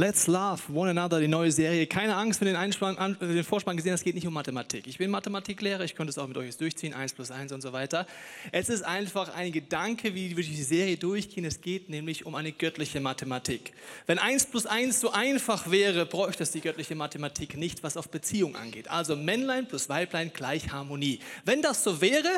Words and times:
Let's 0.00 0.26
Love 0.28 0.62
One 0.72 0.88
Another, 0.92 1.20
die 1.20 1.28
neue 1.28 1.52
Serie. 1.52 1.86
Keine 1.86 2.16
Angst, 2.16 2.40
wenn 2.40 2.54
du 2.54 3.26
den, 3.26 3.44
Vorspann 3.44 3.76
gesehen 3.76 3.92
es 3.92 4.02
geht 4.02 4.14
nicht 4.14 4.26
um 4.26 4.32
Mathematik. 4.32 4.86
Ich 4.86 4.96
bin 4.96 5.10
Mathematiklehrer, 5.10 5.84
ich 5.84 5.94
könnte 5.94 6.08
es 6.08 6.16
auch 6.16 6.26
mit 6.26 6.38
euch 6.38 6.46
jetzt 6.46 6.60
durchziehen, 6.62 6.94
1 6.94 7.12
plus 7.12 7.30
1 7.30 7.52
und 7.52 7.60
so 7.60 7.74
weiter. 7.74 8.06
Es 8.50 8.70
ist 8.70 8.80
einfach 8.80 9.36
ein 9.36 9.52
Gedanke, 9.52 10.14
wie 10.14 10.34
wir 10.34 10.42
die 10.42 10.62
Serie 10.62 10.96
durchgehen. 10.96 11.44
Es 11.44 11.60
geht 11.60 11.90
nämlich 11.90 12.24
um 12.24 12.34
eine 12.34 12.50
göttliche 12.50 12.98
Mathematik. 12.98 13.74
Wenn 14.06 14.18
1 14.18 14.46
plus 14.46 14.64
1 14.64 15.00
so 15.00 15.12
einfach 15.12 15.70
wäre, 15.70 16.06
bräuchte 16.06 16.44
es 16.44 16.50
die 16.50 16.62
göttliche 16.62 16.94
Mathematik 16.94 17.58
nicht, 17.58 17.82
was 17.82 17.98
auf 17.98 18.08
Beziehung 18.08 18.56
angeht. 18.56 18.88
Also 18.88 19.16
Männlein 19.16 19.68
plus 19.68 19.90
Weiblein 19.90 20.32
gleich 20.32 20.72
Harmonie. 20.72 21.20
Wenn 21.44 21.60
das 21.60 21.84
so 21.84 22.00
wäre, 22.00 22.30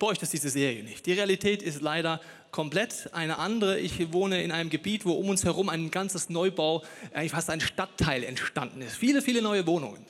bräuchte 0.00 0.24
es 0.24 0.32
diese 0.32 0.50
Serie 0.50 0.82
nicht. 0.82 1.06
Die 1.06 1.12
Realität 1.12 1.62
ist 1.62 1.80
leider 1.80 2.20
komplett 2.50 3.10
eine 3.12 3.38
andere. 3.38 3.78
Ich 3.78 4.12
wohne 4.12 4.42
in 4.42 4.50
einem 4.50 4.70
Gebiet, 4.70 5.04
wo 5.04 5.12
um 5.12 5.28
uns 5.28 5.44
herum 5.44 5.68
ein 5.68 5.92
ganzes 5.92 6.30
Neubau, 6.30 6.82
eigentlich 7.12 7.30
fast 7.30 7.50
ein 7.50 7.60
Stadtteil 7.60 8.24
entstanden 8.24 8.82
ist. 8.82 8.96
Viele, 8.96 9.22
viele 9.22 9.42
neue 9.42 9.64
Wohnungen. 9.68 10.04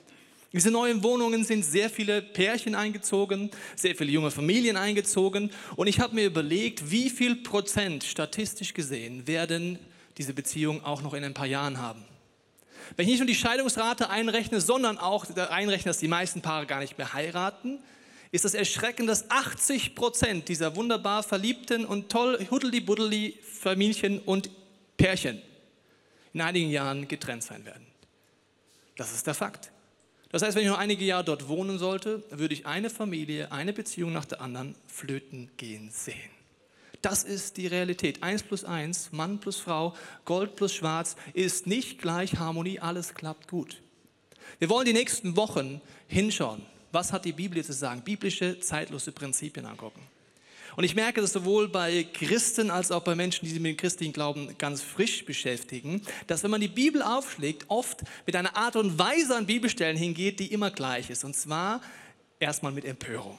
Diese 0.52 0.70
neuen 0.70 1.02
Wohnungen 1.02 1.44
sind 1.44 1.64
sehr 1.64 1.90
viele 1.90 2.22
Pärchen 2.22 2.74
eingezogen, 2.74 3.50
sehr 3.76 3.94
viele 3.94 4.10
junge 4.10 4.30
Familien 4.30 4.76
eingezogen. 4.76 5.50
Und 5.76 5.86
ich 5.86 6.00
habe 6.00 6.14
mir 6.14 6.24
überlegt, 6.24 6.90
wie 6.90 7.10
viel 7.10 7.36
Prozent 7.36 8.04
statistisch 8.04 8.74
gesehen 8.74 9.26
werden 9.26 9.78
diese 10.18 10.34
Beziehungen 10.34 10.84
auch 10.84 11.02
noch 11.02 11.14
in 11.14 11.24
ein 11.24 11.34
paar 11.34 11.46
Jahren 11.46 11.78
haben. 11.78 12.04
Wenn 12.96 13.06
ich 13.06 13.12
nicht 13.12 13.20
nur 13.20 13.26
die 13.26 13.34
Scheidungsrate 13.34 14.08
einrechne, 14.08 14.60
sondern 14.60 14.98
auch 14.98 15.26
einrechne, 15.36 15.90
dass 15.90 15.98
die 15.98 16.08
meisten 16.08 16.42
Paare 16.42 16.66
gar 16.66 16.80
nicht 16.80 16.96
mehr 16.96 17.12
heiraten, 17.12 17.80
ist 18.32 18.44
das 18.44 18.54
erschreckend, 18.54 19.08
dass 19.08 19.30
80 19.30 19.94
Prozent 19.94 20.48
dieser 20.48 20.76
wunderbar 20.76 21.22
verliebten 21.22 21.84
und 21.84 22.10
toll 22.10 22.46
huddeli-buddeli 22.50 23.38
Familien 23.42 24.20
und 24.20 24.50
Pärchen 24.96 25.42
in 26.32 26.40
einigen 26.40 26.70
Jahren 26.70 27.08
getrennt 27.08 27.42
sein 27.42 27.64
werden. 27.64 27.86
Das 28.96 29.12
ist 29.12 29.26
der 29.26 29.34
Fakt. 29.34 29.72
Das 30.30 30.42
heißt, 30.42 30.54
wenn 30.54 30.62
ich 30.62 30.68
noch 30.68 30.78
einige 30.78 31.04
Jahre 31.04 31.24
dort 31.24 31.48
wohnen 31.48 31.78
sollte, 31.78 32.22
würde 32.30 32.54
ich 32.54 32.66
eine 32.66 32.88
Familie, 32.88 33.50
eine 33.50 33.72
Beziehung 33.72 34.12
nach 34.12 34.26
der 34.26 34.40
anderen 34.40 34.76
flöten 34.86 35.50
gehen 35.56 35.90
sehen. 35.90 36.30
Das 37.02 37.24
ist 37.24 37.56
die 37.56 37.66
Realität. 37.66 38.22
Eins 38.22 38.42
plus 38.44 38.64
eins, 38.64 39.10
Mann 39.10 39.40
plus 39.40 39.58
Frau, 39.58 39.94
Gold 40.24 40.54
plus 40.54 40.72
Schwarz 40.72 41.16
ist 41.32 41.66
nicht 41.66 41.98
gleich 41.98 42.38
Harmonie, 42.38 42.78
alles 42.78 43.14
klappt 43.14 43.48
gut. 43.48 43.82
Wir 44.58 44.68
wollen 44.68 44.84
die 44.84 44.92
nächsten 44.92 45.36
Wochen 45.36 45.80
hinschauen 46.06 46.62
was 46.92 47.12
hat 47.12 47.24
die 47.24 47.32
Bibel 47.32 47.64
zu 47.64 47.72
sagen? 47.72 48.02
Biblische, 48.02 48.58
zeitlose 48.60 49.12
Prinzipien 49.12 49.66
angucken. 49.66 50.00
Und 50.76 50.84
ich 50.84 50.94
merke 50.94 51.20
das 51.20 51.32
sowohl 51.32 51.68
bei 51.68 52.04
Christen 52.04 52.70
als 52.70 52.92
auch 52.92 53.02
bei 53.02 53.14
Menschen, 53.14 53.44
die 53.44 53.50
sich 53.50 53.60
mit 53.60 53.72
dem 53.72 53.76
christlichen 53.76 54.12
Glauben 54.12 54.56
ganz 54.56 54.82
frisch 54.82 55.24
beschäftigen, 55.24 56.02
dass 56.26 56.42
wenn 56.42 56.50
man 56.50 56.60
die 56.60 56.68
Bibel 56.68 57.02
aufschlägt, 57.02 57.64
oft 57.68 58.00
mit 58.26 58.36
einer 58.36 58.56
Art 58.56 58.76
und 58.76 58.98
Weise 58.98 59.36
an 59.36 59.46
Bibelstellen 59.46 59.96
hingeht, 59.96 60.38
die 60.38 60.52
immer 60.52 60.70
gleich 60.70 61.10
ist. 61.10 61.24
Und 61.24 61.34
zwar 61.34 61.80
erstmal 62.38 62.72
mit 62.72 62.84
Empörung. 62.84 63.38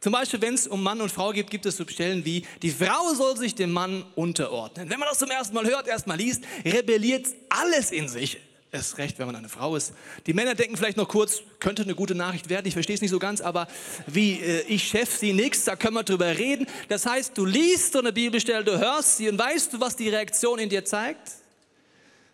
Zum 0.00 0.12
Beispiel, 0.12 0.40
wenn 0.40 0.54
es 0.54 0.68
um 0.68 0.82
Mann 0.82 1.00
und 1.00 1.10
Frau 1.10 1.32
geht, 1.32 1.50
gibt 1.50 1.66
es 1.66 1.76
so 1.76 1.86
Stellen 1.86 2.24
wie, 2.24 2.44
die 2.62 2.70
Frau 2.70 3.14
soll 3.14 3.36
sich 3.36 3.54
dem 3.54 3.72
Mann 3.72 4.04
unterordnen. 4.14 4.90
Wenn 4.90 5.00
man 5.00 5.08
das 5.08 5.18
zum 5.18 5.30
ersten 5.30 5.54
Mal 5.54 5.66
hört, 5.66 5.88
erstmal 5.88 6.18
liest, 6.18 6.44
rebelliert 6.64 7.26
alles 7.48 7.90
in 7.90 8.08
sich. 8.08 8.38
Erst 8.76 8.98
recht, 8.98 9.18
wenn 9.18 9.26
man 9.26 9.36
eine 9.36 9.48
Frau 9.48 9.74
ist. 9.74 9.92
Die 10.26 10.34
Männer 10.34 10.54
denken 10.54 10.76
vielleicht 10.76 10.96
noch 10.96 11.08
kurz, 11.08 11.40
könnte 11.60 11.82
eine 11.82 11.94
gute 11.94 12.14
Nachricht 12.14 12.50
werden, 12.50 12.66
ich 12.66 12.74
verstehe 12.74 12.94
es 12.94 13.00
nicht 13.00 13.10
so 13.10 13.18
ganz, 13.18 13.40
aber 13.40 13.68
wie 14.06 14.40
äh, 14.40 14.60
ich 14.68 14.86
Chef, 14.86 15.16
sie 15.16 15.32
nichts, 15.32 15.64
da 15.64 15.76
können 15.76 15.94
wir 15.94 16.02
drüber 16.02 16.36
reden. 16.36 16.66
Das 16.88 17.06
heißt, 17.06 17.38
du 17.38 17.46
liest 17.46 17.94
so 17.94 18.00
eine 18.00 18.12
Bibelstelle, 18.12 18.64
du 18.64 18.78
hörst 18.78 19.16
sie 19.16 19.28
und 19.28 19.38
weißt 19.38 19.72
du, 19.72 19.80
was 19.80 19.96
die 19.96 20.08
Reaktion 20.10 20.58
in 20.58 20.68
dir 20.68 20.84
zeigt? 20.84 21.32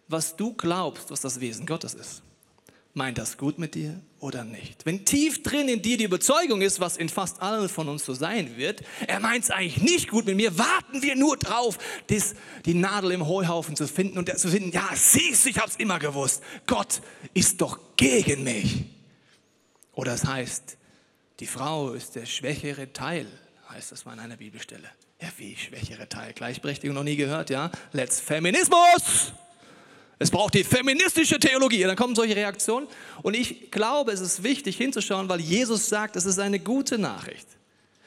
Was 0.08 0.34
du 0.34 0.52
glaubst, 0.52 1.10
was 1.10 1.20
das 1.20 1.38
Wesen 1.38 1.64
Gottes 1.64 1.94
ist 1.94 2.22
meint 2.94 3.18
das 3.18 3.36
gut 3.36 3.58
mit 3.58 3.74
dir 3.74 4.00
oder 4.22 4.44
nicht? 4.44 4.86
Wenn 4.86 5.04
tief 5.04 5.42
drin 5.42 5.68
in 5.68 5.82
dir 5.82 5.96
die 5.96 6.04
Überzeugung 6.04 6.62
ist, 6.62 6.78
was 6.78 6.96
in 6.96 7.08
fast 7.08 7.42
allen 7.42 7.68
von 7.68 7.88
uns 7.88 8.04
so 8.04 8.14
sein 8.14 8.56
wird, 8.56 8.82
er 9.06 9.18
meint 9.18 9.44
es 9.44 9.50
eigentlich 9.50 9.82
nicht 9.82 10.08
gut 10.08 10.26
mit 10.26 10.36
mir, 10.36 10.56
warten 10.56 11.02
wir 11.02 11.16
nur 11.16 11.36
drauf, 11.36 11.76
das, 12.06 12.34
die 12.64 12.74
Nadel 12.74 13.10
im 13.10 13.26
Heuhaufen 13.26 13.74
zu 13.74 13.88
finden 13.88 14.18
und 14.18 14.38
zu 14.38 14.48
finden, 14.48 14.70
ja, 14.70 14.88
siehst 14.94 15.44
du, 15.44 15.50
ich 15.50 15.58
habe 15.58 15.68
es 15.68 15.76
immer 15.76 15.98
gewusst, 15.98 16.42
Gott 16.66 17.02
ist 17.34 17.60
doch 17.60 17.78
gegen 17.96 18.44
mich. 18.44 18.84
Oder 19.92 20.14
es 20.14 20.24
heißt, 20.24 20.78
die 21.40 21.46
Frau 21.46 21.92
ist 21.92 22.14
der 22.14 22.26
schwächere 22.26 22.92
Teil, 22.92 23.26
heißt 23.70 23.90
das 23.90 24.04
mal 24.04 24.14
in 24.14 24.20
einer 24.20 24.36
Bibelstelle. 24.36 24.88
Ja, 25.20 25.28
wie 25.36 25.56
schwächere 25.56 26.08
Teil? 26.08 26.32
Gleichberechtigung 26.32 26.94
noch 26.94 27.04
nie 27.04 27.16
gehört, 27.16 27.50
ja? 27.50 27.70
Let's 27.92 28.20
Feminismus! 28.20 29.32
Es 30.22 30.30
braucht 30.30 30.54
die 30.54 30.62
feministische 30.62 31.40
Theologie. 31.40 31.82
Dann 31.82 31.96
kommen 31.96 32.14
solche 32.14 32.36
Reaktionen. 32.36 32.86
Und 33.22 33.34
ich 33.34 33.72
glaube, 33.72 34.12
es 34.12 34.20
ist 34.20 34.44
wichtig 34.44 34.76
hinzuschauen, 34.76 35.28
weil 35.28 35.40
Jesus 35.40 35.88
sagt, 35.88 36.14
es 36.14 36.26
ist 36.26 36.38
eine 36.38 36.60
gute 36.60 36.96
Nachricht. 36.96 37.46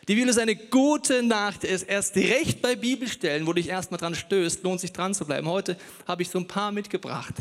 Die 0.08 0.16
Bibel 0.16 0.30
ist 0.30 0.40
eine 0.40 0.56
gute 0.56 1.22
Nachricht. 1.24 1.66
Es 1.66 1.84
ist 1.84 1.90
erst 1.90 2.16
recht 2.16 2.62
bei 2.62 2.78
Bibelstellen, 2.78 3.46
wo 3.46 3.52
du 3.52 3.62
dich 3.62 3.70
erstmal 3.70 4.00
dran 4.00 4.16
stößt, 4.16 4.64
lohnt 4.64 4.80
sich 4.80 4.94
dran 4.94 5.14
zu 5.14 5.26
bleiben. 5.26 5.50
Heute 5.50 5.78
habe 6.08 6.22
ich 6.22 6.30
so 6.30 6.40
ein 6.40 6.48
paar 6.48 6.72
mitgebracht, 6.72 7.34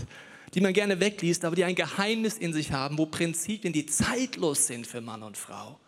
die 0.54 0.60
man 0.60 0.72
gerne 0.72 0.98
wegliest, 0.98 1.44
aber 1.44 1.54
die 1.54 1.62
ein 1.62 1.76
Geheimnis 1.76 2.36
in 2.36 2.52
sich 2.52 2.72
haben, 2.72 2.98
wo 2.98 3.06
Prinzipien, 3.06 3.72
die 3.72 3.86
zeitlos 3.86 4.66
sind 4.66 4.88
für 4.88 5.00
Mann 5.00 5.22
und 5.22 5.36
Frau 5.36 5.78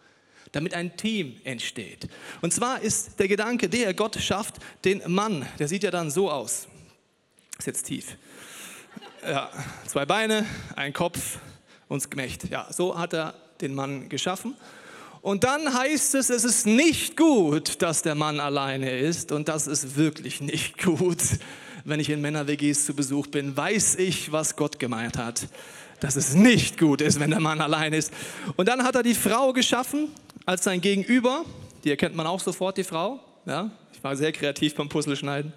damit 0.53 0.73
ein 0.73 0.97
Team 0.97 1.37
entsteht. 1.45 2.09
Und 2.41 2.53
zwar 2.53 2.81
ist 2.81 3.19
der 3.19 3.29
Gedanke 3.29 3.69
der, 3.69 3.93
Gott 3.93 4.17
schafft 4.17 4.55
den 4.85 5.03
Mann. 5.07 5.45
Der 5.59 5.69
sieht 5.69 5.83
ja 5.83 5.91
dann 5.91 6.11
so 6.11 6.31
aus. 6.31 6.67
Ist 7.59 7.67
jetzt 7.67 7.83
tief. 7.83 8.17
Ja, 9.29 9.51
zwei 9.89 10.07
Beine, 10.07 10.47
ein 10.77 10.93
Kopf 10.93 11.39
und 11.89 12.09
Gemächt. 12.09 12.49
Ja, 12.49 12.69
so 12.71 12.97
hat 12.97 13.13
er 13.13 13.35
den 13.61 13.75
Mann 13.75 14.09
geschaffen. 14.09 14.55
Und 15.21 15.43
dann 15.43 15.77
heißt 15.77 16.15
es, 16.15 16.31
es 16.31 16.45
ist 16.45 16.65
nicht 16.65 17.17
gut, 17.17 17.83
dass 17.83 18.03
der 18.03 18.15
Mann 18.15 18.39
alleine 18.39 18.97
ist. 18.97 19.33
Und 19.33 19.49
das 19.49 19.67
ist 19.67 19.97
wirklich 19.97 20.41
nicht 20.41 20.79
gut. 20.85 21.19
Wenn 21.85 21.99
ich 21.99 22.09
in 22.09 22.21
Männer-WGs 22.21 22.87
zu 22.87 22.95
Besuch 22.95 23.27
bin, 23.27 23.57
weiß 23.57 23.97
ich, 23.97 24.31
was 24.31 24.55
Gott 24.55 24.79
gemeint 24.79 25.19
hat. 25.19 25.49
Dass 25.99 26.15
es 26.15 26.35
nicht 26.35 26.79
gut 26.79 27.01
ist, 27.01 27.19
wenn 27.19 27.31
der 27.31 27.41
Mann 27.41 27.61
alleine 27.61 27.97
ist. 27.97 28.13
Und 28.55 28.69
dann 28.69 28.85
hat 28.85 28.95
er 28.95 29.03
die 29.03 29.15
Frau 29.15 29.53
geschaffen 29.53 30.11
als 30.45 30.63
sein 30.63 30.81
Gegenüber. 30.81 31.45
Die 31.83 31.91
erkennt 31.91 32.15
man 32.15 32.29
auch 32.29 32.39
sofort, 32.39 32.77
die 32.77 32.85
Frau. 32.85 33.19
Ja, 33.45 33.73
ich 33.93 34.05
war 34.05 34.15
sehr 34.15 34.31
kreativ 34.31 34.77
beim 34.77 34.89
Puzzleschneiden. 34.89 35.53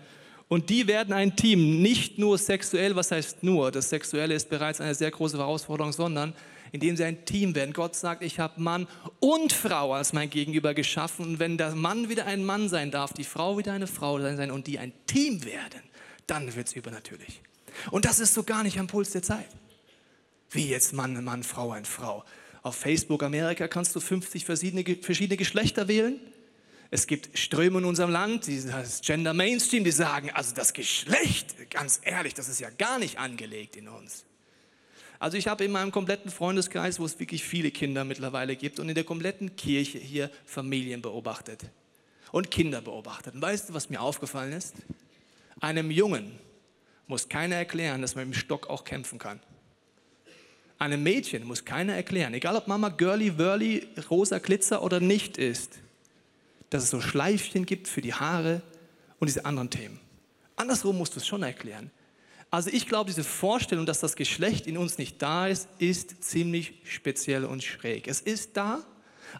Und 0.49 0.69
die 0.69 0.87
werden 0.87 1.13
ein 1.13 1.35
Team, 1.35 1.81
nicht 1.81 2.17
nur 2.17 2.37
sexuell, 2.39 2.95
was 2.95 3.11
heißt 3.11 3.43
nur, 3.43 3.71
das 3.71 3.89
Sexuelle 3.89 4.33
ist 4.33 4.49
bereits 4.49 4.81
eine 4.81 4.95
sehr 4.95 5.11
große 5.11 5.37
Herausforderung, 5.37 5.93
sondern 5.93 6.33
indem 6.71 6.97
sie 6.97 7.03
ein 7.03 7.23
Team 7.23 7.53
werden. 7.53 7.71
Gott 7.71 7.95
sagt, 7.95 8.23
ich 8.23 8.39
habe 8.39 8.59
Mann 8.59 8.87
und 9.19 9.53
Frau 9.53 9.93
als 9.93 10.11
mein 10.11 10.29
Gegenüber 10.29 10.73
geschaffen. 10.73 11.25
Und 11.25 11.39
wenn 11.39 11.57
der 11.57 11.75
Mann 11.75 12.09
wieder 12.09 12.25
ein 12.25 12.43
Mann 12.43 12.67
sein 12.67 12.89
darf, 12.89 13.13
die 13.13 13.23
Frau 13.23 13.57
wieder 13.59 13.73
eine 13.73 13.87
Frau 13.87 14.19
sein 14.19 14.51
und 14.51 14.65
die 14.65 14.79
ein 14.79 14.91
Team 15.05 15.45
werden, 15.45 15.81
dann 16.25 16.55
wird 16.55 16.67
es 16.67 16.73
übernatürlich. 16.73 17.41
Und 17.91 18.05
das 18.05 18.19
ist 18.19 18.33
so 18.33 18.43
gar 18.43 18.63
nicht 18.63 18.79
am 18.79 18.87
Puls 18.87 19.11
der 19.11 19.21
Zeit. 19.21 19.47
Wie 20.49 20.67
jetzt 20.67 20.93
Mann, 20.93 21.23
Mann, 21.23 21.43
Frau, 21.43 21.71
ein 21.71 21.85
Frau. 21.85 22.23
Auf 22.63 22.75
Facebook 22.75 23.21
Amerika 23.21 23.67
kannst 23.67 23.95
du 23.95 23.99
50 23.99 24.45
verschiedene, 24.45 24.97
verschiedene 25.01 25.37
Geschlechter 25.37 25.87
wählen. 25.87 26.19
Es 26.91 27.05
gibt 27.05 27.37
Ströme 27.37 27.79
in 27.79 27.85
unserem 27.85 28.09
Land, 28.09 28.47
das 28.47 29.01
Gender 29.01 29.33
Mainstream, 29.33 29.83
die 29.83 29.91
sagen, 29.91 30.31
also 30.31 30.55
das 30.55 30.73
Geschlecht, 30.73 31.69
ganz 31.69 32.01
ehrlich, 32.03 32.33
das 32.33 32.49
ist 32.49 32.59
ja 32.59 32.69
gar 32.71 32.97
nicht 32.97 33.19
angelegt 33.19 33.75
in 33.75 33.87
uns. 33.87 34.25
Also 35.19 35.37
ich 35.37 35.47
habe 35.47 35.65
in 35.65 35.71
meinem 35.71 35.91
kompletten 35.91 36.31
Freundeskreis, 36.31 36.99
wo 36.99 37.05
es 37.05 37.19
wirklich 37.19 37.43
viele 37.43 37.69
Kinder 37.71 38.05
mittlerweile 38.05 38.55
gibt 38.55 38.79
und 38.79 38.89
in 38.89 38.95
der 38.95 39.03
kompletten 39.03 39.55
Kirche 39.55 39.99
hier 39.99 40.31
Familien 40.45 41.01
beobachtet 41.01 41.65
und 42.31 42.49
Kinder 42.49 42.81
beobachtet. 42.81 43.35
Und 43.35 43.41
weißt 43.41 43.69
du, 43.69 43.73
was 43.73 43.89
mir 43.89 44.01
aufgefallen 44.01 44.53
ist? 44.53 44.75
Einem 45.59 45.91
Jungen 45.91 46.39
muss 47.05 47.29
keiner 47.29 47.57
erklären, 47.57 48.01
dass 48.01 48.15
man 48.15 48.31
dem 48.31 48.33
Stock 48.33 48.69
auch 48.69 48.83
kämpfen 48.83 49.19
kann. 49.19 49.39
Einem 50.79 51.03
Mädchen 51.03 51.43
muss 51.43 51.65
keiner 51.65 51.93
erklären, 51.93 52.33
egal 52.33 52.55
ob 52.55 52.67
Mama 52.67 52.89
girly, 52.89 53.37
whirly, 53.37 53.87
rosa 54.09 54.39
Glitzer 54.39 54.81
oder 54.81 55.01
nicht 55.01 55.37
ist 55.37 55.79
dass 56.69 56.83
es 56.83 56.89
so 56.89 57.01
Schleifchen 57.01 57.65
gibt 57.65 57.87
für 57.87 58.01
die 58.01 58.13
Haare 58.13 58.61
und 59.19 59.27
diese 59.27 59.45
anderen 59.45 59.69
Themen. 59.69 59.99
Andersrum 60.55 60.97
musst 60.97 61.15
du 61.15 61.19
es 61.19 61.27
schon 61.27 61.43
erklären. 61.43 61.91
Also 62.51 62.69
ich 62.71 62.87
glaube, 62.87 63.09
diese 63.09 63.23
Vorstellung, 63.23 63.85
dass 63.85 63.99
das 63.99 64.15
Geschlecht 64.15 64.65
in 64.65 64.77
uns 64.77 64.97
nicht 64.97 65.21
da 65.21 65.47
ist, 65.47 65.69
ist 65.77 66.23
ziemlich 66.23 66.73
speziell 66.83 67.45
und 67.45 67.63
schräg. 67.63 68.07
Es 68.07 68.21
ist 68.21 68.57
da, 68.57 68.83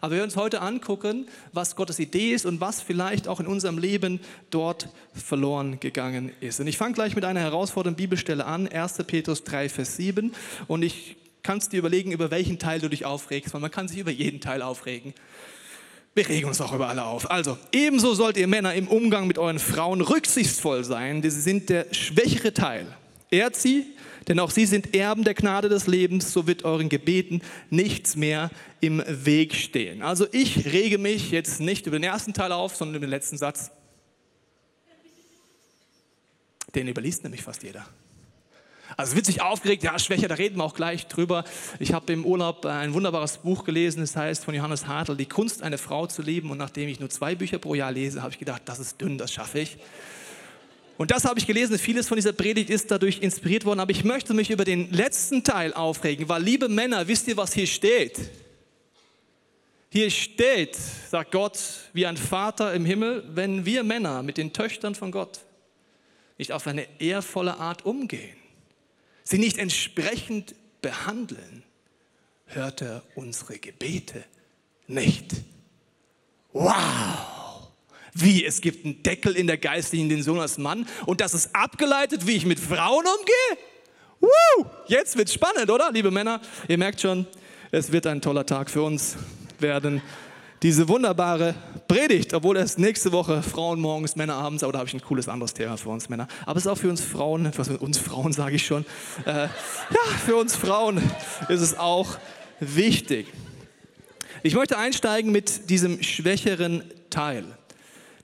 aber 0.00 0.16
wir 0.16 0.22
uns 0.22 0.36
heute 0.36 0.60
angucken, 0.60 1.26
was 1.52 1.74
Gottes 1.74 1.98
Idee 1.98 2.32
ist 2.32 2.46
und 2.46 2.60
was 2.60 2.80
vielleicht 2.80 3.26
auch 3.26 3.40
in 3.40 3.48
unserem 3.48 3.78
Leben 3.78 4.20
dort 4.50 4.88
verloren 5.12 5.80
gegangen 5.80 6.32
ist. 6.40 6.60
Und 6.60 6.68
ich 6.68 6.78
fange 6.78 6.94
gleich 6.94 7.16
mit 7.16 7.24
einer 7.24 7.40
herausfordernden 7.40 7.96
Bibelstelle 7.96 8.46
an, 8.46 8.68
1. 8.68 8.98
Petrus 9.06 9.42
3, 9.42 9.68
Vers 9.68 9.96
7. 9.96 10.32
Und 10.68 10.82
ich 10.82 11.16
kannst 11.42 11.72
dir 11.72 11.78
überlegen, 11.78 12.12
über 12.12 12.30
welchen 12.30 12.58
Teil 12.58 12.80
du 12.80 12.88
dich 12.88 13.04
aufregst, 13.04 13.52
weil 13.54 13.60
man 13.60 13.70
kann 13.70 13.88
sich 13.88 13.98
über 13.98 14.10
jeden 14.10 14.40
Teil 14.40 14.62
aufregen. 14.62 15.14
Wir 16.14 16.28
regen 16.28 16.48
uns 16.48 16.60
auch 16.60 16.72
über 16.72 16.88
alle 16.88 17.04
auf. 17.04 17.30
Also, 17.30 17.56
ebenso 17.72 18.14
sollt 18.14 18.36
ihr 18.36 18.48
Männer 18.48 18.74
im 18.74 18.88
Umgang 18.88 19.26
mit 19.26 19.38
euren 19.38 19.60
Frauen 19.60 20.00
rücksichtsvoll 20.00 20.84
sein, 20.84 21.22
denn 21.22 21.30
sie 21.30 21.40
sind 21.40 21.68
der 21.68 21.86
schwächere 21.92 22.52
Teil. 22.52 22.86
Ehrt 23.30 23.54
sie, 23.54 23.86
denn 24.26 24.40
auch 24.40 24.50
sie 24.50 24.66
sind 24.66 24.94
Erben 24.94 25.22
der 25.22 25.34
Gnade 25.34 25.68
des 25.68 25.86
Lebens, 25.86 26.32
so 26.32 26.46
wird 26.48 26.64
euren 26.64 26.88
Gebeten 26.88 27.42
nichts 27.70 28.16
mehr 28.16 28.50
im 28.80 29.02
Weg 29.06 29.54
stehen. 29.54 30.02
Also 30.02 30.26
ich 30.32 30.72
rege 30.72 30.98
mich 30.98 31.30
jetzt 31.30 31.60
nicht 31.60 31.86
über 31.86 31.96
den 31.96 32.04
ersten 32.04 32.34
Teil 32.34 32.50
auf, 32.50 32.74
sondern 32.74 32.96
über 32.96 33.06
den 33.06 33.10
letzten 33.10 33.38
Satz. 33.38 33.70
Den 36.74 36.88
überliest 36.88 37.22
nämlich 37.22 37.42
fast 37.42 37.62
jeder. 37.62 37.86
Also 39.00 39.16
wird 39.16 39.24
sich 39.24 39.40
aufgeregt, 39.40 39.82
ja, 39.82 39.98
Schwäche, 39.98 40.28
da 40.28 40.34
reden 40.34 40.58
wir 40.58 40.64
auch 40.64 40.74
gleich 40.74 41.06
drüber. 41.06 41.44
Ich 41.78 41.94
habe 41.94 42.12
im 42.12 42.26
Urlaub 42.26 42.66
ein 42.66 42.92
wunderbares 42.92 43.38
Buch 43.38 43.64
gelesen, 43.64 44.00
das 44.00 44.14
heißt 44.14 44.44
von 44.44 44.54
Johannes 44.54 44.86
Hartl, 44.86 45.16
Die 45.16 45.24
Kunst, 45.24 45.62
eine 45.62 45.78
Frau 45.78 46.06
zu 46.06 46.20
lieben. 46.20 46.50
Und 46.50 46.58
nachdem 46.58 46.86
ich 46.86 47.00
nur 47.00 47.08
zwei 47.08 47.34
Bücher 47.34 47.58
pro 47.58 47.74
Jahr 47.74 47.92
lese, 47.92 48.20
habe 48.20 48.32
ich 48.32 48.38
gedacht, 48.38 48.60
das 48.66 48.78
ist 48.78 49.00
dünn, 49.00 49.16
das 49.16 49.32
schaffe 49.32 49.60
ich. 49.60 49.78
Und 50.98 51.10
das 51.10 51.24
habe 51.24 51.38
ich 51.38 51.46
gelesen. 51.46 51.78
Vieles 51.78 52.08
von 52.08 52.16
dieser 52.16 52.34
Predigt 52.34 52.68
ist 52.68 52.90
dadurch 52.90 53.22
inspiriert 53.22 53.64
worden. 53.64 53.80
Aber 53.80 53.90
ich 53.90 54.04
möchte 54.04 54.34
mich 54.34 54.50
über 54.50 54.66
den 54.66 54.92
letzten 54.92 55.44
Teil 55.44 55.72
aufregen, 55.72 56.28
weil, 56.28 56.42
liebe 56.42 56.68
Männer, 56.68 57.08
wisst 57.08 57.26
ihr, 57.26 57.38
was 57.38 57.54
hier 57.54 57.66
steht? 57.66 58.20
Hier 59.88 60.10
steht, 60.10 60.76
sagt 61.10 61.32
Gott, 61.32 61.58
wie 61.94 62.04
ein 62.04 62.18
Vater 62.18 62.74
im 62.74 62.84
Himmel, 62.84 63.24
wenn 63.32 63.64
wir 63.64 63.82
Männer 63.82 64.22
mit 64.22 64.36
den 64.36 64.52
Töchtern 64.52 64.94
von 64.94 65.10
Gott 65.10 65.40
nicht 66.36 66.52
auf 66.52 66.66
eine 66.66 66.86
ehrvolle 67.00 67.56
Art 67.56 67.86
umgehen, 67.86 68.39
sie 69.30 69.38
nicht 69.38 69.58
entsprechend 69.58 70.54
behandeln, 70.82 71.62
hört 72.46 72.82
er 72.82 73.02
unsere 73.14 73.58
Gebete 73.58 74.24
nicht. 74.88 75.32
Wow! 76.52 77.68
Wie, 78.12 78.44
es 78.44 78.60
gibt 78.60 78.84
einen 78.84 79.04
Deckel 79.04 79.36
in 79.36 79.46
der 79.46 79.56
geistlichen 79.56 80.08
Dimension 80.08 80.40
als 80.40 80.58
Mann 80.58 80.86
und 81.06 81.20
das 81.20 81.32
ist 81.32 81.54
abgeleitet, 81.54 82.26
wie 82.26 82.32
ich 82.32 82.44
mit 82.44 82.58
Frauen 82.58 83.04
umgehe? 83.06 83.64
Woo! 84.18 84.66
Jetzt 84.88 85.16
wird's 85.16 85.32
spannend, 85.32 85.70
oder, 85.70 85.92
liebe 85.92 86.10
Männer? 86.10 86.40
Ihr 86.66 86.76
merkt 86.76 87.00
schon, 87.00 87.26
es 87.70 87.92
wird 87.92 88.08
ein 88.08 88.20
toller 88.20 88.44
Tag 88.44 88.68
für 88.68 88.82
uns 88.82 89.16
werden. 89.60 90.02
Diese 90.62 90.88
wunderbare 90.88 91.54
Predigt, 91.88 92.34
obwohl 92.34 92.58
es 92.58 92.76
nächste 92.76 93.12
Woche 93.12 93.42
Frauen 93.42 93.80
morgens, 93.80 94.14
Männer 94.14 94.34
abends, 94.34 94.62
aber 94.62 94.74
da 94.74 94.80
habe 94.80 94.88
ich 94.88 94.92
ein 94.92 95.00
cooles 95.00 95.26
anderes 95.26 95.54
Thema 95.54 95.78
für 95.78 95.88
uns 95.88 96.10
Männer. 96.10 96.28
Aber 96.44 96.58
es 96.58 96.66
ist 96.66 96.70
auch 96.70 96.76
für 96.76 96.90
uns 96.90 97.00
Frauen, 97.00 97.50
was 97.56 97.70
uns 97.70 97.96
Frauen 97.96 98.34
sage 98.34 98.56
ich 98.56 98.66
schon, 98.66 98.84
äh, 99.24 99.44
ja, 99.44 99.48
für 100.26 100.36
uns 100.36 100.54
Frauen 100.54 100.98
ist 101.48 101.62
es 101.62 101.78
auch 101.78 102.18
wichtig. 102.60 103.28
Ich 104.42 104.54
möchte 104.54 104.76
einsteigen 104.76 105.32
mit 105.32 105.70
diesem 105.70 106.02
schwächeren 106.02 106.84
Teil. 107.08 107.46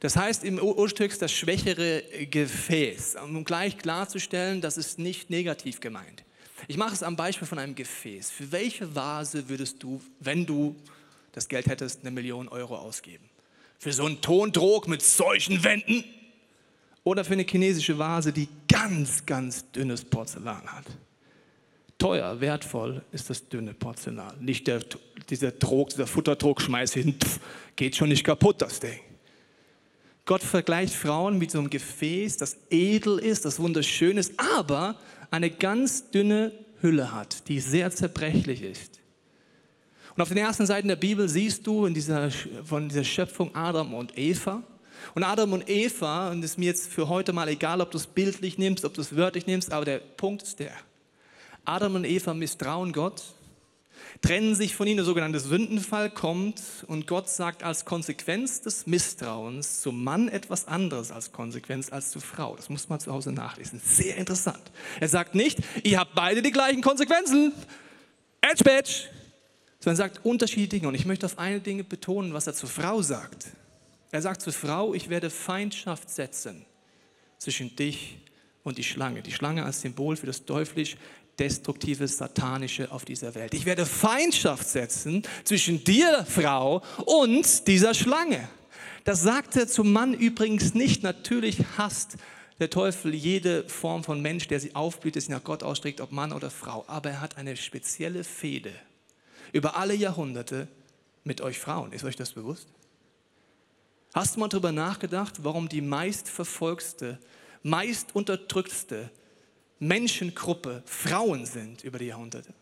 Das 0.00 0.15
heißt 0.17 0.44
im 0.44 0.59
Urtext 0.59 1.23
das 1.23 1.32
schwächere 1.32 2.03
Gefäß. 2.31 3.17
Um 3.25 3.44
gleich 3.44 3.79
klarzustellen, 3.79 4.61
das 4.61 4.77
ist 4.77 4.99
nicht 4.99 5.31
negativ 5.31 5.81
gemeint. 5.81 6.23
Ich 6.69 6.77
mache 6.77 6.93
es 6.93 7.03
am 7.03 7.17
Beispiel 7.17 7.49
von 7.49 7.59
einem 7.59 7.75
Gefäß. 7.75 8.31
Für 8.31 8.53
welche 8.53 8.94
Vase 8.94 9.49
würdest 9.49 9.82
du, 9.82 10.03
wenn 10.21 10.44
du 10.44 10.77
das 11.37 11.49
Geld 11.49 11.67
hättest, 11.67 12.00
eine 12.00 12.11
Million 12.11 12.49
Euro 12.49 12.77
ausgeben? 12.77 13.29
Für 13.79 13.93
so 13.93 14.06
einen 14.06 14.23
Tondrog 14.23 14.88
mit 14.88 15.03
solchen 15.03 15.62
Wänden? 15.62 16.03
Oder 17.05 17.25
für 17.25 17.35
eine 17.35 17.44
chinesische 17.44 17.99
Vase, 17.99 18.33
die 18.33 18.49
ganz, 18.67 19.27
ganz 19.27 19.71
dünnes 19.71 20.03
Porzellan 20.03 20.67
hat? 20.67 20.87
Teuer, 21.99 22.41
wertvoll 22.41 23.03
ist 23.12 23.29
das 23.29 23.49
dünne 23.49 23.75
Porzellan. 23.75 24.43
Nicht 24.43 24.67
der, 24.67 24.81
dieser 25.29 25.59
Trog, 25.59 25.91
dieser 25.91 26.06
Futtertrog, 26.06 26.62
schmeiß 26.62 26.94
hin, 26.94 27.15
pff, 27.23 27.39
geht 27.77 27.97
schon 27.97 28.09
nicht 28.09 28.25
kaputt, 28.25 28.62
das 28.62 28.81
Ding. 28.81 28.99
Gott 30.25 30.43
vergleicht 30.43 30.94
Frauen 30.94 31.39
mit 31.39 31.50
so 31.50 31.59
einem 31.59 31.69
Gefäß, 31.69 32.39
das 32.39 32.56
edel 32.71 33.19
ist, 33.19 33.44
das 33.44 33.61
wunderschön 33.61 34.17
ist, 34.17 34.32
aber 34.41 34.99
eine 35.31 35.50
ganz 35.50 36.11
dünne 36.11 36.53
Hülle 36.81 37.12
hat, 37.12 37.47
die 37.49 37.61
sehr 37.61 37.91
zerbrechlich 37.91 38.62
ist. 38.62 38.95
Und 40.17 40.23
auf 40.23 40.29
den 40.29 40.39
ersten 40.39 40.65
Seiten 40.65 40.89
der 40.89 40.97
Bibel 40.97 41.29
siehst 41.29 41.67
du 41.67 41.85
in 41.85 41.93
dieser, 41.93 42.31
von 42.65 42.89
dieser 42.89 43.05
Schöpfung 43.05 43.55
Adam 43.55 43.93
und 43.93 44.17
Eva. 44.17 44.63
Und 45.15 45.23
Adam 45.23 45.53
und 45.53 45.69
Eva, 45.69 46.31
und 46.31 46.43
es 46.43 46.53
ist 46.53 46.59
mir 46.59 46.65
jetzt 46.67 46.91
für 46.91 47.09
heute 47.09 47.35
mal 47.35 47.49
egal, 47.49 47.83
ob 47.83 47.91
du 47.91 47.99
es 47.99 48.07
bildlich 48.07 48.57
nimmst, 48.57 48.87
ob 48.87 48.95
du 48.95 49.03
es 49.03 49.15
wörtlich 49.15 49.47
nimmst, 49.47 49.73
aber 49.73 49.85
der 49.85 49.99
Punkt 49.99 50.43
ist 50.43 50.59
der. 50.59 50.73
Adam 51.67 51.97
und 51.97 52.05
Eva 52.05 52.33
misstrauen 52.33 52.93
Gott 52.93 53.23
trennen 54.23 54.55
sich 54.55 54.75
von 54.75 54.87
ihnen, 54.87 54.97
der 54.97 55.05
sogenannte 55.05 55.39
Sündenfall 55.39 56.09
kommt 56.11 56.63
und 56.87 57.07
Gott 57.07 57.29
sagt 57.29 57.63
als 57.63 57.85
Konsequenz 57.85 58.63
des 58.63 58.87
Misstrauens 58.87 59.83
zum 59.83 60.03
Mann 60.03 60.29
etwas 60.29 60.67
anderes 60.67 61.11
als 61.11 61.33
Konsequenz 61.33 61.93
als 61.93 62.11
zur 62.13 62.23
Frau. 62.23 62.57
Das 62.57 62.71
muss 62.71 62.89
man 62.89 63.01
zu 63.01 63.13
Hause 63.13 63.33
nachlesen. 63.33 63.83
Sehr 63.85 64.17
interessant. 64.17 64.63
Er 64.99 65.09
sagt 65.09 65.35
nicht, 65.35 65.59
ihr 65.83 65.99
habt 65.99 66.15
beide 66.15 66.41
die 66.41 66.53
gleichen 66.53 66.81
Konsequenzen. 66.81 67.53
Edge, 68.41 68.65
badge. 68.65 69.16
Sondern 69.86 70.00
er 70.00 70.08
sagt 70.08 70.26
unterschiedliche 70.26 70.69
Dinge. 70.81 70.88
Und 70.88 70.96
ich 70.96 71.06
möchte 71.06 71.26
auf 71.26 71.38
eine 71.38 71.60
Dinge 71.60 71.84
betonen, 71.84 72.34
was 72.34 72.48
er 72.48 72.55
zur 72.55 72.69
Frau 72.69 73.02
sagt. 73.02 73.46
Er 74.10 74.20
sagt 74.20 74.43
zur 74.43 74.52
Frau, 74.52 74.94
ich 74.94 75.08
werde 75.10 75.31
Feindschaft 75.31 76.10
setzen 76.10 76.66
zwischen 77.38 77.76
dich 77.76 78.19
und 78.64 78.78
die 78.78 78.82
Schlange. 78.82 79.22
Die 79.22 79.31
Schlange 79.31 79.64
als 79.64 79.82
Symbol 79.82 80.16
für 80.16 80.26
das 80.26 80.44
teuflisch 80.44 80.96
destruktive, 81.38 82.08
satanische 82.08 82.90
auf 82.90 83.05
dieser 83.05 83.36
Welt. 83.36 83.55
Ich 83.55 83.64
werde 83.64 83.86
Feindschaft 83.86 84.66
setzen 84.66 85.22
zwischen 85.44 85.84
dir, 85.84 86.26
Frau, 86.28 86.82
und 87.05 87.69
dieser 87.69 87.94
Schlange. 87.94 88.48
Das 89.05 89.22
sagt 89.22 89.55
er 89.55 89.69
zum 89.69 89.93
Mann 89.93 90.14
übrigens 90.14 90.74
nicht. 90.74 91.05
Natürlich 91.05 91.58
hasst 91.78 92.16
der 92.58 92.70
Teufel 92.70 93.14
jede 93.14 93.69
Form 93.69 94.02
von 94.02 94.20
Mensch, 94.20 94.48
der 94.48 94.58
sie 94.58 94.74
aufblüht, 94.74 95.14
der 95.14 95.22
sich 95.22 95.31
nach 95.31 95.44
Gott 95.44 95.62
ausstreckt, 95.62 96.00
ob 96.00 96.10
Mann 96.10 96.32
oder 96.32 96.50
Frau. 96.50 96.84
Aber 96.88 97.10
er 97.10 97.20
hat 97.20 97.36
eine 97.36 97.56
spezielle 97.56 98.24
Fehde 98.24 98.72
über 99.53 99.76
alle 99.76 99.94
Jahrhunderte 99.94 100.69
mit 101.24 101.41
euch 101.41 101.58
Frauen. 101.58 101.93
Ist 101.93 102.05
euch 102.05 102.17
das 102.17 102.32
bewusst? 102.32 102.69
Hast 104.15 104.36
du 104.36 104.41
mal 104.41 104.48
darüber 104.48 104.72
nachgedacht, 104.72 105.44
warum 105.44 105.69
die 105.69 105.82
meistverfolgste, 105.82 107.19
meist 107.62 108.15
unterdrücktste 108.15 109.10
Menschengruppe 109.79 110.82
Frauen 110.86 111.44
sind 111.44 111.84
über 111.84 111.98
die 111.98 112.06
Jahrhunderte. 112.06 112.55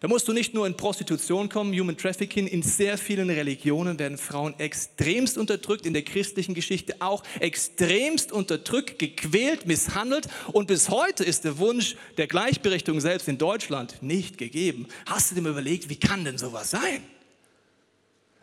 Da 0.00 0.06
musst 0.06 0.28
du 0.28 0.32
nicht 0.32 0.54
nur 0.54 0.64
in 0.64 0.76
Prostitution 0.76 1.48
kommen, 1.48 1.76
Human 1.76 1.96
Trafficking, 1.96 2.46
in 2.46 2.62
sehr 2.62 2.96
vielen 2.98 3.30
Religionen 3.30 3.98
werden 3.98 4.16
Frauen 4.16 4.54
extremst 4.58 5.36
unterdrückt, 5.36 5.86
in 5.86 5.92
der 5.92 6.02
christlichen 6.02 6.54
Geschichte 6.54 6.94
auch 7.00 7.24
extremst 7.40 8.30
unterdrückt, 8.30 9.00
gequält, 9.00 9.66
misshandelt 9.66 10.28
und 10.52 10.68
bis 10.68 10.88
heute 10.88 11.24
ist 11.24 11.44
der 11.44 11.58
Wunsch 11.58 11.96
der 12.16 12.28
Gleichberechtigung 12.28 13.00
selbst 13.00 13.26
in 13.26 13.38
Deutschland 13.38 14.00
nicht 14.00 14.38
gegeben. 14.38 14.86
Hast 15.06 15.32
du 15.32 15.34
dir 15.34 15.42
mal 15.42 15.50
überlegt, 15.50 15.88
wie 15.88 15.96
kann 15.96 16.24
denn 16.24 16.38
sowas 16.38 16.70
sein? 16.70 17.02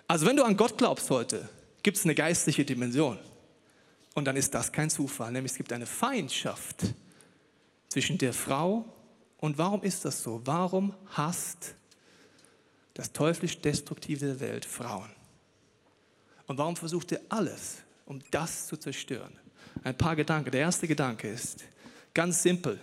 Also 0.08 0.26
wenn 0.26 0.36
du 0.36 0.44
an 0.44 0.58
Gott 0.58 0.78
glaubst 0.78 1.10
heute, 1.10 1.48
gibt 1.84 1.96
es 1.96 2.04
eine 2.04 2.16
geistliche 2.16 2.66
Dimension 2.66 3.18
und 4.14 4.26
dann 4.26 4.36
ist 4.36 4.54
das 4.54 4.74
kein 4.74 4.90
Zufall, 4.90 5.32
nämlich 5.32 5.54
es 5.54 5.58
gibt 5.58 5.72
eine 5.72 5.86
Feindschaft 5.86 6.82
zwischen 7.88 8.18
der 8.18 8.34
Frau 8.34 8.86
und 9.46 9.60
warum 9.60 9.84
ist 9.84 10.04
das 10.04 10.24
so? 10.24 10.42
Warum 10.44 10.92
hasst 11.12 11.76
das 12.96 13.14
teuflisch 13.14 13.62
Destruktive 13.62 14.26
der 14.26 14.40
Welt 14.40 14.66
Frauen? 14.66 15.12
Und 16.48 16.58
warum 16.58 16.76
versucht 16.76 17.12
er 17.12 17.22
alles, 17.30 17.78
um 18.08 18.22
das 18.32 18.66
zu 18.66 18.76
zerstören? 18.76 19.38
Ein 19.84 19.96
paar 19.96 20.16
Gedanken. 20.16 20.50
Der 20.50 20.62
erste 20.62 20.88
Gedanke 20.88 21.28
ist 21.28 21.64
ganz 22.12 22.42
simpel. 22.42 22.80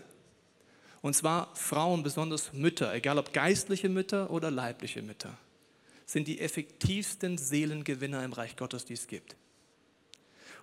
Und 1.01 1.17
zwar 1.17 1.53
Frauen, 1.57 2.05
besonders 2.05 2.53
Mütter, 2.53 2.95
egal 2.95 3.19
ob 3.19 3.33
geistliche 3.33 3.89
Mütter 3.89 4.31
oder 4.31 4.53
leibliche 4.53 5.03
Mütter, 5.03 5.37
sind 6.07 6.29
die 6.29 6.39
effektivsten 6.39 7.39
Seelengewinner 7.39 8.25
im 8.25 8.35
Reich 8.35 8.55
Gottes, 8.55 8.85
die 8.85 8.95
es 8.95 9.09
gibt. 9.09 9.35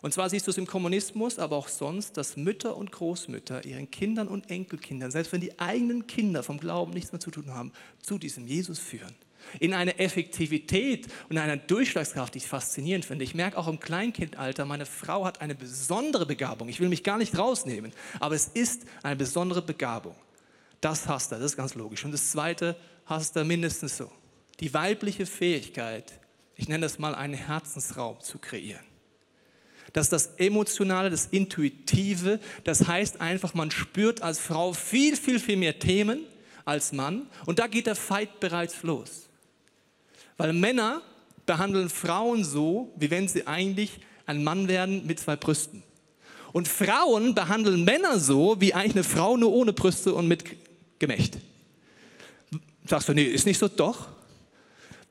Und 0.01 0.13
zwar 0.13 0.29
siehst 0.29 0.48
du 0.48 0.51
es 0.51 0.58
im 0.58 0.68
Kommunismus, 0.68 1.39
aber 1.39 1.58
auch 1.58 1.68
sonst, 1.68 2.15
dass 2.15 2.38
Mütter 2.38 2.77
und 2.77 2.91
Großmütter 2.91 3.65
ihren 3.65 3.91
Kindern 3.91 4.27
und 4.27 4.50
Enkelkindern, 4.50 5.12
selbst 5.12 5.34
wenn 5.34 5.41
die 5.41 5.60
eigenen 5.60 6.08
Kinder 6.08 6.41
vom 6.44 6.60
Glauben 6.60 6.94
nichts 6.94 7.12
mehr 7.12 7.20
zu 7.20 7.32
tun 7.32 7.53
haben, 7.53 7.74
zu 8.01 8.18
diesem 8.18 8.48
Jesus 8.48 8.79
führen. 8.79 9.13
In 9.60 9.74
eine 9.74 10.00
Effektivität 10.00 11.08
und 11.29 11.38
einer 11.38 11.58
Durchschlagskraft, 11.58 12.34
die 12.34 12.39
ich 12.39 12.48
faszinierend 12.48 13.06
finde. 13.06 13.24
Ich 13.24 13.34
merke 13.34 13.58
auch 13.58 13.68
im 13.68 13.79
Kleinkindalter, 13.79 14.65
meine 14.65 14.86
Frau 14.86 15.25
hat 15.25 15.41
eine 15.41 15.56
besondere 15.56 16.25
Begabung. 16.25 16.70
Ich 16.70 16.79
will 16.79 16.89
mich 16.89 17.03
gar 17.03 17.18
nicht 17.18 17.38
rausnehmen, 17.38 17.91
aber 18.20 18.36
es 18.36 18.48
ist 18.48 18.84
eine 19.01 19.15
besondere 19.15 19.62
Begabung. 19.62 20.15
Das 20.82 21.08
hast 21.08 21.32
du, 21.32 21.36
das 21.36 21.46
ist 21.46 21.58
ganz 21.58 21.75
logisch. 21.75 22.06
Und 22.06 22.12
das 22.12 22.32
Zweite 22.32 22.75
hast 23.06 23.36
du 23.36 23.44
mindestens 23.44 23.98
so. 23.98 24.12
Die 24.60 24.74
weibliche 24.74 25.25
Fähigkeit, 25.25 26.20
ich 26.56 26.68
nenne 26.68 26.86
das 26.86 27.00
mal 27.00 27.15
einen 27.15 27.34
Herzensraum 27.34 28.20
zu 28.20 28.39
kreieren. 28.39 28.88
Das 29.93 30.08
ist 30.08 30.13
das 30.13 30.29
Emotionale, 30.38 31.10
das 31.10 31.27
Intuitive. 31.27 32.39
Das 32.63 32.88
heißt 32.88 33.22
einfach, 33.22 33.53
man 33.53 33.72
spürt 33.72 34.22
als 34.22 34.39
Frau 34.39 34.74
viel, 34.74 35.15
viel, 35.15 35.39
viel 35.39 35.58
mehr 35.58 35.79
Themen 35.79 36.19
als 36.65 36.91
Mann. 36.91 37.27
Und 37.46 37.60
da 37.60 37.67
geht 37.67 37.88
der 37.88 37.96
Fight 37.96 38.39
bereits 38.39 38.84
los. 38.84 39.29
Weil 40.38 40.53
Männer 40.53 41.01
behandeln 41.46 41.89
Frauen 41.89 42.43
so, 42.43 42.93
wie 42.96 43.10
wenn 43.10 43.27
sie 43.27 43.48
eigentlich 43.48 44.00
ein 44.25 44.43
Mann 44.43 44.67
werden 44.67 45.08
mit 45.08 45.19
zwei 45.19 45.36
Brüsten. 45.36 45.84
Und 46.51 46.67
Frauen 46.67 47.36
behandeln 47.36 47.84
Männer 47.84 48.19
so, 48.19 48.60
wie 48.60 48.74
eigentlich 48.74 48.96
eine 48.96 49.03
Frau 49.03 49.38
nur 49.38 49.51
ohne 49.51 49.74
Brüste 49.74 50.13
und 50.13 50.27
mit 50.27 50.43
Gemächt. 51.00 51.38
Sagst 52.86 53.10
du, 53.10 53.13
nee, 53.13 53.24
ist 53.24 53.46
nicht 53.46 53.58
so? 53.58 53.67
Doch. 53.67 54.08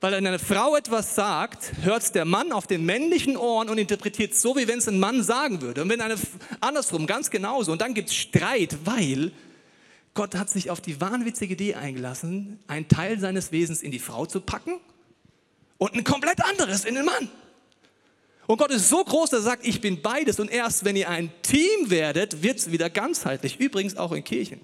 Weil 0.00 0.12
wenn 0.12 0.26
eine 0.26 0.38
Frau 0.38 0.76
etwas 0.76 1.16
sagt, 1.16 1.72
hört 1.82 2.14
der 2.14 2.24
Mann 2.24 2.52
auf 2.52 2.68
den 2.68 2.84
männlichen 2.86 3.36
Ohren 3.36 3.68
und 3.68 3.78
interpretiert 3.78 4.34
so, 4.34 4.56
wie 4.56 4.68
wenn 4.68 4.78
es 4.78 4.86
ein 4.86 5.00
Mann 5.00 5.24
sagen 5.24 5.60
würde. 5.60 5.82
Und 5.82 5.88
wenn 5.88 6.00
eine, 6.00 6.14
andersrum, 6.60 7.06
ganz 7.06 7.30
genauso. 7.30 7.72
Und 7.72 7.80
dann 7.80 7.94
gibt 7.94 8.10
es 8.10 8.14
Streit, 8.14 8.76
weil 8.84 9.32
Gott 10.14 10.36
hat 10.36 10.50
sich 10.50 10.70
auf 10.70 10.80
die 10.80 11.00
wahnwitzige 11.00 11.54
Idee 11.54 11.74
eingelassen, 11.74 12.60
einen 12.68 12.86
Teil 12.86 13.18
seines 13.18 13.50
Wesens 13.50 13.82
in 13.82 13.90
die 13.90 13.98
Frau 13.98 14.26
zu 14.26 14.40
packen 14.40 14.78
und 15.78 15.94
ein 15.94 16.04
komplett 16.04 16.44
anderes 16.44 16.84
in 16.84 16.94
den 16.94 17.04
Mann. 17.04 17.28
Und 18.46 18.56
Gott 18.56 18.70
ist 18.70 18.88
so 18.88 19.02
groß, 19.02 19.30
dass 19.30 19.40
er 19.40 19.50
sagt, 19.50 19.66
ich 19.66 19.80
bin 19.80 20.00
beides. 20.00 20.38
Und 20.40 20.50
erst 20.50 20.84
wenn 20.84 20.96
ihr 20.96 21.10
ein 21.10 21.30
Team 21.42 21.90
werdet, 21.90 22.42
wird 22.42 22.58
es 22.58 22.70
wieder 22.70 22.88
ganzheitlich. 22.88 23.60
Übrigens 23.60 23.96
auch 23.96 24.12
in 24.12 24.24
Kirchen. 24.24 24.60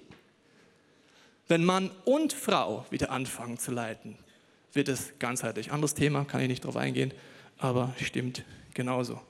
Wenn 1.47 1.63
Mann 1.63 1.91
und 2.03 2.33
Frau 2.33 2.85
wieder 2.89 3.11
anfangen 3.11 3.59
zu 3.59 3.71
leiten, 3.71 4.17
wird 4.75 4.89
es 4.89 5.13
ganzheitlich. 5.19 5.71
Anderes 5.71 5.93
Thema, 5.93 6.25
kann 6.25 6.41
ich 6.41 6.47
nicht 6.47 6.65
drauf 6.65 6.75
eingehen, 6.75 7.13
aber 7.57 7.93
stimmt 8.01 8.43
genauso. 8.73 9.21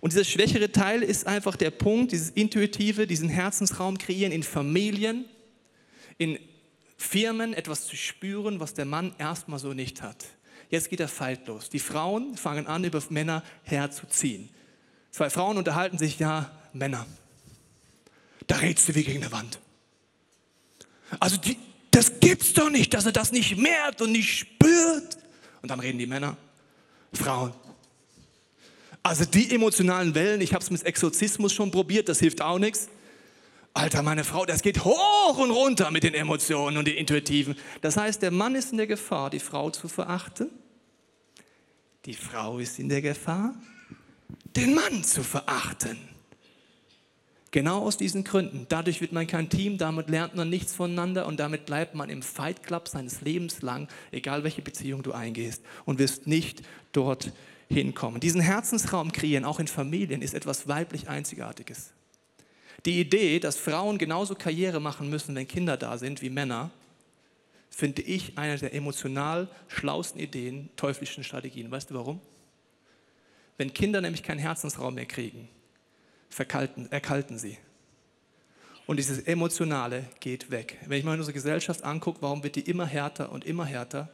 Und 0.00 0.12
dieser 0.12 0.24
schwächere 0.24 0.70
Teil 0.70 1.02
ist 1.02 1.26
einfach 1.26 1.56
der 1.56 1.70
Punkt, 1.70 2.12
dieses 2.12 2.30
Intuitive, 2.30 3.06
diesen 3.06 3.28
Herzensraum 3.28 3.98
kreieren 3.98 4.32
in 4.32 4.42
Familien, 4.42 5.24
in 6.18 6.38
Firmen, 6.96 7.54
etwas 7.54 7.86
zu 7.86 7.96
spüren, 7.96 8.60
was 8.60 8.74
der 8.74 8.84
Mann 8.84 9.14
erstmal 9.18 9.58
so 9.58 9.72
nicht 9.72 10.02
hat. 10.02 10.24
Jetzt 10.70 10.90
geht 10.90 11.00
der 11.00 11.08
Fight 11.08 11.46
los. 11.46 11.70
Die 11.70 11.78
Frauen 11.78 12.36
fangen 12.36 12.66
an, 12.66 12.84
über 12.84 13.02
Männer 13.08 13.42
herzuziehen. 13.62 14.50
Zwei 15.10 15.30
Frauen 15.30 15.56
unterhalten 15.56 15.98
sich, 15.98 16.18
ja, 16.18 16.50
Männer. 16.72 17.06
Da 18.46 18.56
redst 18.56 18.88
du 18.88 18.94
wie 18.94 19.02
gegen 19.02 19.22
eine 19.22 19.32
Wand. 19.32 19.58
Also 21.18 21.38
die, 21.38 21.56
das 21.98 22.20
gibt's 22.20 22.54
doch 22.54 22.70
nicht, 22.70 22.94
dass 22.94 23.06
er 23.06 23.12
das 23.12 23.32
nicht 23.32 23.56
merkt 23.56 24.00
und 24.00 24.12
nicht 24.12 24.38
spürt. 24.38 25.18
Und 25.62 25.68
dann 25.68 25.80
reden 25.80 25.98
die 25.98 26.06
Männer, 26.06 26.36
Frauen. 27.12 27.52
Also 29.02 29.24
die 29.24 29.52
emotionalen 29.52 30.14
Wellen, 30.14 30.40
ich 30.40 30.54
habe 30.54 30.62
es 30.62 30.70
mit 30.70 30.84
Exorzismus 30.84 31.52
schon 31.52 31.72
probiert, 31.72 32.08
das 32.08 32.20
hilft 32.20 32.40
auch 32.40 32.60
nichts. 32.60 32.88
Alter, 33.74 34.04
meine 34.04 34.22
Frau, 34.22 34.46
das 34.46 34.62
geht 34.62 34.84
hoch 34.84 35.38
und 35.38 35.50
runter 35.50 35.90
mit 35.90 36.04
den 36.04 36.14
Emotionen 36.14 36.76
und 36.76 36.86
den 36.86 36.96
Intuitiven. 36.96 37.56
Das 37.80 37.96
heißt, 37.96 38.22
der 38.22 38.30
Mann 38.30 38.54
ist 38.54 38.70
in 38.70 38.78
der 38.78 38.86
Gefahr, 38.86 39.30
die 39.30 39.40
Frau 39.40 39.70
zu 39.70 39.88
verachten. 39.88 40.50
Die 42.04 42.14
Frau 42.14 42.60
ist 42.60 42.78
in 42.78 42.88
der 42.88 43.02
Gefahr, 43.02 43.56
den 44.54 44.72
Mann 44.72 45.02
zu 45.02 45.24
verachten. 45.24 45.98
Genau 47.50 47.82
aus 47.82 47.96
diesen 47.96 48.24
Gründen. 48.24 48.66
Dadurch 48.68 49.00
wird 49.00 49.12
man 49.12 49.26
kein 49.26 49.48
Team, 49.48 49.78
damit 49.78 50.10
lernt 50.10 50.34
man 50.34 50.50
nichts 50.50 50.74
voneinander 50.74 51.26
und 51.26 51.40
damit 51.40 51.64
bleibt 51.64 51.94
man 51.94 52.10
im 52.10 52.22
Fight 52.22 52.62
Club 52.62 52.88
seines 52.88 53.22
Lebens 53.22 53.62
lang, 53.62 53.88
egal 54.10 54.44
welche 54.44 54.60
Beziehung 54.60 55.02
du 55.02 55.12
eingehst 55.12 55.62
und 55.86 55.98
wirst 55.98 56.26
nicht 56.26 56.62
dort 56.92 57.32
hinkommen. 57.68 58.20
Diesen 58.20 58.42
Herzensraum 58.42 59.12
kreieren, 59.12 59.44
auch 59.44 59.60
in 59.60 59.66
Familien, 59.66 60.20
ist 60.20 60.34
etwas 60.34 60.68
weiblich 60.68 61.08
Einzigartiges. 61.08 61.92
Die 62.84 63.00
Idee, 63.00 63.40
dass 63.40 63.56
Frauen 63.56 63.98
genauso 63.98 64.34
Karriere 64.34 64.80
machen 64.80 65.08
müssen, 65.08 65.34
wenn 65.34 65.48
Kinder 65.48 65.76
da 65.76 65.98
sind, 65.98 66.22
wie 66.22 66.30
Männer, 66.30 66.70
finde 67.70 68.02
ich 68.02 68.36
eine 68.36 68.58
der 68.58 68.74
emotional 68.74 69.48
schlausten 69.68 70.20
Ideen, 70.20 70.68
teuflischen 70.76 71.24
Strategien. 71.24 71.70
Weißt 71.70 71.90
du 71.90 71.94
warum? 71.94 72.20
Wenn 73.56 73.72
Kinder 73.72 74.00
nämlich 74.00 74.22
keinen 74.22 74.38
Herzensraum 74.38 74.94
mehr 74.94 75.06
kriegen, 75.06 75.48
verkalten, 76.28 76.90
erkalten 76.90 77.38
sie. 77.38 77.58
Und 78.86 78.96
dieses 78.96 79.20
Emotionale 79.20 80.04
geht 80.20 80.50
weg. 80.50 80.78
Wenn 80.86 80.98
ich 80.98 81.04
mal 81.04 81.12
in 81.12 81.20
unsere 81.20 81.34
Gesellschaft 81.34 81.84
angucke, 81.84 82.22
warum 82.22 82.42
wird 82.42 82.56
die 82.56 82.62
immer 82.62 82.86
härter 82.86 83.30
und 83.30 83.44
immer 83.44 83.66
härter? 83.66 84.08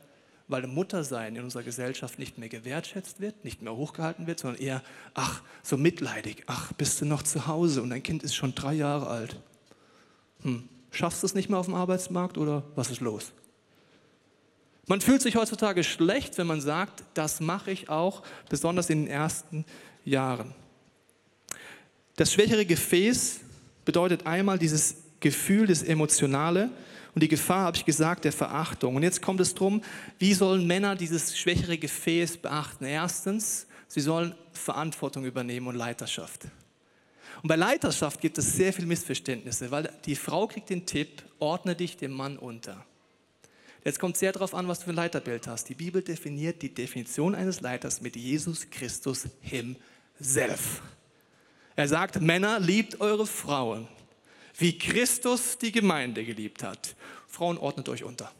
Weil 0.48 0.66
Muttersein 0.66 1.36
in 1.36 1.44
unserer 1.44 1.62
Gesellschaft 1.62 2.18
nicht 2.18 2.38
mehr 2.38 2.48
gewertschätzt 2.48 3.20
wird, 3.20 3.44
nicht 3.44 3.62
mehr 3.62 3.76
hochgehalten 3.76 4.26
wird, 4.26 4.40
sondern 4.40 4.60
eher, 4.60 4.82
ach, 5.14 5.42
so 5.62 5.76
mitleidig. 5.76 6.42
Ach, 6.48 6.72
bist 6.72 7.00
du 7.00 7.06
noch 7.06 7.22
zu 7.22 7.46
Hause 7.46 7.82
und 7.82 7.90
dein 7.90 8.02
Kind 8.02 8.24
ist 8.24 8.34
schon 8.34 8.54
drei 8.54 8.74
Jahre 8.74 9.06
alt. 9.06 9.40
Hm, 10.42 10.68
schaffst 10.90 11.22
du 11.22 11.26
es 11.26 11.34
nicht 11.34 11.48
mehr 11.48 11.58
auf 11.60 11.66
dem 11.66 11.74
Arbeitsmarkt 11.76 12.36
oder 12.36 12.64
was 12.74 12.90
ist 12.90 13.00
los? 13.00 13.32
Man 14.86 15.00
fühlt 15.00 15.22
sich 15.22 15.36
heutzutage 15.36 15.84
schlecht, 15.84 16.36
wenn 16.36 16.46
man 16.46 16.60
sagt, 16.60 17.04
das 17.14 17.40
mache 17.40 17.70
ich 17.70 17.88
auch, 17.88 18.22
besonders 18.48 18.90
in 18.90 19.04
den 19.04 19.08
ersten 19.08 19.64
Jahren. 20.04 20.52
Das 22.16 22.32
schwächere 22.32 22.64
Gefäß 22.64 23.40
bedeutet 23.84 24.26
einmal 24.26 24.58
dieses 24.58 24.96
Gefühl, 25.20 25.66
das 25.66 25.82
Emotionale 25.82 26.70
und 27.14 27.22
die 27.22 27.28
Gefahr, 27.28 27.66
habe 27.66 27.76
ich 27.76 27.84
gesagt, 27.84 28.24
der 28.24 28.32
Verachtung. 28.32 28.96
Und 28.96 29.02
jetzt 29.02 29.22
kommt 29.22 29.40
es 29.40 29.54
darum, 29.54 29.82
wie 30.18 30.34
sollen 30.34 30.66
Männer 30.66 30.96
dieses 30.96 31.38
schwächere 31.38 31.78
Gefäß 31.78 32.38
beachten? 32.38 32.84
Erstens, 32.84 33.66
sie 33.88 34.00
sollen 34.00 34.34
Verantwortung 34.52 35.24
übernehmen 35.24 35.66
und 35.68 35.76
Leiterschaft. 35.76 36.46
Und 37.42 37.48
bei 37.48 37.56
Leiterschaft 37.56 38.20
gibt 38.20 38.38
es 38.38 38.54
sehr 38.54 38.72
viele 38.72 38.86
Missverständnisse, 38.86 39.70
weil 39.70 39.92
die 40.06 40.16
Frau 40.16 40.46
kriegt 40.46 40.70
den 40.70 40.86
Tipp, 40.86 41.22
ordne 41.38 41.74
dich 41.74 41.96
dem 41.96 42.12
Mann 42.12 42.38
unter. 42.38 42.84
Jetzt 43.84 44.00
kommt 44.00 44.16
sehr 44.16 44.32
darauf 44.32 44.54
an, 44.54 44.66
was 44.66 44.78
du 44.78 44.86
für 44.86 44.92
ein 44.92 44.96
Leiterbild 44.96 45.46
hast. 45.46 45.68
Die 45.68 45.74
Bibel 45.74 46.00
definiert 46.00 46.62
die 46.62 46.74
Definition 46.74 47.34
eines 47.34 47.60
Leiters 47.60 48.00
mit 48.00 48.16
Jesus 48.16 48.70
Christus 48.70 49.28
himself. 49.42 50.80
Er 51.76 51.88
sagt, 51.88 52.20
Männer, 52.20 52.60
liebt 52.60 53.00
eure 53.00 53.26
Frauen, 53.26 53.88
wie 54.56 54.78
Christus 54.78 55.58
die 55.58 55.72
Gemeinde 55.72 56.24
geliebt 56.24 56.62
hat. 56.62 56.94
Frauen, 57.26 57.58
ordnet 57.58 57.88
euch 57.88 58.04
unter. 58.04 58.30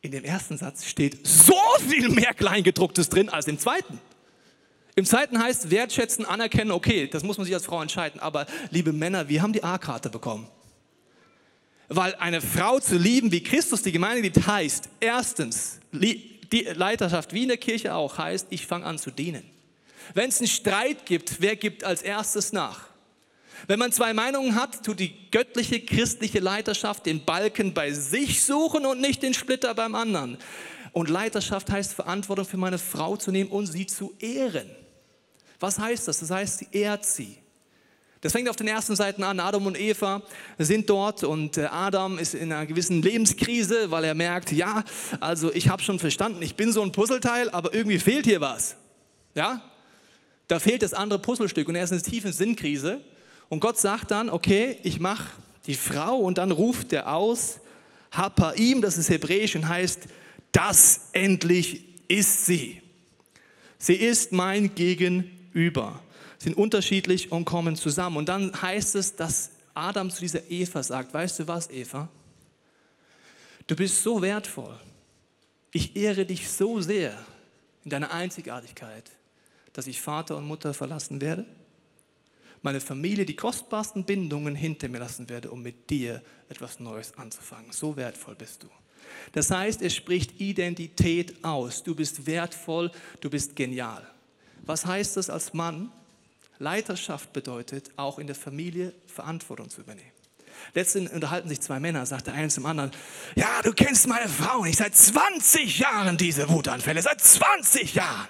In 0.00 0.10
dem 0.10 0.24
ersten 0.24 0.56
Satz 0.56 0.86
steht 0.86 1.26
so 1.26 1.54
viel 1.86 2.08
mehr 2.08 2.34
Kleingedrucktes 2.34 3.08
drin 3.08 3.28
als 3.28 3.46
im 3.46 3.58
zweiten. 3.58 4.00
Im 4.94 5.04
zweiten 5.04 5.38
heißt 5.38 5.70
wertschätzen, 5.70 6.24
anerkennen, 6.26 6.70
okay, 6.70 7.06
das 7.06 7.22
muss 7.22 7.38
man 7.38 7.44
sich 7.44 7.54
als 7.54 7.64
Frau 7.64 7.80
entscheiden. 7.80 8.20
Aber 8.20 8.46
liebe 8.70 8.92
Männer, 8.92 9.28
wir 9.28 9.42
haben 9.42 9.52
die 9.52 9.62
A-Karte 9.62 10.10
bekommen. 10.10 10.48
Weil 11.88 12.14
eine 12.16 12.40
Frau 12.40 12.80
zu 12.80 12.96
lieben, 12.96 13.30
wie 13.32 13.42
Christus 13.42 13.82
die 13.82 13.92
Gemeinde 13.92 14.22
liebt, 14.22 14.46
heißt 14.46 14.88
erstens, 15.00 15.78
die 15.92 16.60
Leiterschaft, 16.74 17.32
wie 17.32 17.42
in 17.42 17.48
der 17.48 17.58
Kirche 17.58 17.94
auch, 17.94 18.18
heißt, 18.18 18.48
ich 18.50 18.66
fange 18.66 18.86
an 18.86 18.98
zu 18.98 19.10
dienen. 19.10 19.51
Wenn 20.14 20.28
es 20.28 20.38
einen 20.38 20.48
Streit 20.48 21.06
gibt, 21.06 21.40
wer 21.40 21.56
gibt 21.56 21.84
als 21.84 22.02
erstes 22.02 22.52
nach? 22.52 22.92
Wenn 23.66 23.78
man 23.78 23.92
zwei 23.92 24.12
Meinungen 24.12 24.54
hat, 24.54 24.84
tut 24.84 24.98
die 24.98 25.30
göttliche 25.30 25.80
christliche 25.80 26.40
Leiterschaft 26.40 27.06
den 27.06 27.24
Balken 27.24 27.74
bei 27.74 27.92
sich 27.92 28.42
suchen 28.42 28.84
und 28.86 29.00
nicht 29.00 29.22
den 29.22 29.34
Splitter 29.34 29.74
beim 29.74 29.94
anderen. 29.94 30.36
Und 30.92 31.08
Leiterschaft 31.08 31.70
heißt 31.70 31.94
Verantwortung 31.94 32.44
für 32.44 32.56
meine 32.56 32.78
Frau 32.78 33.16
zu 33.16 33.30
nehmen 33.30 33.50
und 33.50 33.66
sie 33.66 33.86
zu 33.86 34.12
ehren. 34.18 34.68
Was 35.60 35.78
heißt 35.78 36.08
das? 36.08 36.18
Das 36.18 36.30
heißt, 36.30 36.58
sie 36.58 36.68
ehrt 36.72 37.04
sie. 37.04 37.38
Das 38.20 38.32
fängt 38.32 38.48
auf 38.48 38.56
den 38.56 38.68
ersten 38.68 38.94
Seiten 38.94 39.24
an. 39.24 39.40
Adam 39.40 39.66
und 39.66 39.78
Eva 39.78 40.22
sind 40.58 40.88
dort 40.88 41.24
und 41.24 41.56
äh, 41.56 41.64
Adam 41.64 42.18
ist 42.18 42.34
in 42.34 42.52
einer 42.52 42.66
gewissen 42.66 43.02
Lebenskrise, 43.02 43.90
weil 43.90 44.04
er 44.04 44.14
merkt, 44.14 44.52
ja, 44.52 44.84
also 45.18 45.52
ich 45.52 45.68
habe 45.68 45.82
schon 45.82 45.98
verstanden, 45.98 46.40
ich 46.42 46.54
bin 46.54 46.72
so 46.72 46.82
ein 46.82 46.92
Puzzleteil, 46.92 47.50
aber 47.50 47.74
irgendwie 47.74 47.98
fehlt 47.98 48.26
hier 48.26 48.40
was. 48.40 48.76
Ja? 49.34 49.60
Da 50.52 50.58
fehlt 50.58 50.82
das 50.82 50.92
andere 50.92 51.18
Puzzlestück 51.18 51.66
und 51.66 51.76
er 51.76 51.84
ist 51.84 51.92
in 51.92 51.96
einer 51.96 52.04
tiefen 52.04 52.30
Sinnkrise. 52.30 53.00
Und 53.48 53.60
Gott 53.60 53.78
sagt 53.78 54.10
dann, 54.10 54.28
okay, 54.28 54.76
ich 54.82 55.00
mache 55.00 55.30
die 55.66 55.72
Frau 55.72 56.18
und 56.18 56.36
dann 56.36 56.50
ruft 56.50 56.92
er 56.92 57.14
aus, 57.14 57.58
Hapaim, 58.10 58.82
das 58.82 58.98
ist 58.98 59.08
hebräisch 59.08 59.56
und 59.56 59.66
heißt, 59.66 60.00
das 60.52 61.08
endlich 61.12 61.84
ist 62.06 62.44
sie. 62.44 62.82
Sie 63.78 63.94
ist 63.94 64.32
mein 64.32 64.74
Gegenüber. 64.74 66.02
Sind 66.36 66.54
unterschiedlich 66.54 67.32
und 67.32 67.46
kommen 67.46 67.74
zusammen. 67.74 68.18
Und 68.18 68.28
dann 68.28 68.52
heißt 68.60 68.94
es, 68.96 69.16
dass 69.16 69.52
Adam 69.72 70.10
zu 70.10 70.20
dieser 70.20 70.50
Eva 70.50 70.82
sagt, 70.82 71.14
weißt 71.14 71.38
du 71.38 71.48
was, 71.48 71.70
Eva? 71.70 72.10
Du 73.68 73.74
bist 73.74 74.02
so 74.02 74.20
wertvoll. 74.20 74.78
Ich 75.70 75.96
ehre 75.96 76.26
dich 76.26 76.50
so 76.50 76.82
sehr 76.82 77.16
in 77.84 77.90
deiner 77.90 78.12
Einzigartigkeit 78.12 79.10
dass 79.72 79.86
ich 79.86 80.00
Vater 80.00 80.36
und 80.36 80.46
Mutter 80.46 80.74
verlassen 80.74 81.20
werde, 81.20 81.46
meine 82.62 82.80
Familie, 82.80 83.24
die 83.26 83.34
kostbarsten 83.34 84.04
Bindungen 84.04 84.54
hinter 84.54 84.88
mir 84.88 84.98
lassen 84.98 85.28
werde, 85.28 85.50
um 85.50 85.62
mit 85.62 85.90
dir 85.90 86.22
etwas 86.48 86.78
Neues 86.78 87.12
anzufangen. 87.18 87.72
So 87.72 87.96
wertvoll 87.96 88.36
bist 88.36 88.62
du. 88.62 88.68
Das 89.32 89.50
heißt, 89.50 89.82
es 89.82 89.94
spricht 89.94 90.40
Identität 90.40 91.44
aus. 91.44 91.82
Du 91.82 91.94
bist 91.94 92.26
wertvoll, 92.26 92.90
du 93.20 93.30
bist 93.30 93.56
genial. 93.56 94.06
Was 94.64 94.86
heißt 94.86 95.16
das 95.16 95.28
als 95.28 95.52
Mann? 95.54 95.90
Leiterschaft 96.58 97.32
bedeutet, 97.32 97.90
auch 97.96 98.20
in 98.20 98.28
der 98.28 98.36
Familie 98.36 98.94
Verantwortung 99.06 99.68
zu 99.68 99.80
übernehmen. 99.80 100.12
Letztens 100.74 101.10
unterhalten 101.10 101.48
sich 101.48 101.60
zwei 101.60 101.80
Männer, 101.80 102.06
sagt 102.06 102.28
der 102.28 102.34
eine 102.34 102.48
zum 102.48 102.66
anderen, 102.66 102.92
ja, 103.34 103.62
du 103.64 103.72
kennst 103.72 104.06
meine 104.06 104.28
Frau 104.28 104.62
nicht, 104.62 104.78
seit 104.78 104.94
20 104.94 105.80
Jahren 105.80 106.16
diese 106.16 106.48
Wutanfälle, 106.48 107.02
seit 107.02 107.20
20 107.20 107.94
Jahren 107.94 108.28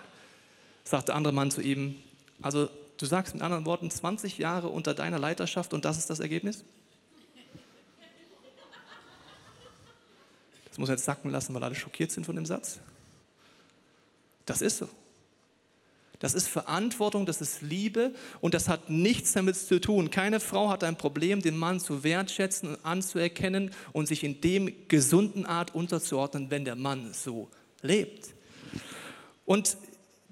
sagt 0.84 1.08
der 1.08 1.14
andere 1.14 1.32
Mann 1.32 1.50
zu 1.50 1.60
ihm, 1.60 1.96
also 2.40 2.68
Du 3.02 3.08
sagst 3.08 3.34
mit 3.34 3.42
anderen 3.42 3.66
Worten 3.66 3.90
20 3.90 4.38
Jahre 4.38 4.68
unter 4.68 4.94
deiner 4.94 5.18
Leiterschaft 5.18 5.74
und 5.74 5.84
das 5.84 5.98
ist 5.98 6.08
das 6.08 6.20
Ergebnis? 6.20 6.62
Das 10.68 10.78
muss 10.78 10.88
jetzt 10.88 11.04
sacken 11.04 11.32
lassen, 11.32 11.52
weil 11.52 11.64
alle 11.64 11.74
schockiert 11.74 12.12
sind 12.12 12.24
von 12.24 12.36
dem 12.36 12.46
Satz. 12.46 12.78
Das 14.46 14.62
ist 14.62 14.78
so. 14.78 14.88
Das 16.20 16.34
ist 16.34 16.46
Verantwortung, 16.46 17.26
das 17.26 17.40
ist 17.40 17.60
Liebe 17.60 18.14
und 18.40 18.54
das 18.54 18.68
hat 18.68 18.88
nichts 18.88 19.32
damit 19.32 19.56
zu 19.56 19.80
tun. 19.80 20.12
Keine 20.12 20.38
Frau 20.38 20.68
hat 20.68 20.84
ein 20.84 20.96
Problem, 20.96 21.42
den 21.42 21.56
Mann 21.56 21.80
zu 21.80 22.04
wertschätzen 22.04 22.68
und 22.68 22.84
anzuerkennen 22.86 23.72
und 23.92 24.06
sich 24.06 24.22
in 24.22 24.40
dem 24.40 24.72
gesunden 24.86 25.44
Art 25.44 25.74
unterzuordnen, 25.74 26.52
wenn 26.52 26.64
der 26.64 26.76
Mann 26.76 27.12
so 27.12 27.50
lebt. 27.82 28.28
Und 29.44 29.76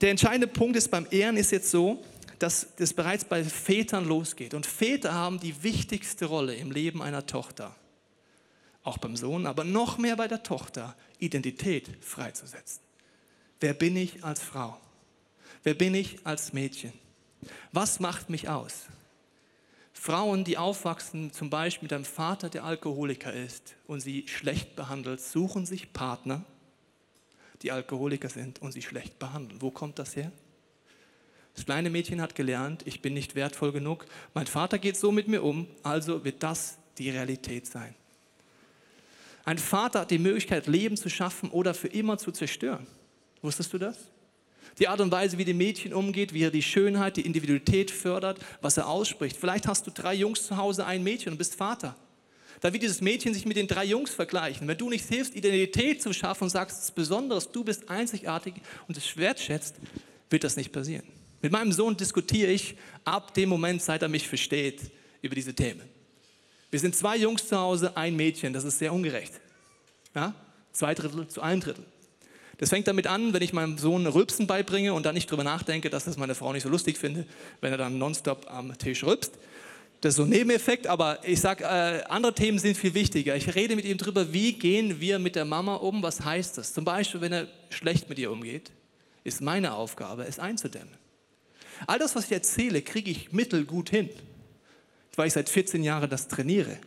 der 0.01 0.11
entscheidende 0.11 0.47
Punkt 0.47 0.77
ist 0.77 0.91
beim 0.91 1.07
Ehren 1.11 1.37
ist 1.37 1.53
jetzt 1.53 1.71
so, 1.71 2.03
dass 2.39 2.69
das 2.77 2.95
bereits 2.95 3.25
bei 3.25 3.45
Vätern 3.45 4.07
losgeht. 4.07 4.55
Und 4.55 4.65
Väter 4.65 5.13
haben 5.13 5.39
die 5.41 5.63
wichtigste 5.63 6.25
Rolle 6.25 6.55
im 6.55 6.71
Leben 6.71 7.03
einer 7.03 7.27
Tochter. 7.27 7.77
Auch 8.83 8.97
beim 8.97 9.15
Sohn, 9.15 9.47
aber 9.47 9.65
noch 9.65 9.99
mehr 9.99 10.17
bei 10.17 10.27
der 10.27 10.43
Tochter, 10.43 10.97
Identität 11.19 11.89
freizusetzen. 12.01 12.81
Wer 13.61 13.75
bin 13.75 13.95
ich 13.95 14.25
als 14.25 14.41
Frau? 14.43 14.79
Wer 15.63 15.75
bin 15.75 15.95
ich 15.95 16.25
als 16.25 16.55
Mädchen? 16.55 16.95
Was 17.73 18.01
macht 18.01 18.31
mich 18.31 18.49
aus? 18.49 18.87
Frauen, 19.93 20.45
die 20.45 20.57
aufwachsen, 20.57 21.31
zum 21.35 21.51
Beispiel 21.51 21.85
mit 21.85 21.93
einem 21.93 22.07
Vater, 22.07 22.49
der 22.49 22.65
Alkoholiker 22.65 23.35
ist 23.35 23.75
und 23.87 24.01
sie 24.01 24.27
schlecht 24.29 24.77
behandelt, 24.77 25.21
suchen 25.21 25.67
sich 25.67 25.93
Partner, 25.93 26.43
die 27.63 27.73
Alkoholiker 27.73 28.29
sind 28.29 28.61
und 28.63 28.73
sie 28.73 28.83
schlecht 28.83 29.19
behandeln. 29.19 29.61
Wo 29.61 29.71
kommt 29.71 29.99
das 29.99 30.17
her? 30.17 30.33
Das 31.55 31.65
kleine 31.65 31.91
Mädchen 31.91 32.21
hat 32.21 32.35
gelernt, 32.35 32.83
ich 32.87 33.03
bin 33.03 33.13
nicht 33.15 33.35
wertvoll 33.35 33.73
genug, 33.73 34.07
mein 34.35 34.47
Vater 34.47 34.79
geht 34.79 34.97
so 34.97 35.13
mit 35.13 35.29
mir 35.29 35.43
um, 35.43 35.67
also 35.83 36.25
wird 36.25 36.43
das 36.43 36.79
die 36.97 37.11
Realität 37.11 37.67
sein. 37.67 37.95
Ein 39.45 39.59
Vater 39.59 40.01
hat 40.01 40.11
die 40.11 40.19
Möglichkeit, 40.19 40.67
Leben 40.67 40.97
zu 40.97 41.09
schaffen 41.09 41.51
oder 41.51 41.75
für 41.75 41.89
immer 41.89 42.19
zu 42.19 42.31
zerstören. 42.31 42.87
Wusstest 43.43 43.73
du 43.73 43.79
das? 43.79 43.97
Die 44.79 44.87
Art 44.87 45.01
und 45.01 45.11
Weise, 45.11 45.39
wie 45.39 45.45
die 45.45 45.55
Mädchen 45.55 45.93
umgeht, 45.93 46.33
wie 46.33 46.45
er 46.45 46.51
die 46.51 46.63
Schönheit, 46.63 47.17
die 47.17 47.27
Individualität 47.27 47.91
fördert, 47.91 48.39
was 48.61 48.77
er 48.77 48.89
ausspricht. 48.89 49.37
Vielleicht 49.37 49.67
hast 49.67 49.87
du 49.87 49.91
drei 49.91 50.15
Jungs 50.15 50.47
zu 50.47 50.57
Hause, 50.57 50.87
ein 50.87 51.03
Mädchen 51.03 51.33
und 51.33 51.39
bist 51.39 51.55
Vater. 51.55 51.97
Da 52.61 52.73
wird 52.73 52.83
dieses 52.83 53.01
Mädchen 53.01 53.33
sich 53.33 53.47
mit 53.47 53.57
den 53.57 53.67
drei 53.67 53.85
Jungs 53.85 54.11
vergleichen. 54.11 54.69
Wenn 54.69 54.77
du 54.77 54.91
nicht 54.91 55.09
hilfst, 55.09 55.35
Identität 55.35 56.03
zu 56.03 56.13
schaffen 56.13 56.45
und 56.45 56.51
sagst, 56.51 56.79
es 56.79 56.85
ist 56.87 56.95
Besonderes, 56.95 57.51
du 57.51 57.65
bist 57.65 57.89
einzigartig 57.89 58.55
und 58.87 58.97
es 58.97 59.17
wertschätzt, 59.17 59.77
wird 60.29 60.45
das 60.45 60.57
nicht 60.57 60.71
passieren. 60.71 61.07
Mit 61.43 61.53
meinem 61.53 61.73
Sohn 61.73 61.97
diskutiere 61.97 62.51
ich 62.51 62.77
ab 63.05 63.33
dem 63.33 63.49
Moment, 63.49 63.81
seit 63.83 64.03
er 64.03 64.09
mich 64.09 64.29
versteht, 64.29 64.91
über 65.23 65.35
diese 65.35 65.55
Themen. 65.55 65.89
Wir 66.71 66.79
sind 66.79 66.95
zwei 66.95 67.17
Jungs 67.17 67.49
zu 67.49 67.57
Hause, 67.57 67.97
ein 67.97 68.15
Mädchen, 68.15 68.53
das 68.53 68.65
ist 68.65 68.79
sehr 68.79 68.93
ungerecht. 68.93 69.33
Ja? 70.15 70.35
Zwei 70.73 70.95
Drittel 70.95 71.27
zu 71.29 71.41
ein 71.41 71.61
Drittel. 71.61 71.85
Das 72.59 72.69
fängt 72.69 72.87
damit 72.87 73.07
an, 73.07 73.33
wenn 73.33 73.41
ich 73.41 73.55
meinem 73.55 73.79
Sohn 73.79 74.07
Rülpsen 74.07 74.47
beibringe 74.47 74.93
und 74.93 75.07
dann 75.07 75.15
nicht 75.15 75.31
drüber 75.31 75.45
nachdenke, 75.45 75.89
dass 75.89 76.05
das 76.05 76.19
meine 76.19 76.35
Frau 76.35 76.53
nicht 76.53 76.63
so 76.63 76.69
lustig 76.69 76.99
finde, 76.99 77.27
wenn 77.63 77.73
er 77.73 77.79
dann 77.79 77.97
nonstop 77.97 78.51
am 78.51 78.77
Tisch 78.77 79.03
rülpst. 79.03 79.39
Das 80.01 80.13
ist 80.13 80.17
so 80.17 80.23
ein 80.23 80.31
Nebeneffekt, 80.31 80.87
aber 80.87 81.19
ich 81.25 81.41
sage, 81.41 81.65
äh, 81.65 82.03
andere 82.09 82.35
Themen 82.35 82.59
sind 82.59 82.77
viel 82.77 82.95
wichtiger. 82.95 83.37
Ich 83.37 83.55
rede 83.55 83.77
mit 83.77 83.85
ihm 83.85 83.99
darüber, 83.99 84.33
wie 84.33 84.55
gehen 84.55 84.99
wir 84.99 85.19
mit 85.19 85.37
der 85.37 85.45
Mama 85.45 85.75
um, 85.75 86.03
was 86.03 86.25
heißt 86.25 86.57
das? 86.57 86.73
Zum 86.73 86.87
Beispiel, 86.87 87.21
wenn 87.21 87.33
er 87.33 87.49
schlecht 87.69 88.09
mit 88.09 88.19
ihr 88.19 88.31
umgeht, 88.31 88.71
ist 89.25 89.43
meine 89.43 89.75
Aufgabe, 89.75 90.25
es 90.25 90.39
einzudämmen. 90.39 90.95
All 91.87 91.99
das, 91.99 92.15
was 92.17 92.27
ich 92.27 92.33
erzähle, 92.33 92.81
kriege 92.81 93.11
ich 93.11 93.33
mittelgut 93.33 93.91
hin, 93.91 94.09
weil 95.17 95.27
ich 95.27 95.35
seit 95.35 95.51
14 95.51 95.83
Jahren 95.83 96.09
das 96.09 96.29
trainiere. 96.29 96.79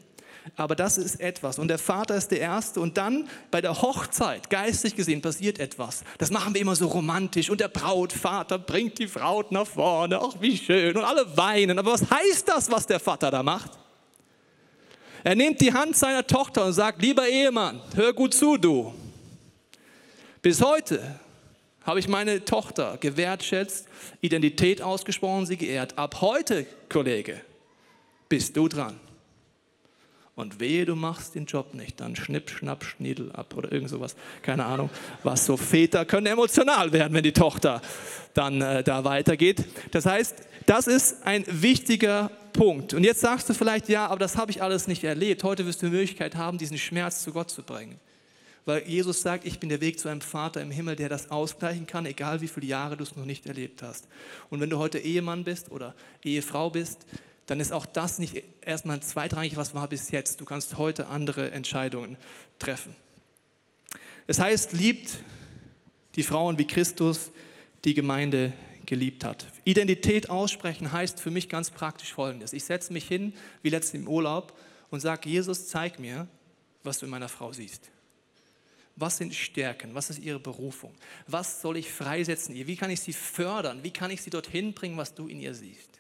Aber 0.56 0.76
das 0.76 0.98
ist 0.98 1.20
etwas. 1.20 1.58
Und 1.58 1.70
der 1.70 1.78
Vater 1.78 2.16
ist 2.16 2.30
der 2.30 2.42
Erste. 2.42 2.80
Und 2.80 2.98
dann 2.98 3.30
bei 3.50 3.62
der 3.62 3.82
Hochzeit, 3.82 4.50
geistig 4.50 4.96
gesehen, 4.96 5.22
passiert 5.22 5.60
etwas. 5.60 6.04
Das 6.18 6.32
machen 6.32 6.54
wir 6.54 6.62
immer 6.62 6.76
so 6.76 6.88
romantisch. 6.88 7.50
Und 7.50 7.62
der 7.62 7.70
Brautvater 7.70 8.60
bringt 8.60 9.00
die 9.00 9.08
Braut 9.08 9.52
nach 9.52 9.68
vorne. 9.68 10.20
Ach, 10.22 10.36
wie 10.40 10.58
schön. 10.58 10.98
Und 10.98 11.04
alle 11.04 11.38
weinen. 11.38 11.80
Aber 11.80 11.94
was 11.94 12.10
heißt 12.10 12.48
das, 12.48 12.70
was 12.70 12.86
der 12.86 13.00
Vater 13.00 13.32
da 13.32 13.42
macht? 13.42 13.72
Er 15.24 15.36
nimmt 15.36 15.62
die 15.62 15.74
Hand 15.74 15.96
seiner 15.96 16.28
Tochter 16.28 16.66
und 16.66 16.74
sagt, 16.74 17.02
lieber 17.02 17.28
Ehemann, 17.28 17.82
hör 17.96 18.12
gut 18.12 18.34
zu, 18.34 18.58
du. 18.58 18.94
Bis 20.42 20.62
heute 20.62 21.20
habe 21.84 22.00
ich 22.00 22.10
meine 22.10 22.44
Tochter 22.44 22.98
gewertschätzt, 23.00 23.88
Identität 24.20 24.82
ausgesprochen, 24.82 25.46
sie 25.46 25.56
geehrt. 25.56 25.98
Ab 25.98 26.20
heute, 26.20 26.66
Kollege, 26.90 27.40
bist 28.28 28.58
du 28.58 28.68
dran. 28.68 29.00
Und 30.36 30.60
wehe, 30.60 30.86
du 30.86 30.96
machst 30.96 31.36
den 31.36 31.46
Job 31.46 31.76
nicht, 31.76 32.00
dann 32.00 32.16
schnipp, 32.16 32.50
schnapp, 32.50 32.84
schniedel 32.84 33.32
ab 33.34 33.56
oder 33.56 33.72
irgend 33.72 33.90
sowas. 33.90 34.16
Keine 34.42 34.66
Ahnung, 34.66 34.90
was 35.22 35.46
so 35.46 35.58
Väter 35.58 36.06
können 36.06 36.26
emotional 36.26 36.92
werden, 36.92 37.14
wenn 37.14 37.24
die 37.24 37.34
Tochter 37.34 37.82
dann 38.34 38.62
äh, 38.62 38.84
da 38.84 39.04
weitergeht. 39.04 39.64
Das 39.92 40.08
heißt, 40.08 40.36
das 40.66 40.88
ist 40.88 41.24
ein 41.24 41.46
wichtiger 41.48 42.32
Punkt. 42.52 42.96
Und 42.96 43.04
jetzt 43.04 43.22
sagst 43.22 43.48
du 43.48 43.54
vielleicht, 43.54 43.90
ja, 43.90 44.08
aber 44.08 44.20
das 44.20 44.36
habe 44.36 44.50
ich 44.50 44.64
alles 44.64 44.88
nicht 44.88 45.04
erlebt. 45.04 45.44
Heute 45.44 45.68
wirst 45.68 45.84
du 45.84 45.88
die 45.88 45.92
Möglichkeit 45.92 46.36
haben, 46.36 46.58
diesen 46.58 46.80
Schmerz 46.80 47.22
zu 47.22 47.32
Gott 47.32 47.52
zu 47.52 47.62
bringen. 47.62 48.00
Weil 48.66 48.88
Jesus 48.88 49.22
sagt, 49.22 49.46
ich 49.46 49.60
bin 49.60 49.70
der 49.70 49.82
Weg 49.82 50.00
zu 50.00 50.08
einem 50.08 50.22
Vater 50.22 50.62
im 50.62 50.72
Himmel, 50.72 50.96
der 50.96 51.10
das 51.10 51.30
ausgleichen 51.30 51.86
kann, 51.86 52.06
egal 52.06 52.42
wie 52.42 52.48
viele 52.48 52.68
Jahre 52.68 52.96
du 52.96 53.04
es 53.04 53.16
noch 53.16 53.26
nicht 53.26 53.46
erlebt 53.46 53.84
hast. 53.84 54.08
Und 54.50 54.62
wenn 54.62 54.70
du 54.70 54.78
heute 54.78 55.00
Ehemann 55.00 55.44
bist 55.44 55.70
oder 55.70 55.94
Ehefrau 56.24 56.70
bist, 56.70 57.06
dann 57.54 57.60
ist 57.60 57.72
auch 57.72 57.86
das 57.86 58.18
nicht 58.18 58.44
erstmal 58.66 59.00
zweitrangig, 59.02 59.58
was 59.58 59.76
war 59.76 59.88
bis 59.88 60.10
jetzt. 60.10 60.42
Du 60.42 60.46
kannst 60.46 60.80
heute 60.80 61.06
andere 61.06 61.52
Entscheidungen 61.52 62.18
treffen. 62.58 62.96
Es 64.26 64.40
heißt, 64.40 64.74
liebt 64.74 65.20
die 66.16 66.24
Frauen 66.24 66.58
wie 66.58 66.66
Christus 66.66 67.30
die 67.86 67.94
Gemeinde 67.94 68.54
geliebt 68.88 69.24
hat. 69.24 69.46
Identität 69.66 70.32
aussprechen 70.32 70.92
heißt 70.92 71.20
für 71.20 71.30
mich 71.30 71.48
ganz 71.48 71.70
praktisch 71.70 72.12
Folgendes. 72.12 72.54
Ich 72.54 72.64
setze 72.64 72.92
mich 72.92 73.08
hin, 73.08 73.34
wie 73.62 73.70
letztens 73.70 74.02
im 74.02 74.08
Urlaub, 74.08 74.58
und 74.90 75.02
sage, 75.02 75.30
Jesus, 75.30 75.68
zeig 75.68 76.00
mir, 76.00 76.28
was 76.82 76.98
du 76.98 77.06
in 77.06 77.12
meiner 77.12 77.30
Frau 77.30 77.54
siehst. 77.54 77.92
Was 78.96 79.18
sind 79.18 79.36
Stärken? 79.36 79.94
Was 79.94 80.10
ist 80.10 80.18
ihre 80.18 80.40
Berufung? 80.40 80.96
Was 81.28 81.62
soll 81.62 81.78
ich 81.78 81.92
freisetzen 81.92 82.56
ihr? 82.56 82.66
Wie 82.66 82.78
kann 82.78 82.90
ich 82.90 83.02
sie 83.02 83.14
fördern? 83.14 83.84
Wie 83.84 83.92
kann 83.92 84.10
ich 84.10 84.24
sie 84.24 84.32
dorthin 84.32 84.74
bringen, 84.74 84.98
was 84.98 85.14
du 85.14 85.28
in 85.28 85.40
ihr 85.40 85.54
siehst? 85.54 85.93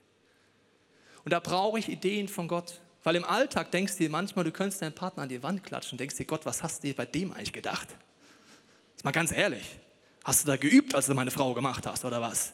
Und 1.26 1.32
da 1.32 1.40
brauche 1.40 1.80
ich 1.80 1.90
Ideen 1.90 2.28
von 2.28 2.48
Gott. 2.48 2.80
Weil 3.04 3.16
im 3.18 3.26
Alltag 3.26 3.72
denkst 3.72 3.94
du 3.94 4.04
dir 4.04 4.10
manchmal, 4.10 4.46
du 4.46 4.52
könntest 4.52 4.82
deinen 4.82 4.94
Partner 4.94 5.24
an 5.24 5.30
die 5.30 5.44
Wand 5.44 5.64
klatschen 5.64 5.96
und 5.96 6.00
denkst 6.00 6.16
dir, 6.16 6.26
Gott, 6.26 6.46
was 6.46 6.64
hast 6.64 6.84
du 6.84 6.88
dir 6.88 6.96
bei 6.96 7.06
dem 7.06 7.34
eigentlich 7.34 7.54
gedacht? 7.54 7.88
Ist 8.96 9.04
mal 9.04 9.12
ganz 9.12 9.32
ehrlich. 9.32 9.78
Hast 10.24 10.44
du 10.44 10.48
da 10.48 10.56
geübt, 10.56 10.96
als 10.96 11.08
du 11.08 11.14
meine 11.14 11.32
Frau 11.32 11.54
gemacht 11.54 11.86
hast 11.86 12.06
oder 12.06 12.22
was? 12.22 12.54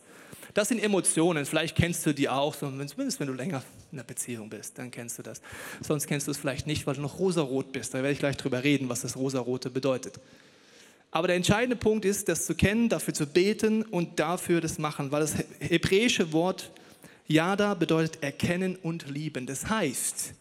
Das 0.55 0.69
sind 0.69 0.83
Emotionen, 0.83 1.45
vielleicht 1.45 1.75
kennst 1.75 2.03
du 2.07 2.13
die 2.13 2.27
auch, 2.27 2.55
zumindest 2.55 3.19
wenn 3.19 3.27
du 3.27 3.33
länger 3.33 3.61
in 3.91 3.97
der 3.97 4.03
Beziehung 4.03 4.49
bist, 4.49 4.79
dann 4.79 4.89
kennst 4.89 5.19
du 5.19 5.23
das. 5.23 5.41
Sonst 5.81 6.07
kennst 6.07 6.25
du 6.25 6.31
es 6.31 6.37
vielleicht 6.37 6.65
nicht, 6.65 6.87
weil 6.87 6.95
du 6.95 7.01
noch 7.01 7.19
rosarot 7.19 7.71
bist. 7.71 7.93
Da 7.93 7.99
werde 7.99 8.11
ich 8.11 8.19
gleich 8.19 8.37
drüber 8.37 8.63
reden, 8.63 8.89
was 8.89 9.01
das 9.01 9.15
rosarote 9.15 9.69
bedeutet. 9.69 10.19
Aber 11.11 11.27
der 11.27 11.35
entscheidende 11.35 11.75
Punkt 11.75 12.05
ist, 12.05 12.29
das 12.29 12.45
zu 12.45 12.55
kennen, 12.55 12.89
dafür 12.89 13.13
zu 13.13 13.27
beten 13.27 13.83
und 13.83 14.19
dafür 14.19 14.61
das 14.61 14.79
machen, 14.79 15.11
weil 15.11 15.21
das 15.21 15.35
hebräische 15.59 16.33
Wort 16.33 16.71
Yada 17.29 17.75
bedeutet 17.75 18.23
erkennen 18.23 18.75
und 18.75 19.07
lieben. 19.07 19.45
Das 19.45 19.69
heißt, 19.69 20.33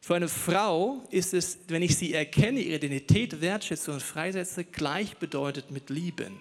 für 0.00 0.16
eine 0.16 0.28
Frau 0.28 1.04
ist 1.10 1.32
es, 1.32 1.58
wenn 1.68 1.82
ich 1.82 1.96
sie 1.96 2.12
erkenne, 2.12 2.60
ihre 2.60 2.76
Identität 2.76 3.40
wertschätze 3.40 3.92
und 3.92 4.02
freisetze, 4.02 4.64
gleichbedeutet 4.64 5.70
mit 5.70 5.90
lieben. 5.90 6.40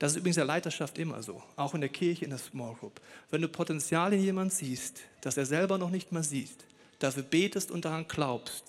Das 0.00 0.12
ist 0.12 0.18
übrigens 0.18 0.38
in 0.38 0.40
der 0.40 0.46
Leiterschaft 0.46 0.98
immer 0.98 1.22
so, 1.22 1.42
auch 1.56 1.74
in 1.74 1.80
der 1.80 1.90
Kirche, 1.90 2.24
in 2.24 2.30
der 2.30 2.38
Small 2.38 2.74
Group. 2.74 3.00
Wenn 3.30 3.42
du 3.42 3.48
Potenzial 3.48 4.12
in 4.12 4.22
jemand 4.22 4.52
siehst, 4.52 5.02
das 5.20 5.36
er 5.36 5.46
selber 5.46 5.78
noch 5.78 5.90
nicht 5.90 6.10
mal 6.10 6.22
sieht, 6.22 6.64
dafür 6.98 7.22
betest 7.22 7.70
und 7.70 7.84
daran 7.84 8.06
glaubst, 8.08 8.64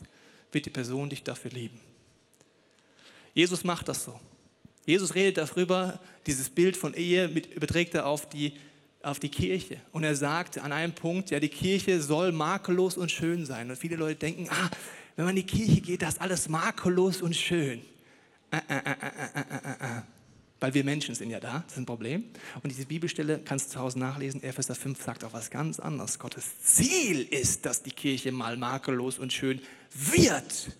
wird 0.52 0.66
die 0.66 0.72
Person 0.72 1.10
dich 1.10 1.24
dafür 1.24 1.52
lieben. 1.52 1.80
Jesus 3.34 3.64
macht 3.64 3.88
das 3.88 4.04
so. 4.04 4.20
Jesus 4.86 5.16
redet 5.16 5.38
darüber, 5.38 6.00
dieses 6.26 6.50
Bild 6.50 6.76
von 6.76 6.94
Ehe 6.96 7.26
überträgt 7.28 7.94
er 7.96 8.08
auf 8.08 8.28
die 8.28 8.54
auf 9.02 9.20
die 9.20 9.30
Kirche. 9.30 9.78
Und 9.92 10.04
er 10.04 10.16
sagt 10.16 10.58
an 10.58 10.72
einem 10.72 10.94
Punkt, 10.94 11.30
ja, 11.32 11.40
die 11.40 11.50
Kirche 11.50 12.02
soll 12.02 12.32
makellos 12.32 12.98
und 12.98 13.12
schön 13.12 13.46
sein. 13.46 13.70
Und 13.70 13.78
viele 13.78 13.96
Leute 13.96 14.20
denken, 14.20 14.48
ah, 14.50 14.70
wenn 15.16 15.26
man 15.26 15.36
in 15.36 15.48
die 15.48 15.52
Kirche 15.52 15.82
geht, 15.82 16.02
das 16.02 16.16
ist 16.16 16.22
alles 16.22 16.50
makellos 16.50 17.22
und 17.22 17.36
schön. 17.36 17.82
Weil 20.60 20.74
wir 20.74 20.84
Menschen 20.84 21.16
sind 21.16 21.30
ja 21.30 21.40
da, 21.40 21.60
das 21.60 21.74
ist 21.74 21.78
ein 21.78 21.86
Problem. 21.86 22.26
Und 22.62 22.70
diese 22.70 22.86
Bibelstelle 22.86 23.40
kannst 23.40 23.68
du 23.68 23.74
zu 23.74 23.80
Hause 23.80 24.00
nachlesen. 24.00 24.44
Epheser 24.44 24.76
5 24.76 25.02
sagt 25.02 25.24
auch 25.24 25.32
was 25.32 25.50
ganz 25.50 25.80
anderes. 25.80 26.20
Gottes 26.20 26.62
Ziel 26.62 27.22
ist, 27.22 27.66
dass 27.66 27.82
die 27.82 27.92
Kirche 27.92 28.34
mal 28.34 28.58
makellos 28.58 29.18
und 29.20 29.32
schön 29.32 29.62
wird. 29.94 30.76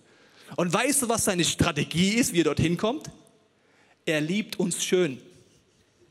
Und 0.56 0.72
weißt 0.72 1.02
du, 1.02 1.08
was 1.08 1.24
seine 1.24 1.44
Strategie 1.44 2.14
ist, 2.14 2.34
wie 2.34 2.40
er 2.40 2.44
dorthin 2.44 2.76
kommt? 2.76 3.10
Er 4.04 4.20
liebt 4.20 4.58
uns 4.58 4.84
schön. 4.84 5.18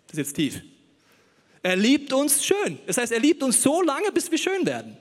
Das 0.08 0.18
ist 0.18 0.28
jetzt 0.28 0.34
tief. 0.34 0.62
Er 1.62 1.76
liebt 1.76 2.14
uns 2.14 2.44
schön. 2.44 2.80
Das 2.88 2.98
heißt, 2.98 3.12
er 3.12 3.20
liebt 3.20 3.44
uns 3.44 3.62
so 3.62 3.82
lange, 3.82 4.12
bis 4.12 4.32
wir 4.32 4.38
schön 4.38 4.66
werden. 4.66 4.98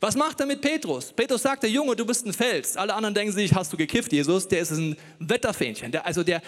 Was 0.00 0.14
macht 0.14 0.38
er 0.40 0.46
mit 0.46 0.60
Petrus? 0.60 1.12
Petrus 1.12 1.42
sagt, 1.42 1.64
der 1.64 1.70
Junge, 1.70 1.96
du 1.96 2.06
bist 2.06 2.24
ein 2.24 2.32
Fels. 2.32 2.76
Alle 2.76 2.94
anderen 2.94 3.14
denken 3.14 3.32
sich, 3.32 3.52
hast 3.52 3.72
du 3.72 3.76
gekifft, 3.76 4.12
Jesus? 4.12 4.46
Der 4.46 4.60
ist 4.60 4.70
ein 4.70 4.96
Wetterfähnchen. 5.18 5.90
Der, 5.90 6.06
also 6.06 6.22
der, 6.22 6.40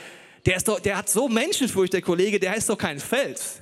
der, 0.46 0.56
ist 0.56 0.68
doch, 0.68 0.78
der 0.78 0.96
hat 0.96 1.08
so 1.08 1.28
Menschenfurcht, 1.28 1.92
der 1.92 2.02
Kollege, 2.02 2.38
der 2.38 2.56
ist 2.56 2.68
doch 2.68 2.78
kein 2.78 3.00
Fels. 3.00 3.60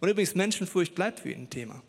Und 0.00 0.08
übrigens, 0.08 0.34
Menschenfurcht 0.34 0.94
bleibt 0.94 1.20
für 1.20 1.30
ihn 1.30 1.42
ein 1.42 1.50
Thema. 1.50 1.82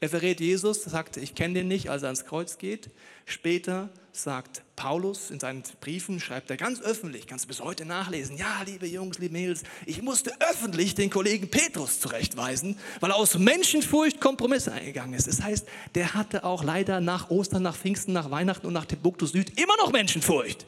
Er 0.00 0.08
verrät 0.08 0.38
Jesus, 0.38 0.84
sagt, 0.84 1.16
ich 1.16 1.34
kenne 1.34 1.54
den 1.54 1.68
nicht, 1.68 1.90
als 1.90 2.02
er 2.02 2.08
ans 2.08 2.24
Kreuz 2.24 2.58
geht. 2.58 2.90
Später 3.26 3.88
sagt 4.12 4.62
Paulus 4.76 5.30
in 5.30 5.40
seinen 5.40 5.64
Briefen, 5.80 6.20
schreibt 6.20 6.50
er 6.50 6.56
ganz 6.56 6.80
öffentlich, 6.80 7.26
kannst 7.26 7.46
du 7.46 7.48
bis 7.48 7.60
heute 7.60 7.84
nachlesen, 7.84 8.36
ja, 8.36 8.62
liebe 8.64 8.86
Jungs, 8.86 9.18
liebe 9.18 9.32
Mädels, 9.32 9.64
ich 9.86 10.00
musste 10.02 10.32
öffentlich 10.40 10.94
den 10.94 11.10
Kollegen 11.10 11.50
Petrus 11.50 11.98
zurechtweisen, 11.98 12.78
weil 13.00 13.10
er 13.10 13.16
aus 13.16 13.38
Menschenfurcht 13.38 14.20
Kompromisse 14.20 14.72
eingegangen 14.72 15.14
ist. 15.14 15.26
Das 15.26 15.42
heißt, 15.42 15.66
der 15.96 16.14
hatte 16.14 16.44
auch 16.44 16.62
leider 16.62 17.00
nach 17.00 17.30
Ostern, 17.30 17.64
nach 17.64 17.76
Pfingsten, 17.76 18.12
nach 18.12 18.30
Weihnachten 18.30 18.68
und 18.68 18.74
nach 18.74 18.86
Timbuktu 18.86 19.26
Süd 19.26 19.58
immer 19.60 19.76
noch 19.78 19.90
Menschenfurcht. 19.90 20.64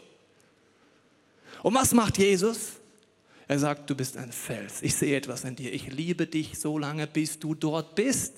Und 1.63 1.75
was 1.75 1.93
macht 1.93 2.19
Jesus? 2.19 2.73
Er 3.47 3.59
sagt, 3.61 3.91
du 3.91 3.95
bist 3.95 4.17
ein 4.17 4.33
Fels. 4.33 4.83
Ich 4.83 4.95
sehe 4.95 5.17
etwas 5.17 5.45
in 5.45 5.57
dir. 5.57 5.73
Ich 5.73 5.89
liebe 5.89 6.27
dich 6.27 6.59
so 6.59 6.79
lange, 6.79 7.07
bis 7.07 7.39
du 7.39 7.55
dort 7.55 7.95
bist. 7.95 8.35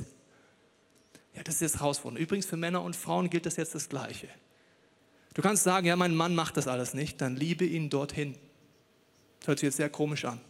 Ja, 1.34 1.42
das 1.42 1.56
ist 1.56 1.60
jetzt 1.62 1.80
herausfordernd. 1.80 2.20
Übrigens 2.20 2.46
für 2.46 2.56
Männer 2.56 2.82
und 2.82 2.94
Frauen 2.94 3.30
gilt 3.30 3.46
das 3.46 3.56
jetzt 3.56 3.74
das 3.74 3.88
Gleiche. 3.88 4.28
Du 5.34 5.40
kannst 5.40 5.64
sagen, 5.64 5.86
ja, 5.86 5.96
mein 5.96 6.14
Mann 6.14 6.34
macht 6.34 6.56
das 6.56 6.68
alles 6.68 6.92
nicht, 6.92 7.20
dann 7.20 7.36
liebe 7.36 7.64
ihn 7.64 7.88
dorthin. 7.88 8.34
Das 9.40 9.48
hört 9.48 9.58
sich 9.58 9.66
jetzt 9.66 9.76
sehr 9.76 9.88
komisch 9.88 10.24
an. 10.24 10.40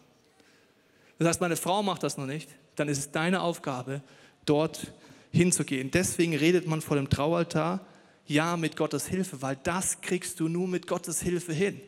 Das 1.19 1.29
heißt, 1.29 1.41
meine 1.41 1.57
Frau 1.57 1.83
macht 1.83 2.03
das 2.03 2.17
noch 2.17 2.27
nicht, 2.27 2.49
dann 2.75 2.89
ist 2.89 2.99
es 2.99 3.11
deine 3.13 3.43
Aufgabe, 3.43 4.03
dort 4.45 4.93
hinzugehen. 5.31 5.91
Deswegen 5.93 6.35
redet 6.35 6.67
man 6.67 6.81
vor 6.81 6.97
dem 6.97 7.09
Traualtar, 7.09 7.87
ja, 8.27 8.57
mit 8.57 8.77
Gottes 8.77 9.07
Hilfe, 9.07 9.41
weil 9.43 9.57
das 9.63 10.01
kriegst 10.01 10.41
du 10.41 10.49
nur 10.49 10.67
mit 10.67 10.87
Gottes 10.87 11.23
Hilfe 11.23 11.53
hin. 11.53 11.81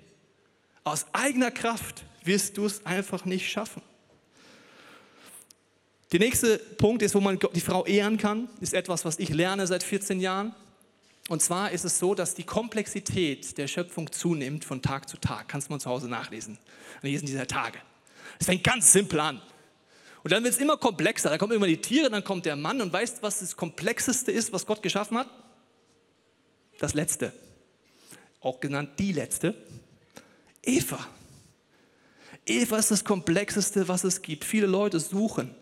Aus 0.85 1.07
eigener 1.12 1.50
Kraft 1.50 2.04
wirst 2.22 2.59
du 2.59 2.66
es 2.66 2.85
einfach 2.87 3.24
nicht 3.24 3.50
schaffen. 3.50 3.83
Der 6.14 6.20
nächste 6.20 6.59
Punkt 6.59 7.03
ist, 7.03 7.16
wo 7.16 7.20
man 7.20 7.40
die 7.55 7.61
Frau 7.61 7.85
ehren 7.85 8.18
kann, 8.18 8.48
ist 8.61 8.72
etwas, 8.72 9.05
was 9.05 9.18
ich 9.18 9.31
lerne 9.31 9.66
seit 9.66 9.83
14 9.83 10.20
Jahren. 10.20 10.55
Und 11.29 11.42
zwar 11.42 11.72
ist 11.72 11.85
es 11.85 11.98
so, 11.98 12.14
dass 12.14 12.37
die 12.37 12.44
Komplexität 12.44 13.59
der 13.59 13.66
Schöpfung 13.66 14.12
zunimmt 14.12 14.64
von 14.64 14.81
Tag 14.81 15.09
zu 15.09 15.16
Tag. 15.16 15.48
Kannst 15.48 15.68
du 15.68 15.72
mal 15.72 15.81
zu 15.81 15.90
Hause 15.90 16.09
nachlesen. 16.09 16.57
Lesen 17.03 17.27
dieser 17.27 17.48
Tage. 17.48 17.81
Es 18.38 18.46
fängt 18.46 18.62
ganz 18.62 18.92
simpel 18.92 19.18
an. 19.18 19.42
Und 20.22 20.31
dann 20.31 20.44
wird 20.44 20.55
es 20.55 20.61
immer 20.61 20.77
komplexer. 20.77 21.31
Da 21.31 21.37
kommen 21.37 21.55
immer 21.55 21.66
die 21.66 21.81
Tiere, 21.81 22.09
dann 22.11 22.22
kommt 22.22 22.46
der 22.46 22.55
Mann. 22.55 22.81
Und 22.81 22.92
weißt 22.92 23.20
was 23.20 23.40
das 23.40 23.57
Komplexeste 23.57 24.31
ist, 24.31 24.53
was 24.53 24.66
Gott 24.66 24.85
geschaffen 24.85 25.18
hat? 25.18 25.29
Das 26.79 26.94
Letzte. 26.94 27.33
Auch 28.38 28.61
genannt 28.61 28.90
die 29.00 29.11
Letzte. 29.11 29.57
Eva. 30.62 31.09
Eva 32.46 32.79
ist 32.79 32.92
das 32.92 33.05
Komplexeste, 33.05 33.88
was 33.88 34.05
es 34.05 34.22
gibt. 34.22 34.44
Viele 34.44 34.68
Leute 34.68 35.00
suchen 35.00 35.57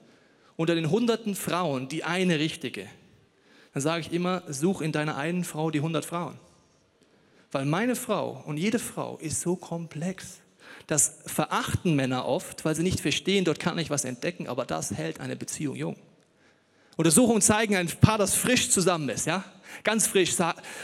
unter 0.56 0.74
den 0.74 0.90
hunderten 0.90 1.34
Frauen 1.34 1.88
die 1.88 2.04
eine 2.04 2.38
richtige, 2.38 2.86
dann 3.74 3.82
sage 3.82 4.02
ich 4.02 4.12
immer, 4.12 4.42
such 4.48 4.80
in 4.82 4.92
deiner 4.92 5.16
einen 5.16 5.44
Frau 5.44 5.70
die 5.70 5.80
hundert 5.80 6.04
Frauen. 6.04 6.38
Weil 7.50 7.64
meine 7.64 7.96
Frau 7.96 8.42
und 8.46 8.56
jede 8.56 8.78
Frau 8.78 9.18
ist 9.18 9.40
so 9.40 9.56
komplex. 9.56 10.38
Das 10.86 11.18
verachten 11.26 11.94
Männer 11.94 12.26
oft, 12.26 12.64
weil 12.64 12.74
sie 12.74 12.82
nicht 12.82 13.00
verstehen, 13.00 13.44
dort 13.44 13.60
kann 13.60 13.78
ich 13.78 13.90
was 13.90 14.04
entdecken, 14.04 14.48
aber 14.48 14.64
das 14.64 14.92
hält 14.92 15.20
eine 15.20 15.36
Beziehung 15.36 15.76
jung. 15.76 15.96
Untersuchungen 16.96 17.40
zeigen, 17.40 17.76
ein 17.76 17.88
Paar, 17.88 18.18
das 18.18 18.34
frisch 18.34 18.70
zusammen 18.70 19.08
ist, 19.08 19.26
ja, 19.26 19.44
ganz 19.84 20.06
frisch, 20.06 20.34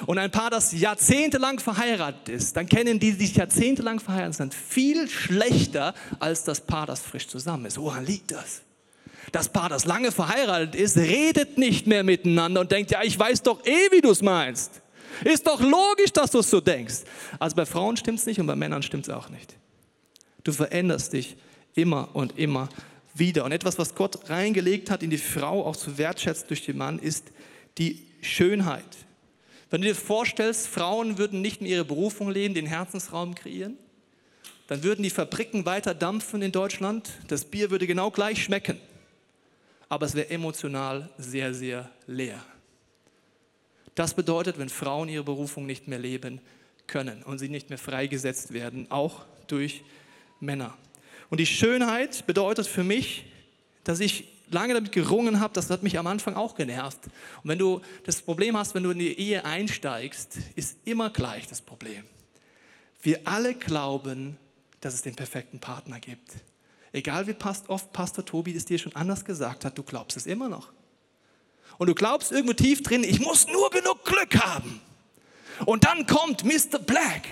und 0.07 0.19
ein 0.19 0.31
Paar, 0.31 0.51
das 0.51 0.73
jahrzehntelang 0.73 1.59
verheiratet 1.59 2.29
ist, 2.29 2.57
dann 2.57 2.67
kennen 2.67 2.99
die, 2.99 3.13
die 3.13 3.27
sich 3.27 3.37
jahrzehntelang 3.37 4.01
verheiratet 4.01 4.37
sind, 4.37 4.55
viel 4.55 5.09
schlechter 5.09 5.95
als 6.19 6.45
das 6.45 6.61
Paar, 6.63 6.87
das 6.87 7.01
frisch 7.01 7.29
zusammen 7.29 7.67
ist. 7.67 7.79
Woran 7.79 8.07
liegt 8.07 8.31
das? 8.31 8.63
Das 9.33 9.49
Paar, 9.49 9.69
das 9.69 9.85
lange 9.85 10.12
verheiratet 10.12 10.75
ist, 10.75 10.97
redet 10.97 11.59
nicht 11.59 11.87
mehr 11.87 12.03
miteinander 12.03 12.61
und 12.61 12.73
denkt, 12.73 12.91
ja, 12.91 13.03
ich 13.03 13.19
weiß 13.19 13.43
doch 13.43 13.64
eh, 13.67 13.91
wie 13.91 14.01
du 14.01 14.11
es 14.11 14.23
meinst. 14.23 14.81
Ist 15.25 15.47
doch 15.47 15.61
logisch, 15.61 16.12
dass 16.12 16.31
du 16.31 16.38
es 16.38 16.51
so 16.51 16.61
denkst. 16.61 17.03
Also 17.38 17.57
bei 17.57 17.67
Frauen 17.67 17.97
stimmt 17.97 18.21
es 18.21 18.27
nicht 18.27 18.41
und 18.41 18.47
bei 18.47 18.57
Männern 18.57 18.83
stimmt 18.83 19.09
es 19.09 19.14
auch 19.14 19.29
nicht. 19.29 19.57
Du 20.45 20.53
veränderst 20.53 21.12
dich 21.12 21.37
immer 21.75 22.14
und 22.14 22.38
immer 22.38 22.69
wieder. 23.14 23.45
Und 23.45 23.53
etwas, 23.53 23.79
was 23.79 23.95
Gott 23.95 24.31
reingelegt 24.31 24.91
hat 24.91 25.03
in 25.03 25.11
die 25.11 25.19
Frau, 25.19 25.67
auch 25.67 25.77
zu 25.77 25.99
wertschätzen 25.99 26.49
durch 26.49 26.64
den 26.64 26.79
Mann, 26.79 26.99
ist 26.99 27.27
die 27.79 28.07
Schönheit. 28.21 28.85
Wenn 29.71 29.83
du 29.83 29.88
dir 29.88 29.95
vorstellst, 29.95 30.69
Frauen 30.69 31.19
würden 31.19 31.43
nicht 31.43 31.61
mehr 31.61 31.71
ihre 31.71 31.85
Berufung 31.85 32.31
leben, 32.31 32.55
den 32.55 32.67
Herzensraum 32.67 33.35
kreieren, 33.35 33.77
dann 34.69 34.83
würden 34.83 35.03
die 35.03 35.11
Fabriken 35.11 35.67
weiter 35.67 35.95
dampfen 35.95 36.43
in 36.43 36.53
Deutschland, 36.53 37.11
das 37.29 37.45
Bier 37.45 37.71
würde 37.71 37.87
genau 37.87 38.11
gleich 38.11 38.43
schmecken 38.45 38.79
aber 39.88 40.07
es 40.07 40.14
wäre 40.14 40.31
emotional 40.31 41.09
sehr, 41.18 41.55
sehr 41.55 41.90
leer. 42.07 42.42
Das 43.94 44.14
bedeutet, 44.14 44.59
wenn 44.59 44.68
Frauen 44.68 45.09
ihre 45.09 45.24
Berufung 45.24 45.66
nicht 45.66 45.88
mehr 45.88 45.98
leben 45.98 46.40
können 46.87 47.22
und 47.22 47.38
sie 47.38 47.48
nicht 47.48 47.68
mehr 47.68 47.79
freigesetzt 47.79 48.53
werden, 48.53 48.90
auch 48.90 49.24
durch 49.46 49.83
Männer. 50.40 50.77
Und 51.31 51.40
die 51.40 51.46
Schönheit 51.46 52.27
bedeutet 52.27 52.66
für 52.66 52.85
mich, 52.85 53.24
dass 53.85 54.01
ich 54.01 54.29
lange 54.51 54.74
damit 54.74 54.92
gerungen 54.92 55.40
habe, 55.40 55.53
das 55.55 55.70
hat 55.70 55.83
mich 55.83 55.98
am 55.98 56.07
Anfang 56.07 56.35
auch 56.35 56.55
genervt. 56.55 57.07
Und 57.42 57.51
wenn 57.51 57.59
du 57.59 57.81
das 58.05 58.22
Problem 58.22 58.57
hast, 58.57 58.74
wenn 58.74 58.83
du 58.83 58.90
in 58.90 58.98
die 58.98 59.18
Ehe 59.18 59.44
einsteigst, 59.44 60.38
ist 60.55 60.79
immer 60.85 61.11
gleich 61.11 61.46
das 61.46 61.61
Problem. 61.61 62.05
Wir 63.03 63.20
alle 63.24 63.55
glauben, 63.55 64.37
dass 64.81 64.94
es 64.94 65.03
den 65.03 65.14
perfekten 65.14 65.61
Partner 65.61 66.01
gibt. 66.01 66.33
Egal 66.92 67.27
wie 67.27 67.37
oft 67.68 67.92
Pastor 67.92 68.24
Tobi 68.24 68.57
es 68.57 68.64
dir 68.64 68.79
schon 68.79 68.94
anders 68.94 69.24
gesagt 69.24 69.64
hat, 69.64 69.77
du 69.77 69.83
glaubst 69.83 70.16
es 70.16 70.27
immer 70.27 70.48
noch. 70.48 70.68
Und 71.77 71.87
du 71.88 71.94
glaubst 71.94 72.33
irgendwo 72.33 72.55
tief 72.55 72.83
drin, 72.83 73.05
ich 73.05 73.20
muss 73.20 73.46
nur 73.46 73.70
genug 73.70 74.05
Glück 74.05 74.37
haben. 74.37 74.81
Und 75.64 75.85
dann 75.85 76.07
kommt 76.07 76.44
Mr. 76.44 76.79
Black. 76.79 77.22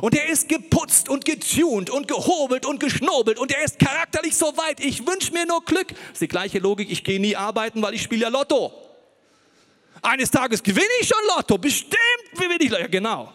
Und 0.00 0.14
er 0.14 0.28
ist 0.28 0.48
geputzt 0.48 1.08
und 1.08 1.24
getuned 1.24 1.88
und 1.88 2.06
gehobelt 2.06 2.66
und 2.66 2.80
geschnobelt 2.80 3.38
und 3.38 3.50
er 3.50 3.64
ist 3.64 3.78
charakterlich 3.78 4.36
so 4.36 4.54
weit. 4.58 4.80
Ich 4.80 5.06
wünsche 5.06 5.32
mir 5.32 5.46
nur 5.46 5.64
Glück. 5.64 5.88
Das 5.88 6.12
ist 6.14 6.20
die 6.20 6.28
gleiche 6.28 6.58
Logik, 6.58 6.90
ich 6.90 7.02
gehe 7.02 7.18
nie 7.18 7.34
arbeiten, 7.34 7.80
weil 7.80 7.94
ich 7.94 8.02
spiele 8.02 8.22
ja 8.22 8.28
Lotto. 8.28 8.72
Eines 10.02 10.30
Tages 10.30 10.62
gewinne 10.62 10.86
ich 11.00 11.08
schon 11.08 11.18
Lotto, 11.34 11.56
bestimmt 11.56 11.96
gewinne 12.34 12.58
ich 12.60 12.70
Lotto. 12.70 12.88
Genau. 12.90 13.32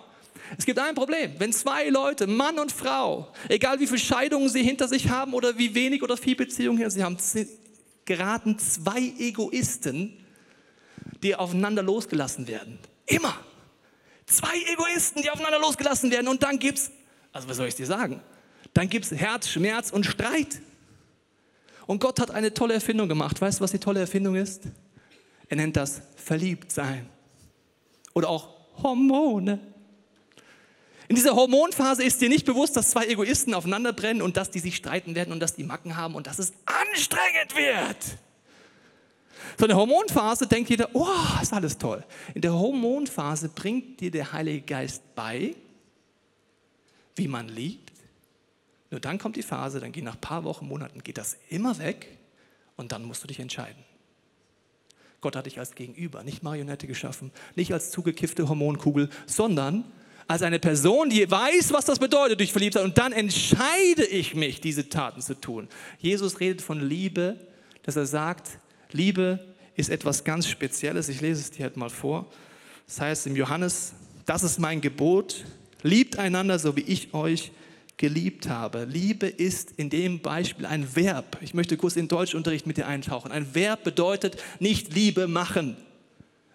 Es 0.58 0.66
gibt 0.66 0.80
ein 0.80 0.96
Problem. 0.96 1.34
Wenn 1.38 1.54
zwei 1.54 1.90
Leute, 1.90 2.28
Mann 2.28 2.60
und 2.60 2.72
Frau, 2.72 3.32
egal 3.50 3.80
wie 3.80 3.88
viele 3.88 4.00
Scheidungen 4.00 4.50
sie 4.50 4.64
hinter 4.64 4.88
sich 4.88 5.10
haben 5.10 5.34
oder 5.34 5.58
wie 5.58 5.74
wenig 5.74 6.04
oder 6.04 6.18
viel 6.18 6.36
Beziehungen 6.36 6.90
sie 6.90 7.04
haben, 7.04 7.18
geraten 8.06 8.60
zwei 8.60 9.14
Egoisten, 9.20 10.18
die 11.24 11.36
aufeinander 11.36 11.84
losgelassen 11.84 12.48
werden. 12.48 12.80
Immer. 13.06 13.38
Zwei 14.26 14.56
Egoisten, 14.74 15.22
die 15.22 15.30
aufeinander 15.30 15.60
losgelassen 15.60 16.12
werden. 16.12 16.28
Und 16.28 16.44
dann 16.44 16.60
gibt 16.60 16.78
es, 16.78 16.92
also 17.32 17.48
was 17.48 17.58
soll 17.58 17.68
ich 17.68 17.76
dir 17.76 17.86
sagen? 17.86 18.22
Dann 18.74 18.90
gibt 18.90 19.06
es 19.06 19.12
Herz, 19.12 19.50
Schmerz 19.50 19.92
und 19.92 20.06
Streit. 20.06 20.62
Und 21.86 22.00
Gott 22.00 22.20
hat 22.20 22.32
eine 22.32 22.54
tolle 22.54 22.74
Erfindung 22.74 23.10
gemacht. 23.10 23.42
Weißt 23.42 23.60
du, 23.60 23.64
was 23.64 23.72
die 23.72 23.80
tolle 23.80 24.00
Erfindung 24.00 24.36
ist? 24.36 24.64
Er 25.50 25.58
nennt 25.58 25.76
das 25.76 26.02
Verliebtsein. 26.16 27.10
Oder 28.14 28.30
auch 28.30 28.50
Hormone. 28.82 29.60
In 31.08 31.16
dieser 31.16 31.36
Hormonphase 31.36 32.04
ist 32.04 32.22
dir 32.22 32.30
nicht 32.30 32.46
bewusst, 32.46 32.78
dass 32.78 32.92
zwei 32.92 33.08
Egoisten 33.08 33.54
aufeinander 33.54 33.94
brennen 33.94 34.22
und 34.22 34.38
dass 34.38 34.52
die 34.52 34.60
sich 34.60 34.76
streiten 34.76 35.16
werden 35.16 35.34
und 35.34 35.40
dass 35.40 35.56
die 35.56 35.64
Macken 35.64 35.98
haben 35.98 36.16
und 36.16 36.28
dass 36.28 36.40
es 36.40 36.54
anstrengend 36.66 37.56
wird. 37.56 37.98
So 39.58 39.66
eine 39.66 39.76
Hormonphase 39.76 40.48
denkt 40.48 40.70
jeder, 40.70 40.90
oh, 40.94 41.08
ist 41.42 41.54
alles 41.54 41.78
toll. 41.78 42.04
In 42.34 42.42
der 42.42 42.54
Hormonphase 42.54 43.50
bringt 43.50 44.00
dir 44.00 44.12
der 44.12 44.32
Heilige 44.32 44.62
Geist 44.62 45.04
bei, 45.16 45.56
wie 47.16 47.28
man 47.28 47.50
liebt. 47.50 47.92
Nur 48.90 49.00
dann 49.00 49.18
kommt 49.18 49.36
die 49.36 49.44
Phase, 49.44 49.80
dann 49.80 49.92
geht 49.92 50.04
nach 50.04 50.16
ein 50.16 50.22
paar 50.22 50.44
Wochen, 50.44 50.68
Monaten, 50.68 51.04
geht 51.04 51.18
das 51.18 51.38
immer 51.50 51.78
weg 51.80 52.08
und 52.76 52.92
dann 52.92 53.04
musst 53.04 53.24
du 53.24 53.28
dich 53.28 53.40
entscheiden. 53.40 53.84
Gott 55.22 55.36
hat 55.36 55.46
dich 55.46 55.60
als 55.60 55.76
Gegenüber, 55.76 56.24
nicht 56.24 56.44
Marionette 56.44 56.88
geschaffen, 56.88 57.32
nicht 57.56 57.72
als 57.74 57.92
zugekiffte 57.92 58.50
Hormonkugel, 58.50 59.10
sondern 59.28 59.86
als 60.32 60.44
eine 60.44 60.60
Person, 60.60 61.10
die 61.10 61.30
weiß, 61.30 61.74
was 61.74 61.84
das 61.84 62.00
bedeutet 62.00 62.40
durch 62.40 62.54
Verliebtheit. 62.54 62.86
Und 62.86 62.98
dann 62.98 63.12
entscheide 63.12 64.06
ich 64.06 64.34
mich, 64.34 64.62
diese 64.62 64.88
Taten 64.88 65.22
zu 65.22 65.40
tun. 65.40 65.68
Jesus 66.00 66.40
redet 66.40 66.62
von 66.62 66.80
Liebe, 66.80 67.36
dass 67.84 67.98
er 67.98 68.06
sagt, 68.06 68.52
Liebe 68.94 69.40
ist 69.76 69.90
etwas 69.90 70.24
ganz 70.24 70.48
Spezielles. 70.48 71.10
Ich 71.10 71.20
lese 71.20 71.42
es 71.42 71.52
dir 71.52 71.64
halt 71.64 71.76
mal 71.76 71.90
vor. 71.90 72.32
Das 72.88 73.02
heißt 73.02 73.28
im 73.28 73.36
Johannes, 73.36 73.94
das 74.26 74.44
ist 74.44 74.58
mein 74.58 74.80
Gebot, 74.80 75.44
liebt 75.84 76.18
einander, 76.18 76.60
so 76.60 76.78
wie 76.78 76.82
ich 76.82 77.14
euch 77.14 77.52
geliebt 77.98 78.48
habe. 78.48 78.86
Liebe 78.86 79.28
ist 79.28 79.74
in 79.76 79.90
dem 79.90 80.22
Beispiel 80.22 80.66
ein 80.66 80.96
Verb. 80.96 81.40
Ich 81.42 81.54
möchte 81.54 81.76
kurz 81.76 81.98
in 81.98 82.08
Deutschunterricht 82.08 82.66
mit 82.66 82.78
dir 82.78 82.88
eintauchen. 82.88 83.34
Ein 83.34 83.54
Verb 83.54 83.84
bedeutet 83.84 84.42
nicht 84.60 84.94
Liebe 84.94 85.28
machen, 85.28 85.76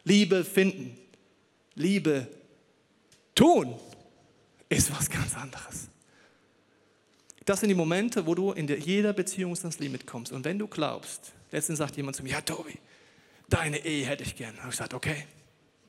Liebe 0.03 0.45
finden, 0.45 0.97
Liebe 1.75 2.27
tun 3.37 3.79
ist 4.69 4.91
was 4.91 5.09
ganz 5.09 5.37
anderes. 5.37 5.89
Das 7.45 7.61
sind 7.61 7.69
die 7.69 7.77
Momente, 7.77 8.27
wo 8.27 8.35
du 8.35 8.51
in 8.51 8.67
jeder 8.67 9.13
Beziehung 9.13 9.57
ans 9.57 9.79
Limit 9.79 10.05
kommst. 10.05 10.33
Und 10.33 10.45
wenn 10.45 10.59
du 10.59 10.67
glaubst, 10.67 11.33
letztens 11.53 11.79
sagt 11.79 11.97
jemand 11.97 12.17
zu 12.17 12.25
mir, 12.25 12.31
ja 12.31 12.41
Tobi, 12.41 12.77
deine 13.49 13.79
Ehe 13.85 14.05
hätte 14.05 14.25
ich 14.25 14.35
gern. 14.35 14.57
habe 14.59 14.71
ich 14.71 14.73
gesagt, 14.73 14.95
okay, 14.95 15.27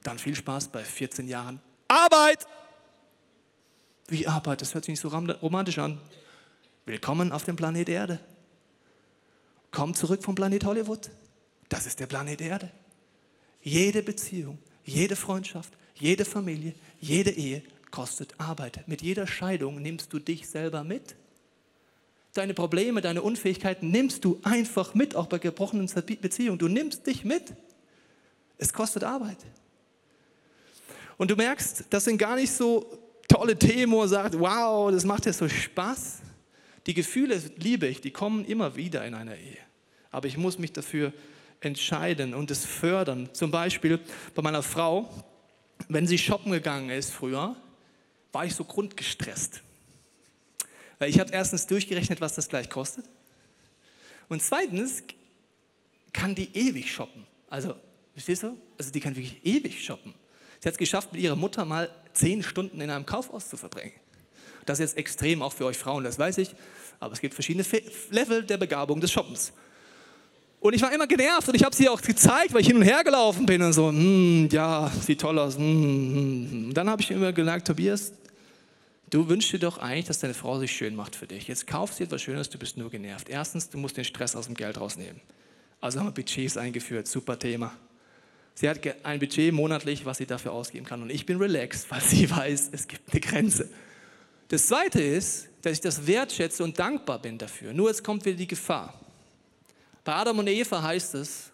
dann 0.03 0.19
viel 0.19 0.35
Spaß 0.35 0.67
bei 0.67 0.83
14 0.83 1.27
Jahren. 1.27 1.59
Arbeit! 1.87 2.45
Wie 4.07 4.27
Arbeit? 4.27 4.61
Das 4.61 4.75
hört 4.75 4.85
sich 4.85 4.93
nicht 4.93 4.99
so 4.99 5.09
romantisch 5.09 5.79
an. 5.79 5.99
Willkommen 6.85 7.31
auf 7.31 7.43
dem 7.43 7.55
Planet 7.55 7.89
Erde. 7.89 8.19
Komm 9.71 9.95
zurück 9.95 10.23
vom 10.23 10.35
Planet 10.35 10.63
Hollywood. 10.63 11.09
Das 11.69 11.87
ist 11.87 11.99
der 11.99 12.05
Planet 12.05 12.39
Erde. 12.39 12.71
Jede 13.61 14.03
Beziehung, 14.03 14.59
jede 14.85 15.15
Freundschaft, 15.15 15.73
jede 15.95 16.23
Familie, 16.23 16.73
jede 16.99 17.31
Ehe 17.31 17.63
kostet 17.91 18.39
Arbeit. 18.39 18.87
Mit 18.87 19.01
jeder 19.01 19.27
Scheidung 19.27 19.81
nimmst 19.81 20.13
du 20.13 20.19
dich 20.19 20.47
selber 20.47 20.83
mit. 20.83 21.15
Deine 22.33 22.53
Probleme, 22.53 23.01
deine 23.01 23.21
Unfähigkeiten 23.21 23.89
nimmst 23.89 24.23
du 24.23 24.39
einfach 24.43 24.93
mit, 24.93 25.15
auch 25.15 25.27
bei 25.27 25.39
gebrochenen 25.39 25.89
Beziehungen. 26.21 26.59
Du 26.59 26.67
nimmst 26.67 27.07
dich 27.07 27.23
mit. 27.23 27.53
Es 28.57 28.73
kostet 28.73 29.03
Arbeit. 29.03 29.37
Und 31.17 31.31
du 31.31 31.35
merkst, 31.35 31.85
das 31.89 32.05
sind 32.05 32.17
gar 32.17 32.35
nicht 32.35 32.51
so 32.51 32.85
tolle 33.27 33.57
Themen, 33.57 33.91
wo 33.91 33.99
man 33.99 34.09
sagt, 34.09 34.39
wow, 34.39 34.91
das 34.91 35.03
macht 35.03 35.25
ja 35.25 35.33
so 35.33 35.49
Spaß. 35.49 36.19
Die 36.85 36.93
Gefühle 36.93 37.41
liebe 37.57 37.87
ich, 37.87 38.01
die 38.01 38.11
kommen 38.11 38.45
immer 38.45 38.75
wieder 38.75 39.05
in 39.05 39.13
einer 39.13 39.35
Ehe. 39.35 39.57
Aber 40.11 40.27
ich 40.27 40.37
muss 40.37 40.57
mich 40.57 40.73
dafür 40.73 41.11
entscheiden 41.59 42.33
und 42.33 42.51
es 42.51 42.65
fördern. 42.65 43.29
Zum 43.33 43.51
Beispiel 43.51 43.99
bei 44.35 44.41
meiner 44.41 44.63
Frau, 44.63 45.09
wenn 45.89 46.07
sie 46.07 46.17
shoppen 46.17 46.51
gegangen 46.51 46.89
ist 46.89 47.11
früher, 47.11 47.55
war 48.31 48.45
ich 48.45 48.55
so 48.55 48.63
grundgestresst. 48.63 49.61
Weil 50.99 51.09
ich 51.09 51.19
habe 51.19 51.31
erstens 51.31 51.67
durchgerechnet, 51.67 52.21
was 52.21 52.35
das 52.35 52.49
gleich 52.49 52.69
kostet. 52.69 53.05
Und 54.29 54.41
zweitens 54.41 55.03
kann 56.11 56.35
die 56.35 56.55
ewig 56.55 56.91
shoppen. 56.91 57.25
Also, 57.49 57.75
verstehst 58.13 58.43
du? 58.43 58.57
Also 58.77 58.91
die 58.91 58.99
kann 58.99 59.15
wirklich 59.15 59.45
ewig 59.45 59.83
shoppen. 59.83 60.13
Sie 60.59 60.67
hat 60.67 60.73
es 60.73 60.77
geschafft, 60.77 61.13
mit 61.13 61.21
ihrer 61.21 61.35
Mutter 61.35 61.65
mal 61.65 61.89
zehn 62.13 62.41
Stunden 62.41 62.81
in 62.81 62.89
einem 62.89 63.05
Kaufhaus 63.05 63.47
zu 63.47 63.57
verbringen. 63.57 63.93
Das 64.65 64.79
ist 64.79 64.91
jetzt 64.91 64.97
extrem 64.97 65.41
auch 65.41 65.53
für 65.53 65.65
euch 65.65 65.77
Frauen, 65.77 66.03
das 66.03 66.19
weiß 66.19 66.39
ich. 66.39 66.55
Aber 66.99 67.13
es 67.13 67.21
gibt 67.21 67.35
verschiedene 67.35 67.65
Level 68.09 68.43
der 68.43 68.57
Begabung 68.57 68.99
des 68.99 69.11
Shoppens. 69.11 69.53
Und 70.59 70.73
ich 70.73 70.81
war 70.81 70.91
immer 70.91 71.07
genervt 71.07 71.47
und 71.47 71.55
ich 71.55 71.63
habe 71.63 71.75
sie 71.75 71.87
auch 71.87 72.01
gezeigt, 72.01 72.53
weil 72.53 72.61
ich 72.61 72.67
hin 72.67 72.77
und 72.77 72.81
her 72.81 73.03
gelaufen 73.03 73.45
bin 73.45 73.61
und 73.61 73.73
so, 73.73 73.89
hm, 73.89 74.49
ja, 74.51 74.91
sieht 75.01 75.21
toll 75.21 75.37
aus. 75.37 75.55
Hm, 75.57 76.47
hm. 76.51 76.73
Dann 76.73 76.89
habe 76.89 77.01
ich 77.01 77.11
immer 77.11 77.31
gesagt, 77.31 77.67
Tobias, 77.67 78.11
du 79.09 79.29
wünschst 79.29 79.53
dir 79.53 79.59
doch 79.59 79.77
eigentlich, 79.77 80.05
dass 80.05 80.19
deine 80.19 80.33
Frau 80.33 80.59
sich 80.59 80.71
schön 80.71 80.95
macht 80.95 81.15
für 81.15 81.27
dich. 81.27 81.47
Jetzt 81.47 81.67
kaufst 81.67 81.99
du 81.99 82.05
etwas 82.05 82.21
Schönes, 82.21 82.49
du 82.49 82.57
bist 82.57 82.75
nur 82.75 82.89
genervt. 82.89 83.29
Erstens, 83.29 83.69
du 83.69 83.77
musst 83.77 83.97
den 83.97 84.03
Stress 84.03 84.35
aus 84.35 84.47
dem 84.47 84.55
Geld 84.55 84.79
rausnehmen. 84.79 85.21
Also 85.79 85.99
haben 85.99 86.07
wir 86.07 86.11
Budgets 86.11 86.57
eingeführt, 86.57 87.07
super 87.07 87.37
Thema. 87.37 87.71
Sie 88.55 88.67
hat 88.67 88.79
ein 89.03 89.19
Budget 89.19 89.53
monatlich, 89.53 90.05
was 90.05 90.17
sie 90.17 90.25
dafür 90.25 90.51
ausgeben 90.51 90.87
kann. 90.87 91.03
Und 91.03 91.11
ich 91.11 91.27
bin 91.27 91.37
relaxed, 91.37 91.91
weil 91.91 92.01
sie 92.01 92.29
weiß, 92.35 92.69
es 92.71 92.87
gibt 92.87 93.11
eine 93.11 93.21
Grenze. 93.21 93.69
Das 94.47 94.65
Zweite 94.65 95.01
ist, 95.03 95.49
dass 95.61 95.73
ich 95.73 95.81
das 95.81 96.07
wertschätze 96.07 96.63
und 96.63 96.79
dankbar 96.79 97.21
bin 97.21 97.37
dafür. 97.37 97.73
Nur 97.73 97.89
jetzt 97.89 98.03
kommt 98.03 98.25
wieder 98.25 98.37
die 98.37 98.47
Gefahr. 98.47 98.99
Bei 100.07 100.15
Adam 100.15 100.39
und 100.39 100.47
Eva 100.47 100.81
heißt 100.81 101.15
es, 101.15 101.51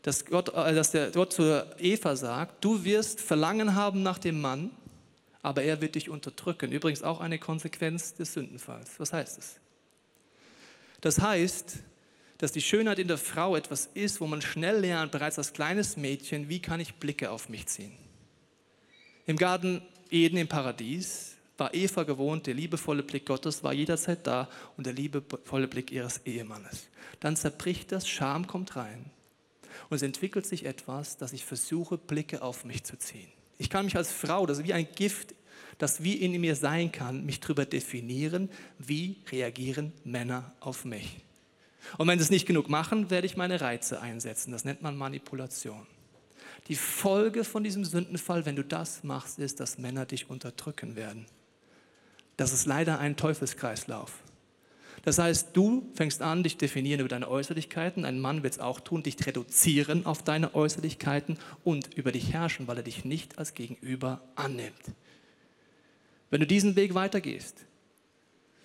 dass 0.00 0.24
Gott, 0.24 0.48
äh, 0.48 0.74
dass 0.74 0.92
der 0.92 1.10
Gott 1.10 1.34
zu 1.34 1.62
Eva 1.78 2.16
sagt, 2.16 2.64
du 2.64 2.82
wirst 2.84 3.20
Verlangen 3.20 3.74
haben 3.74 4.02
nach 4.02 4.16
dem 4.16 4.40
Mann, 4.40 4.70
aber 5.42 5.62
er 5.62 5.82
wird 5.82 5.94
dich 5.94 6.08
unterdrücken. 6.08 6.72
Übrigens 6.72 7.02
auch 7.02 7.20
eine 7.20 7.38
Konsequenz 7.38 8.14
des 8.14 8.32
Sündenfalls. 8.32 8.98
Was 8.98 9.12
heißt 9.12 9.36
das? 9.36 9.56
Das 11.02 11.20
heißt, 11.20 11.80
dass 12.38 12.52
die 12.52 12.62
Schönheit 12.62 12.98
in 12.98 13.08
der 13.08 13.18
Frau 13.18 13.56
etwas 13.56 13.90
ist, 13.92 14.22
wo 14.22 14.26
man 14.26 14.40
schnell 14.40 14.80
lernt, 14.80 15.12
bereits 15.12 15.36
als 15.36 15.52
kleines 15.52 15.98
Mädchen, 15.98 16.48
wie 16.48 16.62
kann 16.62 16.80
ich 16.80 16.94
Blicke 16.94 17.30
auf 17.30 17.50
mich 17.50 17.66
ziehen. 17.66 17.92
Im 19.26 19.36
Garten 19.36 19.82
Eden 20.08 20.38
im 20.38 20.48
Paradies 20.48 21.35
war 21.58 21.74
Eva 21.74 22.02
gewohnt, 22.02 22.46
der 22.46 22.54
liebevolle 22.54 23.02
Blick 23.02 23.26
Gottes 23.26 23.62
war 23.62 23.72
jederzeit 23.72 24.26
da 24.26 24.48
und 24.76 24.86
der 24.86 24.92
liebevolle 24.92 25.68
Blick 25.68 25.90
ihres 25.90 26.18
Ehemannes. 26.26 26.88
Dann 27.20 27.36
zerbricht 27.36 27.92
das, 27.92 28.08
Scham 28.08 28.46
kommt 28.46 28.76
rein 28.76 29.10
und 29.88 29.96
es 29.96 30.02
entwickelt 30.02 30.46
sich 30.46 30.64
etwas, 30.64 31.16
dass 31.16 31.32
ich 31.32 31.44
versuche, 31.44 31.98
Blicke 31.98 32.42
auf 32.42 32.64
mich 32.64 32.84
zu 32.84 32.98
ziehen. 32.98 33.28
Ich 33.58 33.70
kann 33.70 33.84
mich 33.84 33.96
als 33.96 34.12
Frau, 34.12 34.46
das 34.46 34.58
ist 34.58 34.64
wie 34.64 34.72
ein 34.72 34.88
Gift, 34.94 35.34
das 35.78 36.02
wie 36.02 36.14
in 36.14 36.38
mir 36.40 36.56
sein 36.56 36.92
kann, 36.92 37.24
mich 37.24 37.40
darüber 37.40 37.64
definieren, 37.64 38.50
wie 38.78 39.16
reagieren 39.30 39.92
Männer 40.04 40.52
auf 40.60 40.84
mich. 40.84 41.20
Und 41.98 42.08
wenn 42.08 42.18
sie 42.18 42.24
es 42.24 42.30
nicht 42.30 42.46
genug 42.46 42.68
machen, 42.68 43.10
werde 43.10 43.26
ich 43.26 43.36
meine 43.36 43.60
Reize 43.60 44.00
einsetzen. 44.00 44.50
Das 44.50 44.64
nennt 44.64 44.82
man 44.82 44.96
Manipulation. 44.96 45.86
Die 46.68 46.74
Folge 46.74 47.44
von 47.44 47.62
diesem 47.62 47.84
Sündenfall, 47.84 48.44
wenn 48.44 48.56
du 48.56 48.64
das 48.64 49.04
machst, 49.04 49.38
ist, 49.38 49.60
dass 49.60 49.78
Männer 49.78 50.04
dich 50.04 50.28
unterdrücken 50.28 50.96
werden. 50.96 51.26
Das 52.36 52.52
ist 52.52 52.66
leider 52.66 52.98
ein 52.98 53.16
Teufelskreislauf. 53.16 54.12
Das 55.06 55.18
heißt, 55.18 55.50
du 55.52 55.88
fängst 55.94 56.20
an, 56.20 56.42
dich 56.42 56.56
definieren 56.56 56.98
über 56.98 57.08
deine 57.08 57.30
Äußerlichkeiten. 57.30 58.04
Ein 58.04 58.18
Mann 58.18 58.42
wird 58.42 58.54
es 58.54 58.58
auch 58.58 58.80
tun, 58.80 59.04
dich 59.04 59.24
reduzieren 59.24 60.04
auf 60.04 60.24
deine 60.24 60.54
Äußerlichkeiten 60.54 61.38
und 61.62 61.94
über 61.94 62.10
dich 62.10 62.32
herrschen, 62.32 62.66
weil 62.66 62.78
er 62.78 62.82
dich 62.82 63.04
nicht 63.04 63.38
als 63.38 63.54
Gegenüber 63.54 64.20
annimmt. 64.34 64.72
Wenn 66.30 66.40
du 66.40 66.46
diesen 66.46 66.74
Weg 66.74 66.94
weitergehst, 66.94 67.66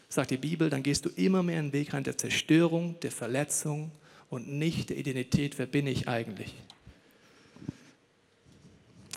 sagt 0.10 0.32
die 0.32 0.38
Bibel, 0.38 0.70
dann 0.72 0.82
gehst 0.82 1.06
du 1.06 1.10
immer 1.10 1.44
mehr 1.44 1.60
einen 1.60 1.74
Weg 1.74 1.94
rein 1.94 2.04
der 2.04 2.18
Zerstörung, 2.18 3.00
der 3.02 3.12
Verletzung 3.12 3.92
und 4.32 4.48
nicht 4.48 4.90
der 4.90 4.98
Identität, 4.98 5.60
wer 5.60 5.68
bin 5.68 5.86
ich 5.86 6.08
eigentlich. 6.08 6.56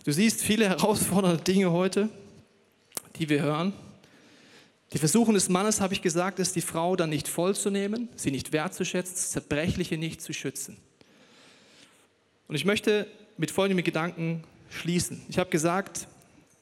Du 0.05 0.13
siehst 0.13 0.43
viele 0.43 0.69
herausfordernde 0.69 1.43
Dinge 1.43 1.73
heute, 1.73 2.11
die 3.17 3.31
wir 3.31 3.41
hören. 3.41 3.73
Die 4.95 4.99
Versuchung 4.99 5.35
des 5.35 5.49
Mannes, 5.49 5.81
habe 5.81 5.93
ich 5.93 6.03
gesagt, 6.03 6.39
ist, 6.39 6.55
die 6.55 6.61
Frau 6.61 6.95
dann 6.95 7.11
nicht 7.11 7.27
vollzunehmen, 7.27 8.09
sie 8.15 8.31
nicht 8.31 8.53
wertzuschätzen, 8.53 9.17
das 9.17 9.33
Zerbrechliche 9.33 9.99
nicht 9.99 10.23
zu 10.23 10.33
schützen. 10.33 10.77
Und 12.47 12.55
ich 12.55 12.65
möchte 12.65 13.09
mit 13.37 13.51
folgendem 13.51 13.85
Gedanken 13.85 14.45
schließen. 14.71 15.21
Ich 15.29 15.39
habe 15.41 15.51
gesagt, 15.51 16.07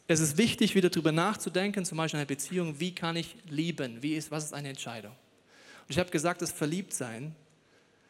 es 0.08 0.20
ist 0.20 0.38
wichtig, 0.38 0.74
wieder 0.74 0.88
darüber 0.88 1.12
nachzudenken, 1.12 1.84
zum 1.84 1.98
Beispiel 1.98 2.16
in 2.16 2.20
einer 2.22 2.26
Beziehung, 2.26 2.80
wie 2.80 2.94
kann 2.94 3.16
ich 3.16 3.36
lieben? 3.50 4.02
Wie 4.02 4.14
ist, 4.14 4.30
was 4.30 4.44
ist 4.44 4.54
eine 4.54 4.70
Entscheidung? 4.70 5.12
Und 5.12 5.90
ich 5.90 5.98
habe 5.98 6.10
gesagt, 6.10 6.40
das 6.40 6.52
Verliebtsein 6.52 7.36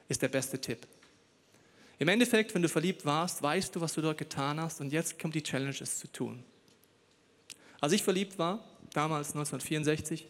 ist 0.09 0.23
der 0.23 0.29
beste 0.29 0.61
Tipp. 0.61 0.87
Im 1.99 2.07
Endeffekt, 2.07 2.55
wenn 2.55 2.63
du 2.63 2.69
verliebt 2.69 3.05
warst, 3.05 3.43
weißt 3.43 3.75
du, 3.75 3.81
was 3.81 3.95
du 3.95 4.01
dort 4.01 4.19
getan 4.19 4.61
hast 4.61 4.81
und 4.81 4.93
jetzt 4.93 5.19
kommt 5.19 5.35
die 5.35 5.43
Challenge, 5.43 5.75
es 5.81 5.99
zu 5.99 6.07
tun. 6.07 6.45
Als 7.81 7.93
ich 7.93 8.05
verliebt 8.05 8.39
war, 8.39 8.65
damals 8.93 9.29
1964, 9.29 10.27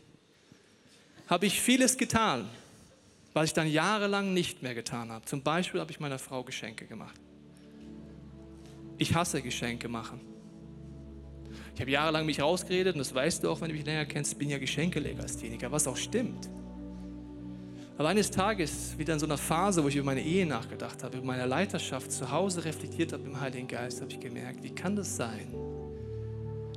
habe 1.28 1.46
ich 1.46 1.60
vieles 1.60 1.96
getan, 1.96 2.48
was 3.32 3.46
ich 3.46 3.54
dann 3.54 3.68
jahrelang 3.68 4.34
nicht 4.34 4.62
mehr 4.62 4.74
getan 4.74 5.10
habe. 5.10 5.24
Zum 5.24 5.42
Beispiel 5.42 5.80
habe 5.80 5.90
ich 5.90 6.00
meiner 6.00 6.18
Frau 6.18 6.42
Geschenke 6.42 6.86
gemacht. 6.86 7.18
Ich 8.98 9.14
hasse 9.14 9.40
Geschenke 9.42 9.88
machen. 9.88 10.20
Ich 11.74 11.80
habe 11.80 11.90
jahrelang 11.90 12.26
mich 12.26 12.40
rausgeredet 12.40 12.94
und 12.94 12.98
das 12.98 13.14
weißt 13.14 13.42
du 13.42 13.50
auch, 13.50 13.60
wenn 13.60 13.68
du 13.68 13.74
mich 13.74 13.84
länger 13.84 14.04
kennst, 14.04 14.32
ich 14.32 14.38
bin 14.38 14.50
ja 14.50 14.58
Geschenkelegastheniker, 14.58 15.72
was 15.72 15.86
auch 15.86 15.96
stimmt. 15.96 16.48
Aber 17.98 18.08
eines 18.08 18.30
Tages, 18.30 18.96
wieder 18.98 19.14
in 19.14 19.18
so 19.18 19.26
einer 19.26 19.38
Phase, 19.38 19.82
wo 19.82 19.88
ich 19.88 19.96
über 19.96 20.06
meine 20.06 20.22
Ehe 20.22 20.46
nachgedacht 20.46 21.02
habe, 21.02 21.18
über 21.18 21.26
meine 21.26 21.46
Leiterschaft 21.46 22.10
zu 22.10 22.30
Hause 22.30 22.64
reflektiert 22.64 23.12
habe 23.12 23.24
im 23.24 23.40
Heiligen 23.40 23.68
Geist, 23.68 24.00
habe 24.00 24.10
ich 24.10 24.20
gemerkt, 24.20 24.62
wie 24.62 24.74
kann 24.74 24.96
das 24.96 25.16
sein, 25.16 25.46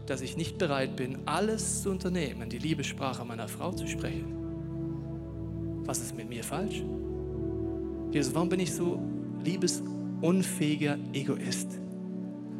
dass 0.06 0.22
ich 0.22 0.38
nicht 0.38 0.58
bereit 0.58 0.96
bin, 0.96 1.20
alles 1.26 1.82
zu 1.82 1.90
unternehmen, 1.90 2.50
die 2.50 2.60
Liebessprache 2.60 3.26
meiner 3.26 3.48
Frau 3.48 3.72
zu 3.72 3.88
sprechen? 3.88 4.26
Was 5.86 6.00
ist 6.00 6.16
mit 6.16 6.30
mir 6.30 6.44
falsch? 6.44 6.84
Jesus, 8.12 8.34
warum 8.34 8.50
bin 8.50 8.60
ich 8.60 8.74
so 8.74 9.00
liebesunfähiger 9.44 10.98
Egoist? 11.14 11.80